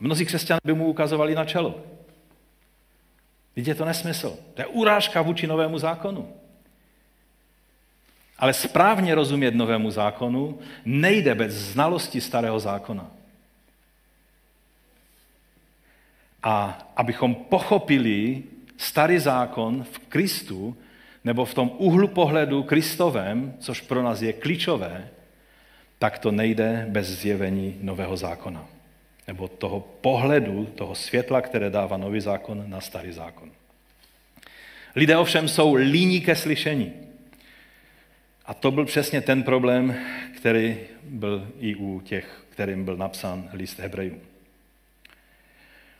Mnozí 0.00 0.26
křesťané 0.26 0.60
by 0.64 0.74
mu 0.74 0.86
ukazovali 0.86 1.34
na 1.34 1.44
čelo. 1.44 1.74
Vidíte, 3.56 3.74
to 3.74 3.84
nesmysl. 3.84 4.38
To 4.54 4.62
je 4.62 4.66
urážka 4.66 5.22
vůči 5.22 5.46
novému 5.46 5.78
zákonu. 5.78 6.34
Ale 8.38 8.52
správně 8.52 9.14
rozumět 9.14 9.54
novému 9.54 9.90
zákonu 9.90 10.58
nejde 10.84 11.34
bez 11.34 11.54
znalosti 11.54 12.20
starého 12.20 12.60
zákona. 12.60 13.10
A 16.42 16.78
abychom 16.96 17.34
pochopili 17.34 18.42
starý 18.76 19.18
zákon 19.18 19.84
v 19.92 19.98
Kristu, 19.98 20.76
nebo 21.24 21.44
v 21.44 21.54
tom 21.54 21.72
úhlu 21.78 22.08
pohledu 22.08 22.62
Kristovém, 22.62 23.54
což 23.58 23.80
pro 23.80 24.02
nás 24.02 24.22
je 24.22 24.32
klíčové, 24.32 25.08
tak 25.98 26.18
to 26.18 26.30
nejde 26.30 26.86
bez 26.88 27.06
zjevení 27.06 27.78
nového 27.82 28.16
zákona. 28.16 28.77
Nebo 29.28 29.48
toho 29.48 29.80
pohledu, 29.80 30.66
toho 30.74 30.94
světla, 30.94 31.40
které 31.40 31.70
dává 31.70 31.96
nový 31.96 32.20
zákon 32.20 32.64
na 32.66 32.80
starý 32.80 33.12
zákon. 33.12 33.50
Lidé 34.96 35.16
ovšem 35.16 35.48
jsou 35.48 35.74
líní 35.74 36.20
ke 36.20 36.36
slyšení. 36.36 36.92
A 38.46 38.54
to 38.54 38.70
byl 38.70 38.84
přesně 38.84 39.20
ten 39.20 39.42
problém, 39.42 39.96
který 40.36 40.76
byl 41.02 41.48
i 41.60 41.74
u 41.74 42.00
těch, 42.00 42.44
kterým 42.50 42.84
byl 42.84 42.96
napsán 42.96 43.50
list 43.52 43.78
Hebrejů. 43.78 44.20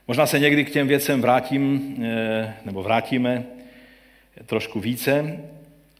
Možná 0.08 0.26
se 0.26 0.38
někdy 0.38 0.64
k 0.64 0.70
těm 0.70 0.88
věcem 0.88 1.22
vrátím, 1.22 1.96
eh, 2.04 2.54
nebo 2.64 2.82
vrátíme 2.82 3.44
trošku 4.46 4.80
více, 4.80 5.40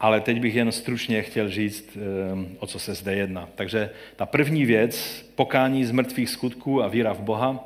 ale 0.01 0.20
teď 0.20 0.40
bych 0.40 0.55
jen 0.55 0.72
stručně 0.72 1.22
chtěl 1.22 1.51
říct, 1.51 1.96
eh, 1.96 2.57
o 2.59 2.66
co 2.66 2.78
se 2.78 2.94
zde 2.94 3.14
jedná. 3.14 3.49
Takže 3.55 3.90
ta 4.16 4.26
první 4.26 4.64
věc, 4.64 5.24
pokání 5.34 5.84
z 5.84 5.90
mrtvých 5.90 6.30
skutků 6.30 6.82
a 6.82 6.88
víra 6.88 7.12
v 7.12 7.20
Boha, 7.20 7.64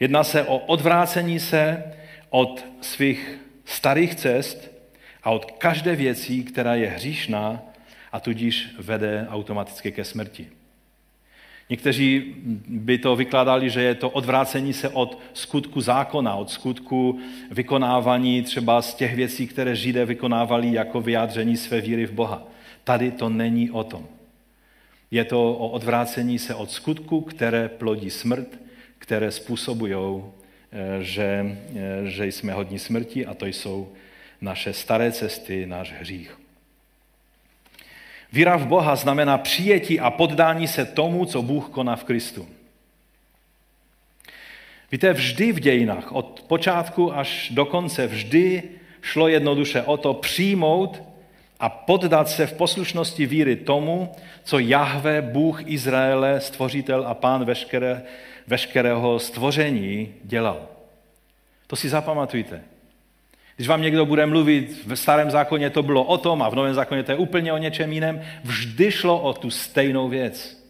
jedná 0.00 0.24
se 0.24 0.42
o 0.42 0.58
odvrácení 0.58 1.40
se 1.40 1.84
od 2.30 2.64
svých 2.80 3.38
starých 3.64 4.14
cest 4.14 4.70
a 5.22 5.30
od 5.30 5.50
každé 5.50 5.96
věcí, 5.96 6.44
která 6.44 6.74
je 6.74 6.88
hříšná 6.88 7.62
a 8.12 8.20
tudíž 8.20 8.68
vede 8.78 9.26
automaticky 9.30 9.92
ke 9.92 10.04
smrti. 10.04 10.55
Někteří 11.70 12.34
by 12.68 12.98
to 12.98 13.16
vykládali, 13.16 13.70
že 13.70 13.82
je 13.82 13.94
to 13.94 14.10
odvrácení 14.10 14.72
se 14.72 14.88
od 14.88 15.18
skutku 15.32 15.80
zákona, 15.80 16.34
od 16.34 16.50
skutku 16.50 17.18
vykonávání 17.50 18.42
třeba 18.42 18.82
z 18.82 18.94
těch 18.94 19.14
věcí, 19.16 19.46
které 19.46 19.76
Židé 19.76 20.04
vykonávali 20.04 20.72
jako 20.72 21.00
vyjádření 21.00 21.56
své 21.56 21.80
víry 21.80 22.06
v 22.06 22.12
Boha. 22.12 22.48
Tady 22.84 23.10
to 23.10 23.28
není 23.28 23.70
o 23.70 23.84
tom. 23.84 24.06
Je 25.10 25.24
to 25.24 25.52
o 25.52 25.68
odvrácení 25.68 26.38
se 26.38 26.54
od 26.54 26.70
skutku, 26.70 27.20
které 27.20 27.68
plodí 27.68 28.10
smrt, 28.10 28.58
které 28.98 29.30
způsobují, 29.30 30.22
eh, 30.72 31.02
že, 31.02 31.58
eh, 31.76 32.10
že 32.10 32.26
jsme 32.26 32.52
hodní 32.52 32.78
smrti 32.78 33.26
a 33.26 33.34
to 33.34 33.46
jsou 33.46 33.92
naše 34.40 34.72
staré 34.72 35.12
cesty, 35.12 35.66
náš 35.66 35.92
hřích. 35.92 36.45
Víra 38.36 38.56
v 38.56 38.66
Boha 38.66 38.96
znamená 38.96 39.38
přijetí 39.38 40.00
a 40.00 40.10
poddání 40.10 40.68
se 40.68 40.84
tomu, 40.84 41.24
co 41.24 41.42
Bůh 41.42 41.68
koná 41.68 41.96
v 41.96 42.04
Kristu. 42.04 42.48
Víte, 44.92 45.12
vždy 45.12 45.52
v 45.52 45.60
dějinách, 45.60 46.12
od 46.12 46.44
počátku 46.48 47.14
až 47.14 47.50
do 47.54 47.64
konce, 47.64 48.06
vždy 48.06 48.62
šlo 49.00 49.28
jednoduše 49.28 49.82
o 49.82 49.96
to 49.96 50.14
přijmout 50.14 51.02
a 51.60 51.68
poddat 51.68 52.28
se 52.28 52.46
v 52.46 52.52
poslušnosti 52.52 53.26
víry 53.26 53.56
tomu, 53.56 54.12
co 54.44 54.58
Jahve, 54.58 55.22
Bůh 55.22 55.62
Izraele, 55.66 56.40
stvořitel 56.40 57.06
a 57.06 57.14
pán 57.14 57.44
veškeré, 57.44 58.02
veškerého 58.46 59.18
stvoření 59.18 60.14
dělal. 60.24 60.68
To 61.66 61.76
si 61.76 61.88
zapamatujte. 61.88 62.75
Když 63.56 63.68
vám 63.68 63.82
někdo 63.82 64.06
bude 64.06 64.26
mluvit, 64.26 64.82
v 64.86 64.96
starém 64.96 65.30
zákoně 65.30 65.70
to 65.70 65.82
bylo 65.82 66.04
o 66.04 66.18
tom 66.18 66.42
a 66.42 66.48
v 66.48 66.54
novém 66.54 66.74
zákoně 66.74 67.02
to 67.02 67.12
je 67.12 67.18
úplně 67.18 67.52
o 67.52 67.58
něčem 67.58 67.92
jiném, 67.92 68.20
vždy 68.44 68.92
šlo 68.92 69.20
o 69.20 69.32
tu 69.32 69.50
stejnou 69.50 70.08
věc. 70.08 70.64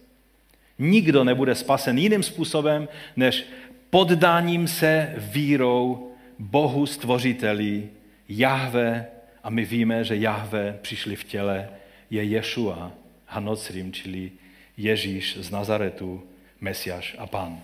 Nikdo 0.79 1.23
nebude 1.23 1.55
spasen 1.55 1.97
jiným 1.97 2.23
způsobem, 2.23 2.87
než 3.15 3.45
poddáním 3.89 4.67
se 4.67 5.13
vírou 5.17 6.11
Bohu 6.39 6.85
stvořiteli, 6.85 7.89
Jahve, 8.29 9.05
a 9.43 9.49
my 9.49 9.65
víme, 9.65 10.03
že 10.03 10.15
Jahve 10.15 10.77
přišli 10.81 11.15
v 11.15 11.23
těle, 11.23 11.69
je 12.09 12.23
Ješua, 12.23 12.91
Hanocrim, 13.25 13.93
čili 13.93 14.31
Ježíš 14.77 15.37
z 15.37 15.51
Nazaretu, 15.51 16.23
Mesiáš 16.61 17.15
a 17.19 17.27
Pán. 17.27 17.61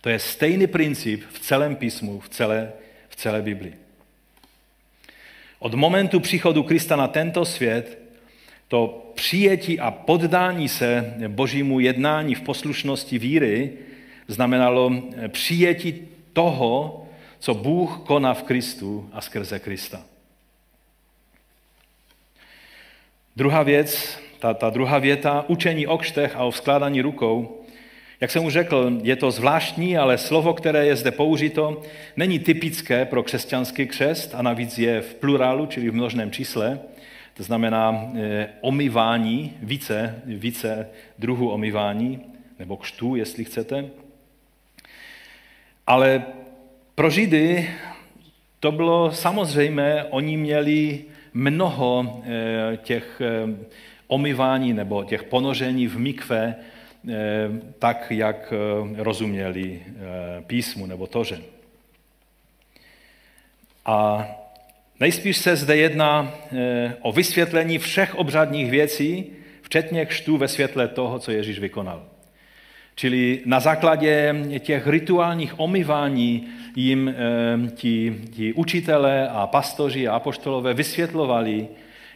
To 0.00 0.08
je 0.08 0.18
stejný 0.18 0.66
princip 0.66 1.24
v 1.32 1.38
celém 1.38 1.76
písmu, 1.76 2.20
v 2.20 2.28
celé, 2.28 2.72
v 3.08 3.16
celé 3.16 3.42
Biblii. 3.42 3.87
Od 5.58 5.74
momentu 5.74 6.20
příchodu 6.20 6.62
Krista 6.62 6.96
na 6.96 7.08
tento 7.08 7.44
svět 7.44 7.98
to 8.68 9.12
přijetí 9.14 9.80
a 9.80 9.90
poddání 9.90 10.68
se 10.68 11.14
božímu 11.28 11.80
jednání 11.80 12.34
v 12.34 12.40
poslušnosti 12.40 13.18
víry 13.18 13.72
znamenalo 14.28 14.92
přijetí 15.28 16.08
toho, 16.32 17.06
co 17.38 17.54
Bůh 17.54 18.00
koná 18.06 18.34
v 18.34 18.42
Kristu 18.42 19.10
a 19.12 19.20
skrze 19.20 19.58
Krista. 19.58 20.00
Druhá 23.36 23.62
věc, 23.62 24.18
ta, 24.38 24.54
ta 24.54 24.70
druhá 24.70 24.98
věta, 24.98 25.44
učení 25.48 25.86
o 25.86 25.98
kštech 25.98 26.36
a 26.36 26.44
o 26.44 26.50
vzkládání 26.50 27.00
rukou, 27.00 27.64
jak 28.20 28.30
jsem 28.30 28.44
už 28.44 28.52
řekl, 28.52 28.98
je 29.02 29.16
to 29.16 29.30
zvláštní, 29.30 29.98
ale 29.98 30.18
slovo, 30.18 30.54
které 30.54 30.86
je 30.86 30.96
zde 30.96 31.10
použito, 31.10 31.82
není 32.16 32.38
typické 32.38 33.04
pro 33.04 33.22
křesťanský 33.22 33.86
křest 33.86 34.34
a 34.34 34.42
navíc 34.42 34.78
je 34.78 35.00
v 35.00 35.14
plurálu, 35.14 35.66
čili 35.66 35.90
v 35.90 35.94
množném 35.94 36.30
čísle. 36.30 36.80
To 37.34 37.42
znamená 37.42 38.12
e, 38.14 38.48
omývání, 38.60 39.52
více, 39.62 40.22
více 40.24 40.88
druhů 41.18 41.50
omývání, 41.50 42.20
nebo 42.58 42.76
kštů, 42.76 43.16
jestli 43.16 43.44
chcete. 43.44 43.84
Ale 45.86 46.22
pro 46.94 47.10
Židy 47.10 47.70
to 48.60 48.72
bylo 48.72 49.12
samozřejmé, 49.12 50.04
oni 50.04 50.36
měli 50.36 51.04
mnoho 51.34 52.22
e, 52.24 52.76
těch 52.76 53.20
e, 53.20 53.56
omývání 54.06 54.72
nebo 54.72 55.04
těch 55.04 55.22
ponoření 55.22 55.86
v 55.86 55.98
mikve, 55.98 56.54
Eh, 56.54 56.77
tak, 57.78 58.06
jak 58.10 58.52
eh, 58.52 59.02
rozuměli 59.02 59.82
eh, 59.86 60.42
písmu 60.46 60.86
nebo 60.86 61.06
toře. 61.06 61.40
A 63.86 64.26
nejspíš 65.00 65.36
se 65.36 65.56
zde 65.56 65.76
jedná 65.76 66.34
o 67.00 67.12
vysvětlení 67.12 67.78
všech 67.78 68.14
obřadních 68.14 68.70
věcí, 68.70 69.26
včetně 69.62 70.06
křtu 70.06 70.36
ve 70.36 70.48
světle 70.48 70.88
toho, 70.88 71.18
co 71.18 71.30
Ježíš 71.30 71.58
vykonal. 71.58 72.04
Čili 72.94 73.42
na 73.44 73.60
základě 73.60 74.34
těch 74.58 74.86
rituálních 74.86 75.60
omyvání 75.60 76.48
jim 76.76 77.14
ti, 77.74 78.20
ti 78.30 78.52
učitelé 78.52 79.28
a 79.28 79.46
pastoři 79.46 80.08
a 80.08 80.14
apoštolové 80.14 80.74
vysvětlovali, 80.74 81.68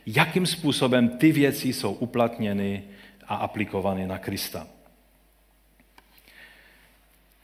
jakým 0.06 0.46
způsobem 0.46 1.08
ty 1.08 1.32
věci 1.32 1.72
jsou 1.72 1.92
uplatněny 1.92 2.82
a 3.32 3.34
aplikovány 3.34 4.06
na 4.06 4.18
Krista. 4.18 4.66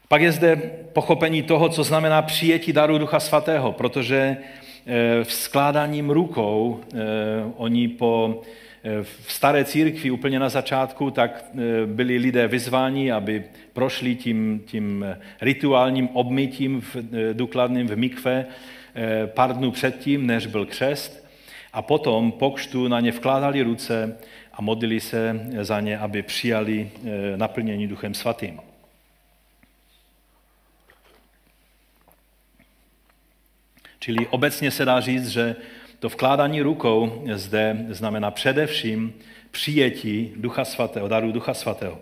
Pak 0.09 0.23
je 0.23 0.33
zde 0.33 0.57
pochopení 0.93 1.43
toho, 1.43 1.69
co 1.69 1.85
znamená 1.85 2.23
přijetí 2.23 2.73
daru 2.73 2.99
Ducha 2.99 3.21
Svatého, 3.21 3.73
protože 3.73 4.37
eh, 4.37 5.25
v 5.25 5.33
skládáním 5.33 6.11
rukou 6.11 6.81
eh, 6.81 6.97
oni 7.57 7.89
po 7.89 8.41
eh, 8.85 9.03
v 9.03 9.33
staré 9.33 9.65
církvi 9.65 10.11
úplně 10.11 10.39
na 10.39 10.49
začátku, 10.49 11.11
tak 11.11 11.45
byli 11.87 12.17
lidé 12.17 12.49
vyzváni, 12.49 13.13
aby 13.13 13.45
prošli 13.73 14.15
tím, 14.15 14.63
tím 14.67 15.07
rituálním 15.41 16.09
obmytím 16.09 16.81
v, 16.81 16.97
důkladným 17.33 17.89
v 17.89 17.97
mikve 17.97 18.47
pár 19.27 19.57
dnů 19.57 19.71
předtím, 19.71 20.27
než 20.27 20.47
byl 20.47 20.67
křest. 20.67 21.28
A 21.73 21.83
potom 21.83 22.33
po 22.33 22.51
křtu 22.51 22.89
na 22.89 23.01
ně 23.01 23.13
vkládali 23.13 23.63
ruce 23.63 24.19
a 24.53 24.63
modlili 24.63 25.01
se 25.01 25.47
za 25.61 25.81
ně, 25.81 25.99
aby 25.99 26.23
přijali 26.23 26.91
naplnění 27.37 27.89
Duchem 27.89 28.15
Svatým. 28.15 28.61
Čili 34.01 34.27
obecně 34.27 34.71
se 34.71 34.85
dá 34.85 35.01
říct, 35.01 35.29
že 35.29 35.57
to 35.99 36.09
vkládání 36.09 36.63
rukou 36.63 37.25
zde 37.35 37.87
znamená 37.89 38.31
především 38.31 39.15
přijetí 39.51 40.33
Ducha 40.37 40.65
Svatého, 40.65 41.09
daru 41.09 41.33
Ducha 41.33 41.55
Svatého. 41.55 42.01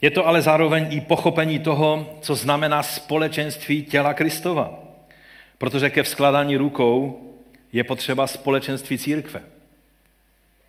Je 0.00 0.10
to 0.10 0.26
ale 0.26 0.42
zároveň 0.42 0.86
i 0.90 1.00
pochopení 1.00 1.58
toho, 1.58 2.18
co 2.22 2.34
znamená 2.34 2.82
společenství 2.82 3.82
těla 3.82 4.14
Kristova. 4.14 4.78
Protože 5.58 5.90
ke 5.90 6.02
vzkládání 6.02 6.56
rukou 6.56 7.22
je 7.72 7.84
potřeba 7.84 8.26
společenství 8.26 8.98
církve. 8.98 9.40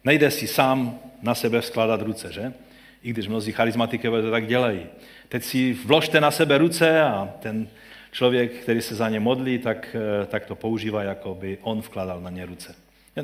Nejde 0.03 0.31
si 0.31 0.47
sám 0.47 0.99
na 1.21 1.35
sebe 1.35 1.61
vzkládat 1.61 2.01
ruce, 2.01 2.31
že? 2.31 2.53
I 3.03 3.09
když 3.09 3.27
mnozí 3.27 3.51
charizmatikové 3.51 4.21
to 4.21 4.31
tak 4.31 4.47
dělají. 4.47 4.85
Teď 5.29 5.43
si 5.43 5.73
vložte 5.73 6.21
na 6.21 6.31
sebe 6.31 6.57
ruce 6.57 7.01
a 7.01 7.33
ten 7.39 7.67
člověk, 8.11 8.53
který 8.53 8.81
se 8.81 8.95
za 8.95 9.09
ně 9.09 9.19
modlí, 9.19 9.57
tak, 9.57 9.95
eh, 9.95 10.25
tak 10.25 10.45
to 10.45 10.55
používá, 10.55 11.03
jako 11.03 11.35
by 11.35 11.57
on 11.61 11.79
vkládal 11.79 12.21
na 12.21 12.29
ně 12.29 12.45
ruce. 12.45 12.75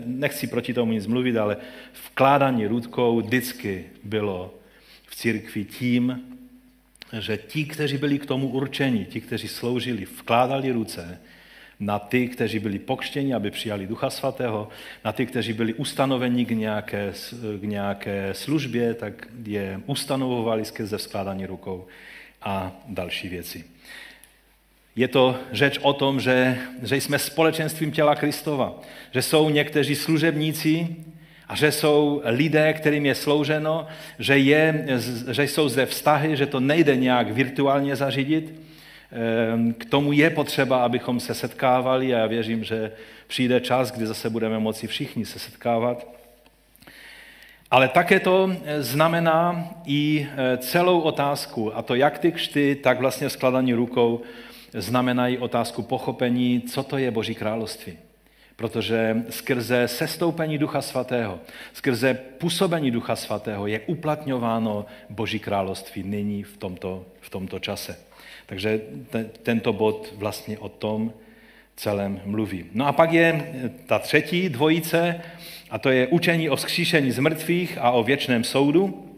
Nechci 0.05 0.47
proti 0.47 0.73
tomu 0.73 0.91
nic 0.91 1.07
mluvit, 1.07 1.37
ale 1.37 1.57
vkládání 2.11 2.67
rukou 2.67 3.21
vždycky 3.21 3.85
bylo 4.03 4.53
církvi 5.15 5.65
tím, 5.65 6.21
že 7.19 7.37
ti, 7.37 7.65
kteří 7.65 7.97
byli 7.97 8.19
k 8.19 8.25
tomu 8.25 8.47
určeni, 8.47 9.05
ti, 9.05 9.21
kteří 9.21 9.47
sloužili, 9.47 10.05
vkládali 10.05 10.71
ruce 10.71 11.21
na 11.79 11.99
ty, 11.99 12.27
kteří 12.27 12.59
byli 12.59 12.79
pokštěni, 12.79 13.33
aby 13.33 13.51
přijali 13.51 13.87
Ducha 13.87 14.09
Svatého, 14.09 14.69
na 15.05 15.11
ty, 15.11 15.25
kteří 15.25 15.53
byli 15.53 15.73
ustanoveni 15.73 16.45
k 16.45 16.51
nějaké, 16.51 17.13
k 17.59 17.63
nějaké 17.63 18.33
službě, 18.33 18.93
tak 18.93 19.27
je 19.45 19.81
ustanovovali 19.85 20.65
skrze 20.65 20.99
skládání 20.99 21.45
rukou 21.45 21.87
a 22.41 22.71
další 22.87 23.29
věci. 23.29 23.65
Je 24.95 25.07
to 25.07 25.39
řeč 25.51 25.79
o 25.81 25.93
tom, 25.93 26.19
že, 26.19 26.57
že 26.83 26.95
jsme 26.95 27.19
společenstvím 27.19 27.91
těla 27.91 28.15
Kristova, 28.15 28.81
že 29.11 29.21
jsou 29.21 29.49
někteří 29.49 29.95
služebníci 29.95 30.95
a 31.47 31.55
že 31.55 31.71
jsou 31.71 32.21
lidé, 32.25 32.73
kterým 32.73 33.05
je 33.05 33.15
slouženo, 33.15 33.87
že, 34.19 34.37
je, 34.37 34.85
že 35.31 35.43
jsou 35.43 35.69
zde 35.69 35.85
vztahy, 35.85 36.37
že 36.37 36.45
to 36.45 36.59
nejde 36.59 36.95
nějak 36.95 37.31
virtuálně 37.31 37.95
zařídit, 37.95 38.65
Ehm, 39.15 39.73
k 39.73 39.85
tomu 39.85 40.11
je 40.11 40.29
potřeba, 40.29 40.83
abychom 40.83 41.19
se 41.19 41.33
setkávali 41.33 42.15
a 42.15 42.17
já 42.17 42.27
věřím, 42.27 42.63
že 42.63 42.91
přijde 43.27 43.59
čas, 43.59 43.91
kdy 43.91 44.07
zase 44.07 44.29
budeme 44.29 44.59
moci 44.59 44.87
všichni 44.87 45.25
se 45.25 45.39
setkávat. 45.39 46.07
Ale 47.71 47.87
také 47.87 48.19
to 48.19 48.51
eh, 48.63 48.83
znamená 48.83 49.69
i 49.85 50.27
eh, 50.31 50.57
celou 50.57 50.99
otázku, 50.99 51.77
a 51.77 51.81
to 51.81 51.95
jak 51.95 52.19
ty 52.19 52.31
křty, 52.31 52.75
tak 52.75 52.99
vlastně 52.99 53.29
skladání 53.29 53.73
rukou, 53.73 54.21
znamenají 54.73 55.37
otázku 55.37 55.81
pochopení, 55.81 56.61
co 56.61 56.83
to 56.83 56.97
je 56.97 57.11
Boží 57.11 57.35
království. 57.35 57.97
Protože 58.55 59.23
skrze 59.29 59.87
sestoupení 59.87 60.57
Ducha 60.57 60.81
Svatého, 60.81 61.39
skrze 61.73 62.13
působení 62.13 62.91
Ducha 62.91 63.15
Svatého 63.15 63.67
je 63.67 63.79
uplatňováno 63.79 64.85
Boží 65.09 65.39
království 65.39 66.03
nyní 66.03 66.43
v 66.43 66.57
tomto, 66.57 67.05
v 67.21 67.29
tomto 67.29 67.59
čase. 67.59 67.99
Takže 68.45 68.81
te, 69.09 69.23
tento 69.23 69.73
bod 69.73 70.13
vlastně 70.17 70.59
o 70.59 70.69
tom, 70.69 71.13
celém 71.75 72.21
mluví. 72.25 72.65
No 72.73 72.87
a 72.87 72.91
pak 72.91 73.11
je 73.11 73.53
ta 73.85 73.99
třetí 73.99 74.49
dvojice, 74.49 75.21
a 75.69 75.79
to 75.79 75.89
je 75.89 76.07
učení 76.07 76.49
o 76.49 76.55
vzkříšení 76.55 77.11
z 77.11 77.19
mrtvých 77.19 77.77
a 77.77 77.91
o 77.91 78.03
věčném 78.03 78.43
soudu. 78.43 79.11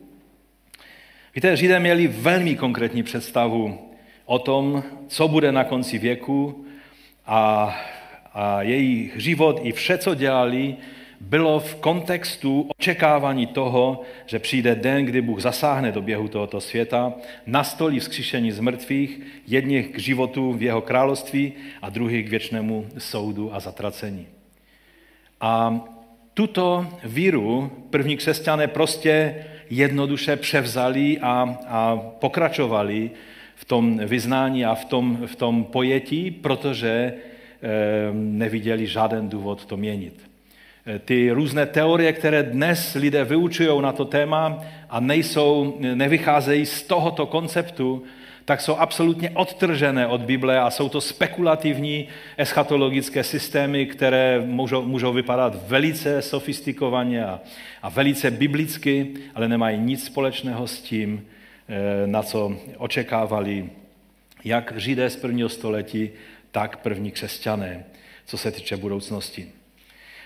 Víte, 1.36 1.58
Židé 1.58 1.80
měli 1.80 2.08
velmi 2.08 2.56
konkrétní 2.56 3.04
představu 3.04 3.92
o 4.26 4.40
tom, 4.40 4.84
co 5.08 5.28
bude 5.28 5.52
na 5.52 5.64
konci 5.64 5.98
věku 5.98 6.66
a, 7.26 7.76
a 8.38 8.62
jejich 8.62 9.14
život 9.18 9.60
i 9.64 9.72
vše, 9.72 9.98
co 9.98 10.16
dělali, 10.16 10.76
bylo 11.22 11.60
v 11.60 11.76
kontextu 11.76 12.70
očekávání 12.80 13.48
toho, 13.48 14.02
že 14.26 14.40
přijde 14.40 14.76
den, 14.76 15.06
kdy 15.06 15.22
Bůh 15.22 15.42
zasáhne 15.42 15.92
do 15.92 16.02
běhu 16.02 16.28
tohoto 16.28 16.62
světa, 16.62 17.14
nastolí 17.46 18.00
vzkříšení 18.00 18.52
z 18.52 18.60
mrtvých, 18.60 19.20
jedních 19.48 19.88
k 19.88 20.00
životu 20.00 20.54
v 20.54 20.62
jeho 20.62 20.82
království 20.82 21.54
a 21.82 21.90
druhých 21.90 22.26
k 22.26 22.30
věčnému 22.30 22.88
soudu 22.98 23.56
a 23.56 23.60
zatracení. 23.60 24.28
A 25.42 25.82
tuto 26.34 26.88
víru 27.04 27.72
první 27.90 28.18
křesťané 28.18 28.68
prostě 28.68 29.46
jednoduše 29.70 30.36
převzali 30.36 31.20
a, 31.22 31.58
a 31.68 31.98
pokračovali 31.98 33.12
v 33.56 33.66
tom 33.66 33.98
vyznání 33.98 34.66
a 34.66 34.76
v 34.76 34.86
tom, 34.86 35.18
v 35.26 35.36
tom 35.36 35.64
pojetí, 35.64 36.32
protože 36.32 37.14
neviděli 38.14 38.88
žádný 38.88 39.30
důvod 39.30 39.66
to 39.66 39.78
měnit. 39.78 40.30
E, 40.88 41.00
ty 41.00 41.32
různé 41.32 41.66
teorie, 41.66 42.14
které 42.14 42.44
dnes 42.44 42.94
lidé 42.94 43.24
vyučují 43.24 43.82
na 43.82 43.92
to 43.92 44.06
téma 44.06 44.64
a 44.90 45.00
nejsou, 45.00 45.78
nevycházejí 45.80 46.66
z 46.66 46.84
tohoto 46.84 47.26
konceptu, 47.26 48.04
tak 48.46 48.62
jsou 48.62 48.76
absolutně 48.76 49.30
odtržené 49.30 50.08
od 50.08 50.22
Bible 50.22 50.60
a 50.60 50.70
jsou 50.70 50.90
to 50.90 51.02
spekulativní 51.02 52.08
eschatologické 52.38 53.24
systémy, 53.24 53.86
které 53.86 54.42
můžou, 54.46 54.86
můžou 54.86 55.14
vypadat 55.14 55.68
velice 55.68 56.22
sofistikovaně 56.22 57.26
a, 57.26 57.40
a 57.82 57.90
velice 57.90 58.32
biblicky, 58.32 59.14
ale 59.36 59.48
nemají 59.48 59.78
nic 59.78 60.06
společného 60.06 60.68
s 60.68 60.82
tím, 60.82 61.28
eh, 61.70 62.08
na 62.08 62.24
co 62.24 62.56
očekávali 62.78 63.70
jak 64.44 64.74
Židé 64.78 65.10
z 65.10 65.16
prvního 65.16 65.50
století, 65.50 66.10
tak 66.58 66.78
první 66.78 67.12
křesťané, 67.12 67.84
co 68.26 68.38
se 68.38 68.52
týče 68.52 68.78
budoucnosti. 68.78 69.48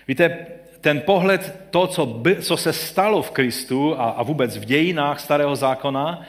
Víte, 0.08 0.46
ten 0.80 1.00
pohled, 1.00 1.60
to, 1.70 1.86
co, 1.86 2.06
by, 2.06 2.36
co 2.36 2.56
se 2.56 2.72
stalo 2.72 3.22
v 3.22 3.30
Kristu 3.30 4.00
a, 4.00 4.10
a 4.10 4.22
vůbec 4.22 4.56
v 4.56 4.64
dějinách 4.64 5.20
Starého 5.20 5.56
zákona, 5.56 6.22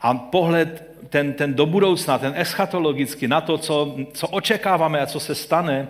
a 0.00 0.14
pohled 0.14 0.96
ten, 1.08 1.32
ten 1.32 1.54
do 1.54 1.66
budoucna, 1.66 2.18
ten 2.18 2.32
eschatologicky, 2.36 3.28
na 3.28 3.40
to, 3.40 3.58
co, 3.58 3.96
co 4.12 4.28
očekáváme 4.28 5.00
a 5.00 5.06
co 5.06 5.20
se 5.20 5.34
stane, 5.34 5.88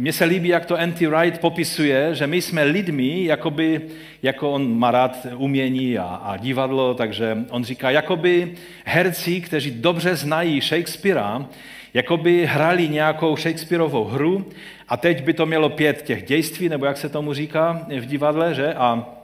mně 0.00 0.12
se 0.12 0.24
líbí, 0.24 0.48
jak 0.48 0.66
to 0.66 0.76
N.T. 0.76 1.06
Wright 1.06 1.40
popisuje, 1.40 2.14
že 2.14 2.26
my 2.26 2.42
jsme 2.42 2.62
lidmi, 2.64 3.24
jakoby, 3.24 3.80
jako 4.22 4.52
on 4.52 4.78
má 4.78 4.90
rád 4.90 5.26
umění 5.36 5.98
a, 5.98 6.04
a 6.04 6.36
divadlo, 6.36 6.94
takže 6.94 7.38
on 7.50 7.64
říká, 7.64 7.90
jakoby 7.90 8.54
herci, 8.84 9.40
kteří 9.40 9.70
dobře 9.70 10.16
znají 10.16 10.60
Shakespearea, 10.60 11.48
jakoby 11.98 12.46
hrali 12.46 12.88
nějakou 12.88 13.36
Shakespeareovou 13.36 14.04
hru 14.04 14.46
a 14.88 14.96
teď 14.96 15.24
by 15.24 15.32
to 15.34 15.46
mělo 15.46 15.68
pět 15.68 16.02
těch 16.02 16.22
dějství, 16.22 16.68
nebo 16.68 16.86
jak 16.86 16.96
se 16.96 17.08
tomu 17.08 17.34
říká 17.34 17.86
v 18.00 18.06
divadle, 18.06 18.54
že? 18.54 18.74
A 18.74 19.14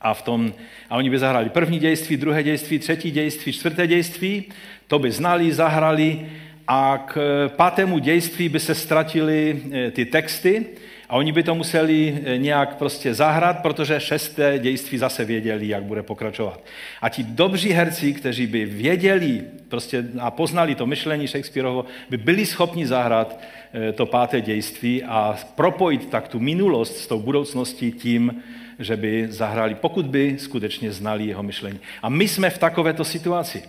a, 0.00 0.14
v 0.14 0.22
tom, 0.22 0.52
a 0.90 0.96
oni 0.96 1.10
by 1.10 1.18
zahrali 1.18 1.48
první 1.48 1.78
dějství, 1.78 2.16
druhé 2.16 2.42
dějství, 2.42 2.78
třetí 2.78 3.10
dějství, 3.10 3.52
čtvrté 3.52 3.86
dějství, 3.86 4.44
to 4.86 4.98
by 4.98 5.10
znali, 5.10 5.52
zahrali 5.52 6.26
a 6.68 7.04
k 7.06 7.14
pátému 7.56 7.98
dějství 7.98 8.48
by 8.48 8.60
se 8.60 8.74
ztratili 8.74 9.62
eh, 9.72 9.90
ty 9.90 10.04
texty 10.04 10.66
a 11.10 11.16
oni 11.16 11.32
by 11.32 11.42
to 11.42 11.54
museli 11.54 12.18
eh, 12.24 12.38
nějak 12.38 12.76
prostě 12.76 13.14
zahrát, 13.14 13.62
protože 13.62 14.00
šesté 14.00 14.58
dějství 14.58 14.98
zase 14.98 15.24
věděli, 15.24 15.68
jak 15.68 15.82
bude 15.82 16.02
pokračovat. 16.02 16.64
A 17.02 17.08
ti 17.08 17.22
dobří 17.22 17.70
herci, 17.70 18.12
kteří 18.12 18.46
by 18.46 18.64
věděli 18.64 19.42
prostě 19.68 20.04
a 20.18 20.30
poznali 20.30 20.74
to 20.74 20.86
myšlení 20.86 21.26
Shakespeareovo, 21.26 21.84
by 22.10 22.16
byli 22.16 22.46
schopni 22.46 22.86
zahrát 22.86 23.40
eh, 23.72 23.92
to 23.92 24.06
páté 24.06 24.40
dějství 24.40 25.02
a 25.02 25.38
propojit 25.54 26.10
tak 26.10 26.28
tu 26.28 26.40
minulost 26.40 26.96
s 26.96 27.06
tou 27.06 27.20
budoucností 27.20 27.92
tím, 27.92 28.42
že 28.78 28.96
by 28.96 29.26
zahráli, 29.30 29.74
pokud 29.74 30.06
by 30.06 30.36
skutečně 30.38 30.92
znali 30.92 31.24
jeho 31.24 31.42
myšlení. 31.42 31.80
A 32.02 32.08
my 32.08 32.28
jsme 32.28 32.50
v 32.50 32.58
takovéto 32.58 33.04
situaci, 33.04 33.62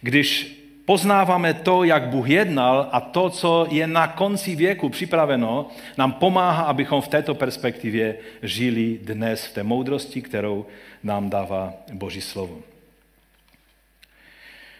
když 0.00 0.60
poznáváme 0.84 1.54
to, 1.54 1.84
jak 1.84 2.08
Bůh 2.08 2.28
jednal 2.28 2.88
a 2.92 3.00
to, 3.00 3.30
co 3.30 3.66
je 3.70 3.86
na 3.86 4.06
konci 4.06 4.56
věku 4.56 4.88
připraveno, 4.88 5.68
nám 5.98 6.12
pomáhá, 6.12 6.62
abychom 6.62 7.00
v 7.00 7.08
této 7.08 7.34
perspektivě 7.34 8.16
žili 8.42 8.98
dnes 9.02 9.44
v 9.44 9.54
té 9.54 9.62
moudrosti, 9.62 10.22
kterou 10.22 10.66
nám 11.02 11.30
dává 11.30 11.72
Boží 11.92 12.20
slovo. 12.20 12.58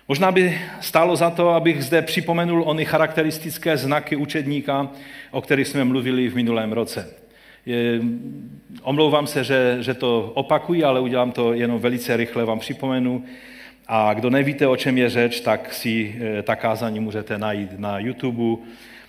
Možná 0.09 0.33
by 0.33 0.61
stálo 0.81 1.17
za 1.17 1.31
to, 1.31 1.51
abych 1.51 1.85
zde 1.85 2.03
připomenul 2.03 2.63
ony 2.67 2.85
charakteristické 2.85 3.77
znaky 3.77 4.17
učedníka, 4.17 4.89
o 5.31 5.41
kterých 5.41 5.69
jsme 5.69 5.85
mluvili 5.85 6.29
v 6.29 6.35
minulém 6.35 6.73
roce. 6.73 7.15
Je, 7.67 8.01
omlouvám 8.83 9.27
se, 9.27 9.45
že, 9.45 9.77
že 9.81 9.95
to 9.95 10.33
opakuji, 10.35 10.85
ale 10.85 11.01
udělám 11.01 11.33
to 11.33 11.53
jenom 11.53 11.79
velice 11.79 12.17
rychle, 12.17 12.45
vám 12.45 12.59
připomenu. 12.59 13.25
A 13.87 14.15
kdo 14.15 14.31
nevíte, 14.31 14.67
o 14.67 14.77
čem 14.77 14.99
je 14.99 15.11
řeč, 15.11 15.41
tak 15.41 15.75
si 15.75 16.17
eh, 16.21 16.43
ta 16.43 16.57
kázání 16.57 17.01
můžete 17.01 17.39
najít 17.39 17.79
na 17.79 17.99
YouTube 17.99 18.63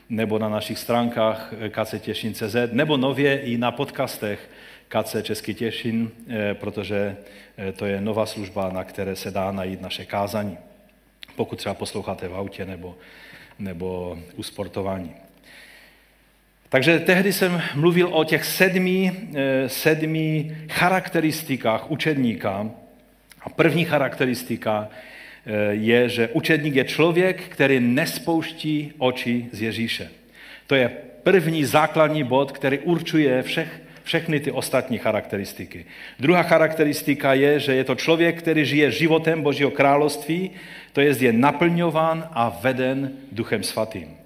nebo 0.09 0.39
na 0.39 0.49
našich 0.49 0.79
stránkách 0.79 1.53
eh, 1.59 1.69
kcetěšin.cz 1.69 2.55
nebo 2.71 2.97
nově 2.97 3.39
i 3.39 3.57
na 3.57 3.71
podcastech 3.71 4.49
KC 4.87 5.15
Český 5.21 5.53
Těšin, 5.53 6.11
eh, 6.29 6.53
protože 6.53 7.17
to 7.75 7.85
je 7.85 8.01
nová 8.01 8.25
služba, 8.25 8.69
na 8.69 8.83
které 8.83 9.15
se 9.15 9.31
dá 9.31 9.51
najít 9.51 9.81
naše 9.81 10.05
kázání, 10.05 10.57
pokud 11.35 11.55
třeba 11.55 11.75
posloucháte 11.75 12.27
v 12.27 12.35
autě 12.35 12.65
nebo, 12.65 12.95
nebo 13.59 14.17
u 14.35 14.43
sportování. 14.43 15.15
Takže 16.69 16.99
tehdy 16.99 17.33
jsem 17.33 17.61
mluvil 17.75 18.09
o 18.11 18.23
těch 18.23 18.45
sedmi, 18.45 19.29
sedmi 19.67 20.57
charakteristikách 20.69 21.91
učedníka. 21.91 22.71
A 23.45 23.49
první 23.49 23.85
charakteristika 23.85 24.89
eh, 24.89 25.51
je, 25.71 26.09
že 26.09 26.29
učedník 26.33 26.75
je 26.75 26.83
člověk, 26.83 27.41
který 27.41 27.79
nespouští 27.79 28.93
oči 28.97 29.45
z 29.51 29.61
Ježíše. 29.61 30.09
To 30.67 30.75
je 30.75 30.89
první 31.23 31.65
základní 31.65 32.23
bod, 32.23 32.51
který 32.51 32.79
určuje 32.79 33.43
všech, 33.43 33.81
všechny 34.03 34.39
ty 34.39 34.51
ostatní 34.51 34.97
charakteristiky. 34.97 35.85
Druhá 36.19 36.43
charakteristika 36.43 37.33
je, 37.33 37.59
že 37.59 37.75
je 37.75 37.83
to 37.83 37.95
člověk, 37.95 38.39
který 38.39 38.65
žije 38.65 38.91
životem 38.91 39.41
Božího 39.41 39.71
království, 39.71 40.51
to 40.93 41.01
je, 41.01 41.15
je 41.19 41.33
naplňován 41.33 42.29
a 42.31 42.59
veden 42.61 43.11
Duchem 43.31 43.63
Svatým. 43.63 44.24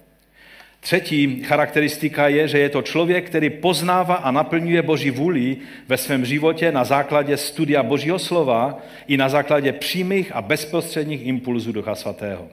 Třetí 0.80 1.44
charakteristika 1.44 2.28
je, 2.28 2.48
že 2.48 2.60
je 2.60 2.70
to 2.70 2.82
člověk, 2.82 3.26
který 3.26 3.50
poznává 3.50 4.16
a 4.16 4.32
naplňuje 4.32 4.82
Boží 4.82 5.12
vůli 5.12 5.58
ve 5.88 5.98
svém 5.98 6.26
životě 6.26 6.72
na 6.72 6.84
základě 6.84 7.38
studia 7.38 7.84
Božího 7.84 8.20
slova 8.20 8.80
i 9.08 9.18
na 9.18 9.30
základě 9.30 9.74
přímých 9.74 10.36
a 10.36 10.42
bezprostředních 10.42 11.26
impulzů 11.26 11.72
Ducha 11.72 11.96
Svatého. 11.96 12.48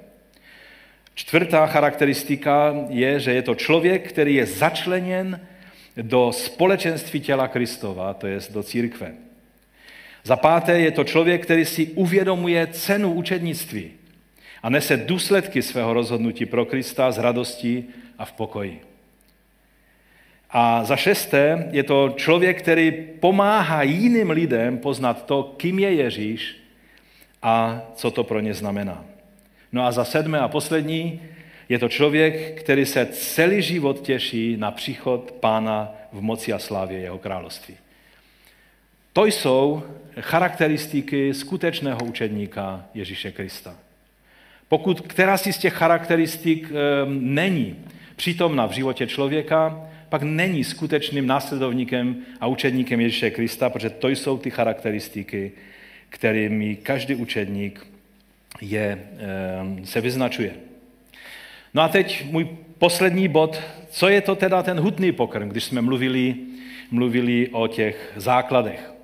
Čtvrtá 1.14 1.66
charakteristika 1.66 2.74
je, 2.89 3.20
že 3.20 3.33
je 3.33 3.43
to 3.43 3.55
člověk, 3.55 4.09
který 4.09 4.35
je 4.35 4.47
začleněn 4.47 5.41
do 5.97 6.33
společenství 6.33 7.20
těla 7.20 7.49
Kristova, 7.49 8.14
to 8.14 8.27
je 8.27 8.39
do 8.51 8.62
církve. 8.62 9.12
Za 10.24 10.37
páté 10.37 10.81
je 10.81 10.91
to 10.91 11.05
člověk, 11.05 11.43
který 11.43 11.64
si 11.64 11.87
uvědomuje 11.87 12.66
cenu 12.66 13.12
učednictví 13.12 13.91
a 14.62 14.70
nese 14.70 14.97
důsledky 14.97 15.62
svého 15.62 15.93
rozhodnutí 15.93 16.47
pro 16.47 16.64
Krista 16.64 17.12
s 17.12 17.18
radostí 17.18 17.85
a 18.19 18.25
v 18.25 18.33
pokoji. 18.33 18.81
A 20.51 20.85
za 20.85 20.97
šesté 20.97 21.69
je 21.71 21.83
to 21.83 22.14
člověk, 22.17 22.62
který 22.62 22.93
pomáhá 23.21 23.83
jiným 23.83 24.31
lidem 24.31 24.79
poznat 24.79 25.27
to, 25.27 25.55
kým 25.57 25.79
je 25.79 25.95
Ježíš 25.95 26.57
a 27.43 27.83
co 27.95 28.11
to 28.11 28.25
pro 28.25 28.41
ně 28.41 28.55
znamená. 28.55 29.05
No 29.73 29.85
a 29.87 29.93
za 29.93 30.05
sedmé 30.05 30.41
a 30.41 30.49
poslední 30.49 31.23
je 31.69 31.79
to 31.79 31.89
člověk, 31.89 32.61
který 32.61 32.87
se 32.87 33.07
celý 33.07 33.62
život 33.62 34.01
těší 34.01 34.57
na 34.57 34.71
příchod 34.71 35.33
pána 35.41 35.93
v 36.12 36.21
moci 36.21 36.53
a 36.53 36.59
slávě 36.59 36.99
jeho 36.99 37.19
království. 37.19 37.77
To 39.12 39.25
jsou 39.25 39.83
charakteristiky 40.21 41.35
skutečného 41.35 42.05
učedníka 42.05 42.85
Ježíše 42.95 43.33
Krista. 43.33 43.77
Pokud 44.69 45.01
která 45.01 45.37
si 45.37 45.53
z 45.53 45.59
těch 45.59 45.75
charakteristik 45.75 46.71
e, 46.71 46.75
není 47.09 47.77
přítomna 48.17 48.67
v 48.67 48.73
životě 48.73 49.07
člověka, 49.07 49.89
pak 50.09 50.23
není 50.23 50.64
skutečným 50.64 51.27
následovníkem 51.27 52.17
a 52.41 52.47
učedníkem 52.47 53.01
Ježíše 53.01 53.31
Krista, 53.31 53.71
protože 53.71 53.91
to 53.91 54.09
jsou 54.09 54.39
ty 54.39 54.51
charakteristiky, 54.51 55.53
kterými 56.09 56.77
každý 56.77 57.14
učedník 57.14 57.87
je, 58.61 59.09
se 59.85 60.01
vyznačuje. 60.01 60.51
No 61.75 61.83
a 61.83 61.89
teď 61.89 62.25
můj 62.31 62.49
poslední 62.79 63.29
bod, 63.29 63.62
co 63.91 64.09
je 64.09 64.21
to 64.21 64.35
teda 64.35 64.62
ten 64.62 64.81
hutný 64.81 65.12
pokrm, 65.12 65.49
když 65.49 65.64
jsme 65.64 65.83
mluvili, 65.83 66.35
mluvili 66.91 67.49
o 67.53 67.67
těch 67.67 68.12
základech. 68.17 68.96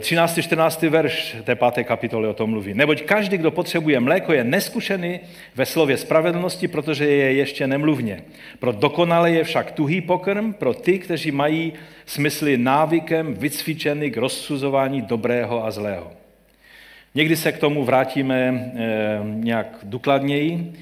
13. 0.00 0.38
14. 0.42 0.82
verš 0.82 1.36
té 1.44 1.54
páté 1.54 1.84
kapitoly 1.84 2.28
o 2.28 2.34
tom 2.34 2.50
mluví. 2.50 2.74
Neboť 2.74 3.02
každý, 3.02 3.38
kdo 3.38 3.50
potřebuje 3.50 4.00
mléko, 4.00 4.32
je 4.32 4.44
neskušený 4.44 5.20
ve 5.54 5.66
slově 5.66 5.96
spravedlnosti, 5.96 6.68
protože 6.68 7.06
je 7.06 7.32
ještě 7.32 7.66
nemluvně. 7.66 8.22
Pro 8.58 8.72
dokonale 8.72 9.30
je 9.30 9.44
však 9.44 9.72
tuhý 9.72 10.00
pokrm 10.00 10.52
pro 10.52 10.74
ty, 10.74 10.98
kteří 10.98 11.30
mají 11.30 11.72
smysly 12.06 12.56
návykem 12.56 13.34
vycvičený 13.34 14.10
k 14.10 14.16
rozsuzování 14.16 15.02
dobrého 15.02 15.64
a 15.64 15.70
zlého. 15.70 16.12
Někdy 17.14 17.36
se 17.36 17.52
k 17.52 17.58
tomu 17.58 17.84
vrátíme 17.84 18.36
e, 18.36 19.20
nějak 19.24 19.78
důkladněji, 19.82 20.72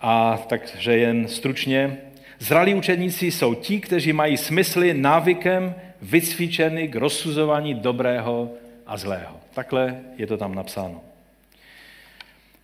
a 0.00 0.38
takže 0.46 0.98
jen 0.98 1.28
stručně. 1.28 1.96
Zralí 2.38 2.74
učedníci 2.74 3.30
jsou 3.30 3.54
ti, 3.54 3.80
kteří 3.80 4.12
mají 4.12 4.36
smysly 4.36 4.94
návykem 4.94 5.74
vycvičeny 6.02 6.88
k 6.88 6.96
rozsuzování 6.96 7.74
dobrého 7.74 8.50
a 8.86 8.96
zlého. 8.96 9.36
Takhle 9.54 9.96
je 10.16 10.26
to 10.26 10.36
tam 10.36 10.54
napsáno. 10.54 11.00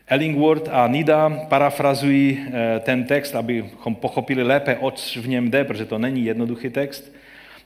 Ellingworth 0.07 0.69
a 0.73 0.87
Nida 0.89 1.31
parafrazují 1.49 2.39
eh, 2.39 2.81
ten 2.81 3.05
text, 3.05 3.35
abychom 3.35 3.95
pochopili 3.95 4.43
lépe, 4.43 4.77
oč 4.77 5.17
v 5.17 5.29
něm 5.29 5.51
jde, 5.51 5.65
protože 5.65 5.85
to 5.85 5.99
není 5.99 6.25
jednoduchý 6.25 6.71
text. 6.71 7.13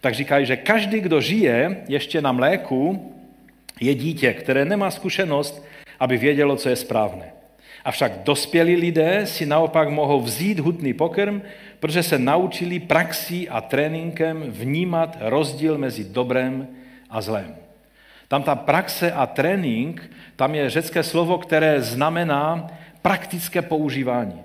Tak 0.01 0.15
říkají, 0.15 0.47
že 0.47 0.57
každý, 0.57 1.01
kdo 1.01 1.21
žije 1.21 1.77
ještě 1.89 2.23
na 2.23 2.33
mléku, 2.33 3.13
je 3.81 3.95
dítě, 3.95 4.33
které 4.33 4.65
nemá 4.65 4.91
zkušenost, 4.91 5.65
aby 6.01 6.17
vědělo, 6.17 6.57
co 6.57 6.69
je 6.69 6.77
správné. 6.77 7.33
Avšak 7.85 8.13
dospělí 8.25 8.77
lidé 8.77 9.27
si 9.27 9.47
naopak 9.47 9.89
mohou 9.89 10.21
vzít 10.21 10.59
hutný 10.59 10.93
pokrm, 10.93 11.43
protože 11.81 12.03
se 12.03 12.19
naučili 12.19 12.81
praxí 12.81 13.49
a 13.49 13.61
tréninkem 13.61 14.43
vnímat 14.49 15.17
rozdíl 15.21 15.79
mezi 15.79 16.05
dobrem 16.05 16.69
a 17.11 17.21
zlem. 17.21 17.55
Tam 18.29 18.43
ta 18.43 18.55
praxe 18.55 19.13
a 19.13 19.27
trénink, 19.27 20.11
tam 20.37 20.55
je 20.55 20.71
řecké 20.71 21.03
slovo, 21.03 21.39
které 21.39 21.83
znamená 21.83 22.67
praktické 23.03 23.63
používání. 23.63 24.41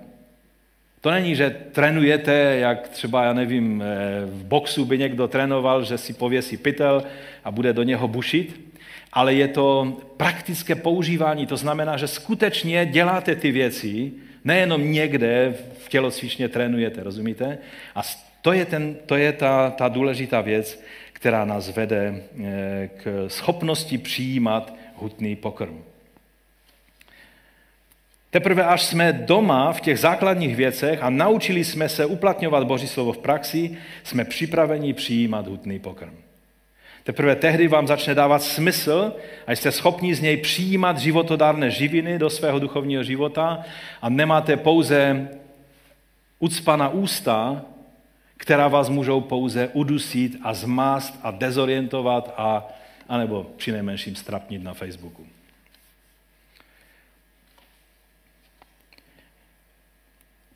To 1.00 1.10
není, 1.10 1.34
že 1.34 1.50
trénujete, 1.72 2.32
jak 2.60 2.88
třeba, 2.88 3.24
já 3.24 3.32
nevím, 3.32 3.82
eh, 3.82 4.26
v 4.26 4.44
boxu 4.44 4.84
by 4.84 4.98
někdo 4.98 5.28
trénoval, 5.28 5.84
že 5.84 5.98
si 5.98 6.12
pověsí 6.12 6.56
pytel 6.56 7.04
a 7.44 7.50
bude 7.50 7.72
do 7.72 7.82
něho 7.82 8.08
bušit, 8.08 8.60
ale 9.12 9.34
je 9.34 9.48
to 9.48 9.96
praktické 10.16 10.74
používání. 10.74 11.46
To 11.46 11.56
znamená, 11.56 11.96
že 11.96 12.08
skutečně 12.08 12.86
děláte 12.86 13.34
ty 13.34 13.50
věci, 13.50 14.12
nejenom 14.44 14.92
někde 14.92 15.54
v 15.78 15.88
tělocvičně 15.88 16.48
trénujete, 16.48 17.02
rozumíte? 17.02 17.58
A 17.94 18.02
to 18.42 18.52
je, 18.52 18.64
ten, 18.64 18.94
to 19.06 19.16
je 19.16 19.32
ta, 19.32 19.70
ta 19.70 19.88
důležitá 19.88 20.40
věc, 20.40 20.82
která 21.12 21.44
nás 21.44 21.76
vede 21.76 22.22
eh, 22.44 22.90
k 22.96 23.24
schopnosti 23.28 23.98
přijímat 23.98 24.74
hutný 24.96 25.36
pokrm. 25.36 25.82
Teprve 28.30 28.64
až 28.64 28.82
jsme 28.82 29.12
doma 29.12 29.72
v 29.72 29.80
těch 29.80 29.98
základních 29.98 30.56
věcech 30.56 31.02
a 31.02 31.10
naučili 31.10 31.64
jsme 31.64 31.88
se 31.88 32.06
uplatňovat 32.06 32.64
Boží 32.64 32.88
slovo 32.88 33.12
v 33.12 33.18
praxi, 33.18 33.78
jsme 34.04 34.24
připraveni 34.24 34.92
přijímat 34.92 35.46
hutný 35.46 35.78
pokrm. 35.78 36.16
Teprve 37.04 37.36
tehdy 37.36 37.68
vám 37.68 37.86
začne 37.86 38.14
dávat 38.14 38.42
smysl 38.42 39.12
a 39.46 39.52
jste 39.52 39.72
schopni 39.72 40.14
z 40.14 40.20
něj 40.20 40.36
přijímat 40.36 40.98
životodárné 40.98 41.70
živiny 41.70 42.18
do 42.18 42.30
svého 42.30 42.58
duchovního 42.58 43.02
života 43.02 43.64
a 44.02 44.08
nemáte 44.08 44.56
pouze 44.56 45.28
ucpaná 46.38 46.88
ústa, 46.88 47.62
která 48.36 48.68
vás 48.68 48.88
můžou 48.88 49.20
pouze 49.20 49.68
udusit 49.68 50.36
a 50.42 50.54
zmást 50.54 51.20
a 51.22 51.30
dezorientovat 51.30 52.34
a 52.36 52.68
anebo 53.08 53.46
přinejmenším 53.56 54.16
strapnit 54.16 54.62
na 54.62 54.74
Facebooku. 54.74 55.26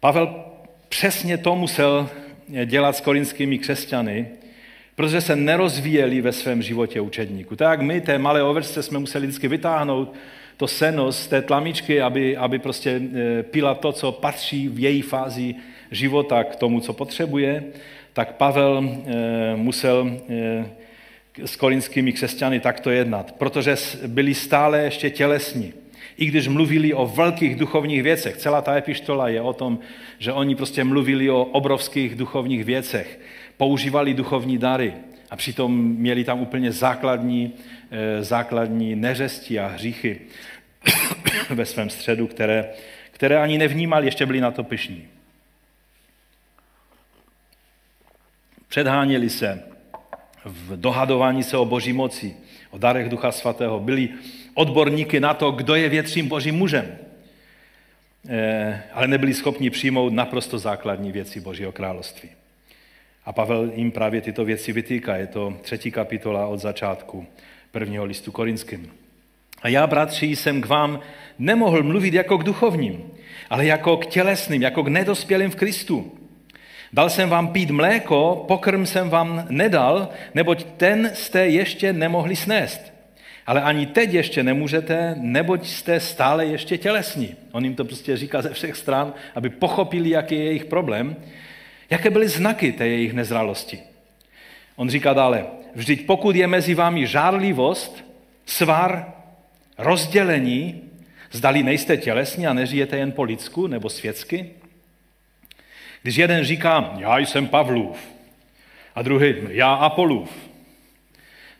Pavel 0.01 0.44
přesně 0.88 1.38
to 1.38 1.57
musel 1.57 2.11
dělat 2.64 2.97
s 2.97 3.01
korinskými 3.01 3.59
křesťany, 3.59 4.30
protože 4.97 5.20
se 5.20 5.36
nerozvíjeli 5.36 6.20
ve 6.20 6.32
svém 6.32 6.62
životě 6.62 7.01
učedníku. 7.01 7.57
Tak 7.57 7.80
my, 7.80 8.01
té 8.01 8.18
malé 8.18 8.42
ovečce, 8.42 8.82
jsme 8.82 8.99
museli 8.99 9.26
vždycky 9.26 9.49
vytáhnout 9.49 10.14
to 10.57 10.66
seno 10.66 11.12
z 11.12 11.26
té 11.26 11.42
tlamičky, 11.42 12.01
aby, 12.01 12.36
aby 12.36 12.59
prostě 12.59 12.90
e, 12.90 13.42
pila 13.42 13.74
to, 13.74 13.92
co 13.92 14.12
patří 14.12 14.68
v 14.68 14.78
její 14.78 15.03
fázi 15.03 15.55
života 15.90 16.44
k 16.44 16.57
tomu, 16.57 16.80
co 16.80 16.92
potřebuje, 16.92 17.64
tak 18.12 18.36
Pavel 18.36 18.84
e, 18.84 19.57
musel 19.57 20.11
e, 20.28 20.66
s 21.44 21.57
korinskými 21.57 22.12
křesťany 22.12 22.61
takto 22.61 22.90
jednat, 22.90 23.32
protože 23.32 23.76
byli 24.07 24.34
stále 24.34 24.82
ještě 24.82 25.11
tělesní. 25.11 25.72
I 26.16 26.26
když 26.26 26.49
mluvili 26.49 26.94
o 26.94 27.07
velkých 27.07 27.57
duchovních 27.57 28.03
věcech, 28.03 28.36
celá 28.36 28.62
ta 28.62 28.76
epištola 28.76 29.28
je 29.28 29.40
o 29.40 29.53
tom, 29.53 29.78
že 30.18 30.32
oni 30.32 30.55
prostě 30.55 30.84
mluvili 30.84 31.30
o 31.30 31.44
obrovských 31.44 32.14
duchovních 32.14 32.64
věcech 32.64 33.20
používali 33.57 34.14
duchovní 34.14 34.59
dary 34.59 34.94
a 35.30 35.36
přitom 35.36 35.84
měli 35.84 36.24
tam 36.24 36.40
úplně 36.40 36.72
základní, 36.72 37.52
eh, 37.90 38.22
základní 38.22 38.96
neřesti 38.96 39.59
a 39.59 39.66
hříchy 39.66 40.20
ve 41.50 41.66
svém 41.66 41.90
středu, 41.90 42.26
které, 42.26 42.70
které 43.11 43.38
ani 43.38 43.59
nevnímali, 43.59 44.07
ještě 44.07 44.26
byli 44.26 44.40
na 44.40 44.50
to 44.50 44.64
pyšní. 44.64 45.09
Předháněli 48.68 49.30
se 49.30 49.62
v 50.44 50.76
dohadování 50.80 51.42
se 51.42 51.57
o 51.57 51.64
boží 51.64 51.92
moci, 51.92 52.36
o 52.70 52.78
darech 52.78 53.09
Ducha 53.09 53.32
Svatého. 53.32 53.80
Byli 53.80 54.09
odborníky 54.54 55.20
na 55.20 55.34
to, 55.34 55.50
kdo 55.50 55.74
je 55.74 55.88
větším 55.88 56.28
božím 56.28 56.54
mužem. 56.54 56.98
Eh, 58.28 58.82
ale 58.92 59.09
nebyli 59.09 59.34
schopni 59.34 59.70
přijmout 59.70 60.12
naprosto 60.12 60.59
základní 60.59 61.12
věci 61.12 61.40
Božího 61.40 61.72
království. 61.72 62.28
A 63.27 63.33
Pavel 63.33 63.70
jim 63.74 63.91
právě 63.91 64.20
tyto 64.20 64.45
věci 64.45 64.72
vytýká. 64.72 65.16
Je 65.16 65.27
to 65.27 65.57
třetí 65.62 65.91
kapitola 65.91 66.47
od 66.47 66.61
začátku 66.61 67.27
prvního 67.70 68.05
listu 68.05 68.33
korinským. 68.33 68.93
A 69.62 69.68
já, 69.68 69.87
bratři, 69.87 70.27
jsem 70.27 70.61
k 70.61 70.66
vám 70.66 71.01
nemohl 71.39 71.83
mluvit 71.83 72.14
jako 72.14 72.39
k 72.39 72.45
duchovním, 72.45 73.11
ale 73.51 73.66
jako 73.66 73.97
k 73.97 74.07
tělesným, 74.07 74.62
jako 74.62 74.83
k 74.83 74.89
nedospělým 74.89 75.51
v 75.51 75.57
Kristu. 75.57 76.12
Dal 76.93 77.11
jsem 77.11 77.29
vám 77.29 77.49
pít 77.49 77.70
mléko, 77.70 78.45
pokrm 78.49 78.87
jsem 78.87 79.11
vám 79.11 79.47
nedal, 79.51 80.09
neboť 80.35 80.64
ten 80.77 81.11
jste 81.14 81.49
ještě 81.49 81.93
nemohli 81.93 82.37
snést. 82.37 82.93
Ale 83.47 83.62
ani 83.62 83.87
teď 83.87 84.12
ještě 84.12 84.43
nemůžete, 84.43 85.14
neboť 85.18 85.66
jste 85.66 86.01
stále 86.01 86.47
ještě 86.47 86.79
tělesní. 86.79 87.35
On 87.53 87.64
jim 87.64 87.74
to 87.74 87.85
prostě 87.85 88.16
říká 88.16 88.43
ze 88.43 88.51
všech 88.51 88.77
stran, 88.77 89.14
aby 89.35 89.49
pochopili, 89.49 90.11
jaký 90.11 90.35
je 90.35 90.45
jejich 90.45 90.64
problém. 90.64 91.16
Jaké 91.91 92.11
byly 92.11 92.28
znaky 92.28 92.72
té 92.72 92.89
jejich 92.89 93.12
nezralosti? 93.12 93.78
On 94.76 94.91
říká 94.91 95.12
dále, 95.12 95.47
vždyť 95.74 96.07
pokud 96.07 96.37
je 96.37 96.47
mezi 96.47 96.74
vámi 96.74 97.07
žárlivost, 97.07 98.05
svar, 98.47 99.12
rozdělení, 99.78 100.82
zdali 101.32 101.62
nejste 101.62 101.97
tělesní 101.97 102.47
a 102.47 102.53
nežijete 102.53 102.97
jen 102.97 103.12
po 103.12 103.22
lidsku 103.22 103.66
nebo 103.66 103.91
světsky? 103.91 104.51
Když 106.03 106.16
jeden 106.16 106.45
říká, 106.45 106.95
já 106.99 107.18
jsem 107.18 107.49
Pavlův, 107.49 107.99
a 108.95 109.03
druhý, 109.03 109.34
já 109.49 109.74
Apolův, 109.74 110.30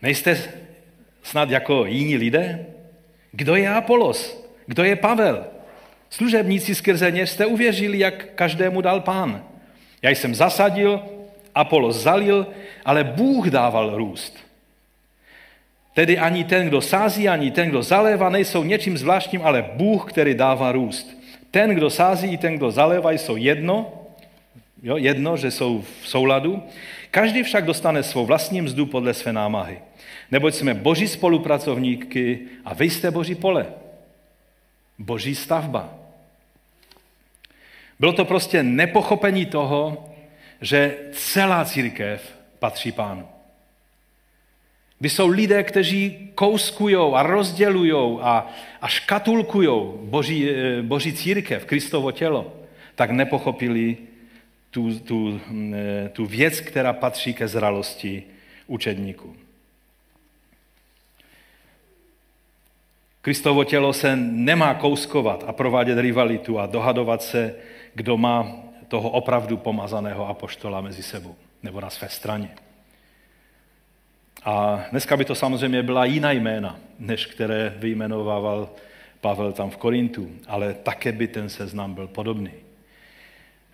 nejste 0.03 0.43
snad 1.23 1.51
jako 1.51 1.87
jiní 1.87 2.17
lidé? 2.17 2.67
Kdo 3.33 3.57
je 3.57 3.69
Apolos? 3.69 4.47
Kdo 4.67 4.85
je 4.85 4.97
Pavel? 4.97 5.47
Služebníci 6.11 6.75
skrze 6.75 7.11
ně 7.11 7.27
jste 7.27 7.47
uvěřili, 7.47 7.99
jak 7.99 8.25
každému 8.35 8.81
dal 8.81 9.01
pán. 9.01 9.45
Já 10.03 10.11
jsem 10.11 10.35
zasadil, 10.35 11.03
Apollo 11.55 11.93
zalil, 11.93 12.47
ale 12.85 13.05
Bůh 13.05 13.47
dával 13.47 13.97
růst. 13.97 14.37
Tedy 15.95 16.19
ani 16.19 16.45
ten, 16.45 16.69
kdo 16.69 16.81
sází, 16.81 17.29
ani 17.29 17.51
ten, 17.51 17.69
kdo 17.69 17.83
zalévá, 17.83 18.29
nejsou 18.29 18.65
něčím 18.65 18.99
zvláštním, 18.99 19.43
ale 19.45 19.71
Bůh, 19.73 20.13
který 20.13 20.35
dává 20.35 20.73
růst. 20.73 21.17
Ten, 21.51 21.71
kdo 21.71 21.91
sází, 21.91 22.29
i 22.33 22.37
ten, 22.37 22.57
kdo 22.57 22.71
zalévá, 22.71 23.13
jsou 23.13 23.37
jedno, 23.37 23.93
jo, 24.83 24.97
jedno, 24.97 25.37
že 25.37 25.51
jsou 25.51 25.85
v 26.03 26.09
souladu. 26.09 26.63
Každý 27.11 27.43
však 27.43 27.65
dostane 27.65 28.03
svou 28.03 28.27
vlastní 28.27 28.61
mzdu 28.61 28.87
podle 28.87 29.15
své 29.15 29.33
námahy. 29.33 29.79
Neboť 30.31 30.55
jsme 30.55 30.75
boží 30.75 31.09
spolupracovníky 31.09 32.39
a 32.65 32.75
vy 32.75 32.91
jste 32.91 33.11
boží 33.11 33.35
pole. 33.35 33.67
Boží 34.99 35.35
stavba. 35.35 35.95
Bylo 38.01 38.13
to 38.13 38.25
prostě 38.25 38.63
nepochopení 38.63 39.47
toho, 39.47 40.11
že 40.61 40.97
celá 41.13 41.65
církev 41.65 42.37
patří 42.59 42.93
pánu. 42.93 43.29
Kdy 44.99 45.11
jsou 45.11 45.29
lidé, 45.29 45.63
kteří 45.63 46.31
kouskují 46.35 46.97
a 47.15 47.23
rozdělují 47.23 48.21
a, 48.21 48.47
a 48.81 48.89
škatulkují 48.89 49.69
boží, 50.03 50.51
eh, 50.51 50.83
boží 50.83 51.13
církev, 51.13 51.65
Kristovo 51.65 52.13
tělo, 52.13 52.53
tak 52.95 53.11
nepochopili 53.11 53.97
tu, 54.71 54.99
tu, 54.99 55.41
tu 56.13 56.27
věc, 56.27 56.61
která 56.61 56.93
patří 56.93 57.35
ke 57.35 57.49
zralosti 57.49 58.23
učedníků. 58.67 59.37
Kristovo 63.23 63.65
tělo 63.65 63.93
se 63.93 64.17
nemá 64.17 64.75
kouskovat 64.75 65.45
a 65.47 65.53
provádět 65.53 65.99
rivalitu 65.99 66.59
a 66.59 66.67
dohadovat 66.67 67.23
se, 67.23 67.55
kdo 67.97 68.17
má 68.17 68.53
toho 68.89 69.11
opravdu 69.11 69.57
pomazaného 69.57 70.29
apoštola 70.29 70.81
mezi 70.81 71.03
sebou 71.03 71.35
nebo 71.63 71.81
na 71.81 71.91
své 71.91 72.09
straně. 72.09 72.49
A 74.45 74.85
dneska 74.91 75.17
by 75.17 75.25
to 75.25 75.35
samozřejmě 75.35 75.83
byla 75.83 76.05
jiná 76.05 76.33
jména, 76.33 76.79
než 76.99 77.27
které 77.27 77.75
vyjmenovával 77.77 78.69
Pavel 79.21 79.53
tam 79.53 79.71
v 79.71 79.77
Korintu, 79.77 80.31
ale 80.47 80.75
také 80.75 81.13
by 81.13 81.29
ten 81.29 81.49
seznam 81.49 81.95
byl 81.95 82.09
podobný. 82.09 82.51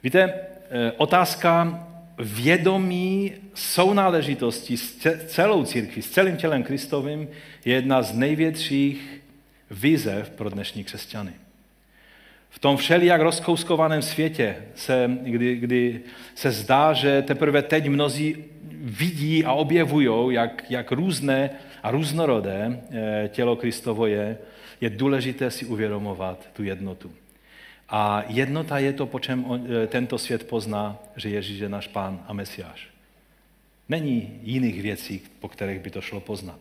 Víte, 0.03 0.35
eh, 0.71 0.93
otázka 0.97 1.87
vědomí 2.19 3.33
sounáležitosti 3.55 4.77
s 4.77 4.97
celou 5.27 5.65
církví, 5.65 6.03
s 6.03 6.11
celým 6.11 6.37
tělem 6.37 6.63
Kristovým 6.63 7.29
je 7.65 7.75
jedna 7.75 8.03
z 8.03 8.15
největších 8.15 9.23
výzev 9.71 10.31
pro 10.31 10.51
dnešní 10.51 10.85
křesťany. 10.85 11.33
V 12.53 12.59
tom 12.59 12.77
všelijak 12.77 13.21
rozkouskovaném 13.21 14.03
světě, 14.03 14.57
se, 14.75 15.11
kdy, 15.23 15.57
kdy 15.57 16.01
se 16.35 16.51
zdá, 16.51 16.93
že 16.93 17.23
teprve 17.23 17.63
teď 17.63 17.89
mnozí 17.89 18.45
vidí 18.83 19.45
a 19.45 19.53
objevují, 19.53 20.35
jak, 20.35 20.65
jak 20.71 20.93
různé 20.93 21.51
a 21.83 21.91
různorodé 21.91 22.81
eh, 22.91 23.29
tělo 23.33 23.57
Kristovo 23.57 24.07
je, 24.07 24.39
je 24.81 24.91
důležité 24.91 25.51
si 25.51 25.65
uvědomovat 25.65 26.49
tu 26.53 26.65
jednotu. 26.65 27.13
A 27.89 28.25
jednota 28.29 28.79
je 28.79 28.93
to, 28.93 29.07
po 29.07 29.21
čem 29.21 29.45
eh, 29.83 29.87
tento 29.87 30.19
svět 30.19 30.49
pozná, 30.49 30.99
že 31.17 31.29
Ježíš 31.29 31.61
je 31.61 31.69
náš 31.69 31.89
pán 31.89 32.25
a 32.27 32.33
mesiáš. 32.33 32.89
Není 33.89 34.41
jiných 34.43 34.83
věcí, 34.83 35.23
po 35.41 35.49
kterých 35.49 35.81
by 35.81 35.91
to 35.91 36.01
šlo 36.01 36.21
poznat. 36.21 36.59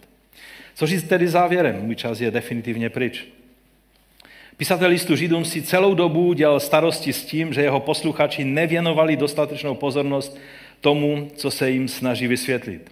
Co 0.76 0.88
říct 0.88 1.04
tedy 1.04 1.28
závěrem? 1.28 1.82
Můj 1.82 1.96
čas 1.96 2.22
je 2.22 2.32
definitivně 2.32 2.90
pryč. 2.90 3.28
Pisatel 4.62 4.90
listu 4.90 5.16
Židům 5.16 5.46
si 5.46 5.62
celou 5.62 5.94
dobu 5.94 6.34
dělal 6.34 6.60
starosti 6.60 7.14
s 7.14 7.26
tím, 7.26 7.54
že 7.54 7.62
jeho 7.62 7.80
posluchači 7.80 8.44
nevěnovali 8.44 9.18
dostatečnou 9.18 9.76
pozornost 9.76 10.38
tomu, 10.82 11.28
co 11.36 11.52
se 11.52 11.70
jim 11.70 11.88
snaží 11.88 12.28
vysvětlit. 12.28 12.92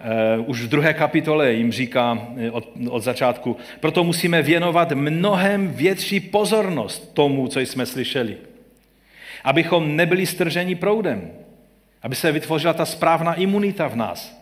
Eh, 0.00 0.38
už 0.38 0.62
v 0.62 0.68
druhé 0.68 0.94
kapitole 0.94 1.52
jim 1.52 1.72
říká 1.72 2.28
eh, 2.36 2.50
od, 2.50 2.68
od 2.88 3.02
začátku, 3.02 3.56
proto 3.80 4.04
musíme 4.04 4.42
věnovat 4.42 4.92
mnohem 4.92 5.68
větší 5.68 6.20
pozornost 6.20 7.14
tomu, 7.14 7.48
co 7.48 7.60
jsme 7.60 7.86
slyšeli. 7.86 8.36
Abychom 9.44 9.96
nebyli 9.96 10.26
strženi 10.26 10.74
proudem. 10.74 11.30
Aby 12.02 12.14
se 12.14 12.32
vytvořila 12.32 12.72
ta 12.72 12.86
správná 12.86 13.34
imunita 13.34 13.88
v 13.88 13.96
nás. 13.96 14.38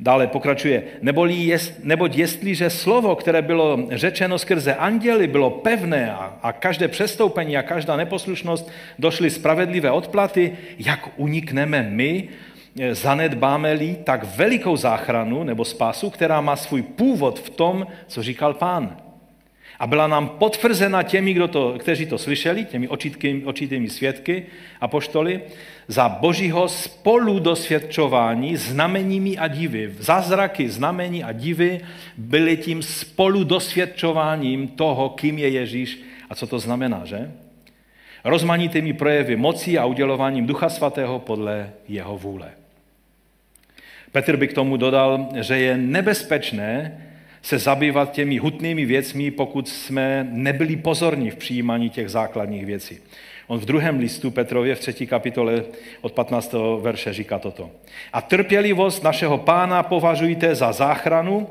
Dále 0.00 0.26
pokračuje, 0.26 0.82
neboli 1.02 1.34
jest, 1.34 1.84
neboť 1.84 2.16
jestliže 2.16 2.70
slovo, 2.70 3.16
které 3.16 3.42
bylo 3.42 3.78
řečeno 3.90 4.38
skrze 4.38 4.74
anděly, 4.74 5.26
bylo 5.26 5.50
pevné 5.50 6.12
a, 6.12 6.38
a 6.42 6.52
každé 6.52 6.88
přestoupení 6.88 7.56
a 7.56 7.62
každá 7.62 7.96
neposlušnost 7.96 8.70
došly 8.98 9.30
spravedlivé 9.30 9.90
odplaty, 9.90 10.52
jak 10.78 11.08
unikneme 11.16 11.82
my, 11.82 12.28
eh, 12.80 12.94
zanedbáme-li 12.94 13.96
tak 14.04 14.24
velikou 14.36 14.76
záchranu 14.76 15.44
nebo 15.44 15.64
spásu, 15.64 16.10
která 16.10 16.40
má 16.40 16.56
svůj 16.56 16.82
původ 16.82 17.38
v 17.38 17.50
tom, 17.50 17.86
co 18.06 18.22
říkal 18.22 18.54
pán. 18.54 19.03
A 19.78 19.86
byla 19.86 20.06
nám 20.06 20.28
potvrzena 20.28 21.02
těmi, 21.02 21.32
kdo 21.32 21.48
to, 21.48 21.74
kteří 21.78 22.06
to 22.06 22.18
slyšeli, 22.18 22.64
těmi 22.64 22.88
očitými 23.44 23.90
svědky 23.90 24.46
a 24.80 24.88
poštoli, 24.88 25.40
za 25.88 26.08
božího 26.08 26.68
spolu 26.68 27.38
dosvědčování 27.38 28.56
znameními 28.56 29.38
a 29.38 29.48
divy. 29.48 29.94
Zázraky, 29.98 30.68
znamení 30.68 31.24
a 31.24 31.32
divy 31.32 31.80
byly 32.16 32.56
tím 32.56 32.82
spolu 32.82 33.44
dosvědčováním 33.44 34.68
toho, 34.68 35.08
kým 35.08 35.38
je 35.38 35.48
Ježíš 35.48 36.02
a 36.30 36.34
co 36.34 36.46
to 36.46 36.58
znamená, 36.58 37.02
že? 37.04 37.32
Rozmanitými 38.24 38.92
projevy 38.92 39.36
moci 39.36 39.78
a 39.78 39.84
udělováním 39.84 40.46
Ducha 40.46 40.68
Svatého 40.68 41.18
podle 41.18 41.70
jeho 41.88 42.18
vůle. 42.18 42.50
Petr 44.12 44.36
by 44.36 44.48
k 44.48 44.52
tomu 44.52 44.76
dodal, 44.76 45.28
že 45.40 45.58
je 45.58 45.76
nebezpečné 45.76 47.03
se 47.44 47.58
zabývat 47.58 48.12
těmi 48.12 48.38
hutnými 48.38 48.84
věcmi, 48.84 49.30
pokud 49.30 49.68
jsme 49.68 50.28
nebyli 50.30 50.76
pozorní 50.76 51.30
v 51.30 51.36
přijímání 51.36 51.90
těch 51.90 52.08
základních 52.08 52.66
věcí. 52.66 52.98
On 53.46 53.58
v 53.58 53.64
druhém 53.64 53.98
listu 53.98 54.30
Petrově 54.30 54.74
v 54.74 54.80
třetí 54.80 55.06
kapitole 55.06 55.64
od 56.00 56.12
15. 56.12 56.54
verše 56.80 57.12
říká 57.12 57.38
toto. 57.38 57.70
A 58.12 58.22
trpělivost 58.22 59.04
našeho 59.04 59.38
pána 59.38 59.82
považujte 59.82 60.54
za 60.54 60.72
záchranu, 60.72 61.48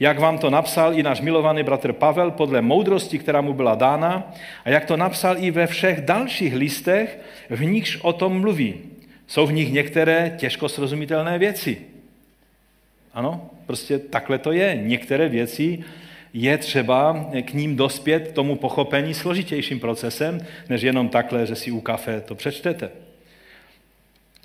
jak 0.00 0.18
vám 0.18 0.38
to 0.38 0.50
napsal 0.50 0.98
i 0.98 1.02
náš 1.02 1.20
milovaný 1.20 1.62
bratr 1.62 1.92
Pavel 1.92 2.30
podle 2.30 2.62
moudrosti, 2.62 3.18
která 3.18 3.40
mu 3.40 3.52
byla 3.52 3.74
dána, 3.74 4.32
a 4.64 4.70
jak 4.70 4.84
to 4.84 4.96
napsal 4.96 5.36
i 5.38 5.50
ve 5.50 5.66
všech 5.66 6.00
dalších 6.00 6.54
listech, 6.54 7.18
v 7.50 7.64
nichž 7.64 7.98
o 8.02 8.12
tom 8.12 8.40
mluví. 8.40 8.74
Jsou 9.26 9.46
v 9.46 9.52
nich 9.52 9.72
některé 9.72 10.34
těžko 10.36 10.68
srozumitelné 10.68 11.38
věci. 11.38 11.78
Ano, 13.14 13.50
prostě 13.70 13.98
takhle 13.98 14.38
to 14.38 14.52
je. 14.52 14.78
Některé 14.82 15.28
věci 15.28 15.78
je 16.34 16.58
třeba 16.58 17.30
k 17.42 17.54
ním 17.54 17.76
dospět 17.76 18.32
tomu 18.32 18.56
pochopení 18.56 19.14
složitějším 19.14 19.80
procesem, 19.80 20.40
než 20.68 20.82
jenom 20.82 21.08
takhle, 21.08 21.46
že 21.46 21.54
si 21.54 21.70
u 21.70 21.80
kafe 21.80 22.20
to 22.20 22.34
přečtete. 22.34 22.90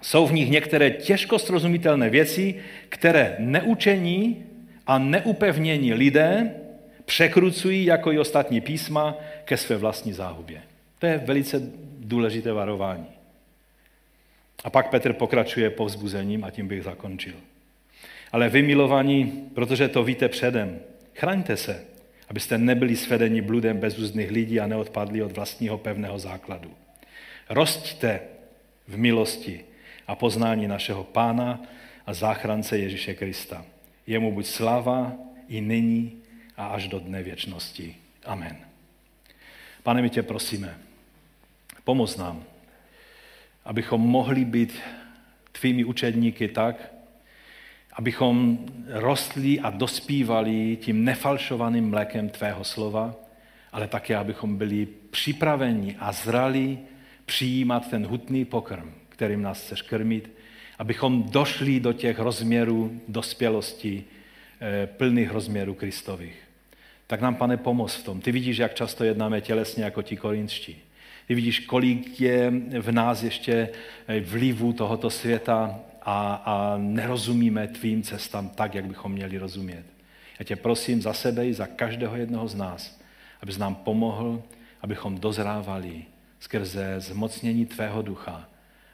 Jsou 0.02 0.28
v 0.28 0.34
nich 0.34 0.50
některé 0.50 0.90
těžko 0.92 1.40
srozumitelné 1.40 2.10
věci, 2.10 2.56
které 2.90 3.36
neučení 3.40 4.46
a 4.88 4.98
neupevnění 4.98 5.94
lidé 5.94 6.52
překrucují 7.06 7.86
jako 7.86 8.12
i 8.12 8.20
ostatní 8.20 8.62
písma 8.62 9.18
ke 9.46 9.58
své 9.58 9.78
vlastní 9.78 10.14
záhubě. 10.14 10.62
To 11.00 11.06
je 11.06 11.18
velice 11.18 11.62
důležité 12.00 12.54
varování. 12.54 13.06
A 14.64 14.70
pak 14.70 14.90
Petr 14.90 15.14
pokračuje 15.14 15.70
povzbuzením 15.70 16.44
a 16.44 16.52
tím 16.52 16.68
bych 16.68 16.84
zakončil. 16.84 17.55
Ale 18.36 18.50
vy, 18.50 18.62
milovaní, 18.62 19.50
protože 19.54 19.88
to 19.88 20.04
víte 20.04 20.30
předem, 20.30 20.80
chraňte 21.14 21.58
se, 21.58 21.86
abyste 22.30 22.58
nebyli 22.58 22.96
svedeni 22.96 23.42
bludem 23.42 23.78
bezúzných 23.78 24.32
lidí 24.32 24.60
a 24.60 24.68
neodpadli 24.68 25.24
od 25.24 25.32
vlastního 25.32 25.78
pevného 25.78 26.20
základu. 26.20 26.72
Rosťte 27.50 28.20
v 28.88 28.98
milosti 28.98 29.66
a 30.08 30.16
poznání 30.16 30.68
našeho 30.68 31.04
Pána 31.04 31.64
a 32.06 32.14
záchrance 32.14 32.78
Ježíše 32.78 33.14
Krista. 33.14 33.66
Jemu 34.08 34.32
buď 34.32 34.46
sláva 34.46 35.14
i 35.48 35.62
nyní 35.62 36.12
a 36.58 36.68
až 36.68 36.88
do 36.88 37.00
dne 37.00 37.24
věčnosti. 37.24 37.96
Amen. 38.26 38.58
Pane, 39.84 40.02
my 40.02 40.10
tě 40.10 40.24
prosíme, 40.24 40.78
pomoz 41.84 42.18
nám, 42.18 42.44
abychom 43.66 44.02
mohli 44.02 44.46
být 44.46 44.80
tvými 45.52 45.84
učedníky 45.84 46.48
tak, 46.48 46.95
abychom 47.96 48.60
rostli 48.88 49.60
a 49.60 49.70
dospívali 49.70 50.78
tím 50.82 51.04
nefalšovaným 51.04 51.90
mlékem 51.90 52.30
tvého 52.30 52.64
slova, 52.64 53.16
ale 53.72 53.88
také, 53.88 54.16
abychom 54.16 54.58
byli 54.58 54.88
připraveni 55.12 55.96
a 56.00 56.12
zrali 56.12 56.78
přijímat 57.26 57.90
ten 57.90 58.06
hutný 58.06 58.46
pokrm, 58.46 58.92
kterým 59.10 59.42
nás 59.42 59.62
chceš 59.62 59.82
krmit, 59.82 60.32
abychom 60.80 61.24
došli 61.24 61.80
do 61.80 61.94
těch 61.94 62.20
rozměrů 62.20 63.02
dospělosti, 63.08 64.04
eh, 64.62 64.88
plných 64.88 65.32
rozměrů 65.32 65.74
Kristových. 65.74 66.36
Tak 67.08 67.22
nám, 67.22 67.36
pane, 67.36 67.58
pomoz 67.58 67.96
v 67.96 68.04
tom. 68.04 68.22
Ty 68.22 68.32
vidíš, 68.32 68.58
jak 68.58 68.74
často 68.74 69.04
jednáme 69.04 69.42
tělesně 69.42 69.84
jako 69.84 70.02
ti 70.02 70.18
korinčtí. 70.18 70.78
Ty 71.28 71.36
vidíš, 71.36 71.60
kolik 71.60 72.22
je 72.22 72.52
v 72.80 72.92
nás 72.92 73.24
ještě 73.24 73.70
eh, 74.08 74.20
vlivu 74.20 74.74
tohoto 74.74 75.10
světa 75.10 75.80
a, 76.06 76.34
a 76.46 76.78
nerozumíme 76.78 77.68
tvým 77.68 78.04
cestám 78.04 78.50
tak, 78.50 78.76
jak 78.76 78.86
bychom 78.86 79.12
měli 79.12 79.38
rozumět. 79.38 79.86
Já 80.40 80.46
tě 80.46 80.56
prosím 80.56 81.02
za 81.02 81.14
sebe 81.14 81.48
i 81.48 81.54
za 81.54 81.68
každého 81.68 82.16
jednoho 82.16 82.48
z 82.48 82.56
nás, 82.56 83.00
abys 83.42 83.58
nám 83.58 83.76
pomohl, 83.76 84.44
abychom 84.82 85.18
dozrávali 85.18 86.04
skrze 86.40 86.96
zmocnění 86.98 87.66
tvého 87.66 88.02
ducha 88.02 88.50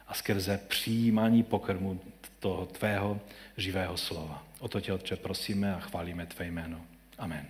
a 0.08 0.14
skrze 0.14 0.60
přijímání 0.68 1.44
pokrmu 1.44 2.00
toho 2.40 2.66
tvého 2.66 3.20
živého 3.58 3.98
slova. 3.98 4.44
O 4.60 4.68
to 4.68 4.82
tě, 4.82 4.94
Otče, 4.94 5.16
prosíme 5.16 5.76
a 5.76 5.80
chválíme 5.80 6.26
tvé 6.26 6.46
jméno. 6.46 6.78
Amen. 7.18 7.46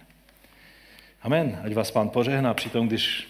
Amen. 1.22 1.59
Ať 1.64 1.74
vás 1.74 1.91
pán 1.91 2.12
při 2.53 2.70
tom, 2.70 2.88
když 2.88 3.28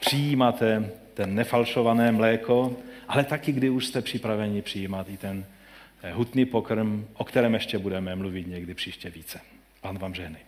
přijímáte 0.00 0.90
ten 1.14 1.34
nefalšované 1.34 2.12
mléko, 2.12 2.76
ale 3.08 3.24
taky, 3.24 3.52
kdy 3.52 3.70
už 3.70 3.86
jste 3.86 4.02
připraveni 4.02 4.62
přijímat 4.62 5.08
i 5.08 5.16
ten 5.16 5.44
hutný 6.12 6.44
pokrm, 6.44 7.06
o 7.14 7.24
kterém 7.24 7.54
ještě 7.54 7.78
budeme 7.78 8.16
mluvit 8.16 8.46
někdy 8.46 8.74
příště 8.74 9.10
více. 9.10 9.40
Pán 9.80 9.98
vám 9.98 10.14
žehnej. 10.14 10.40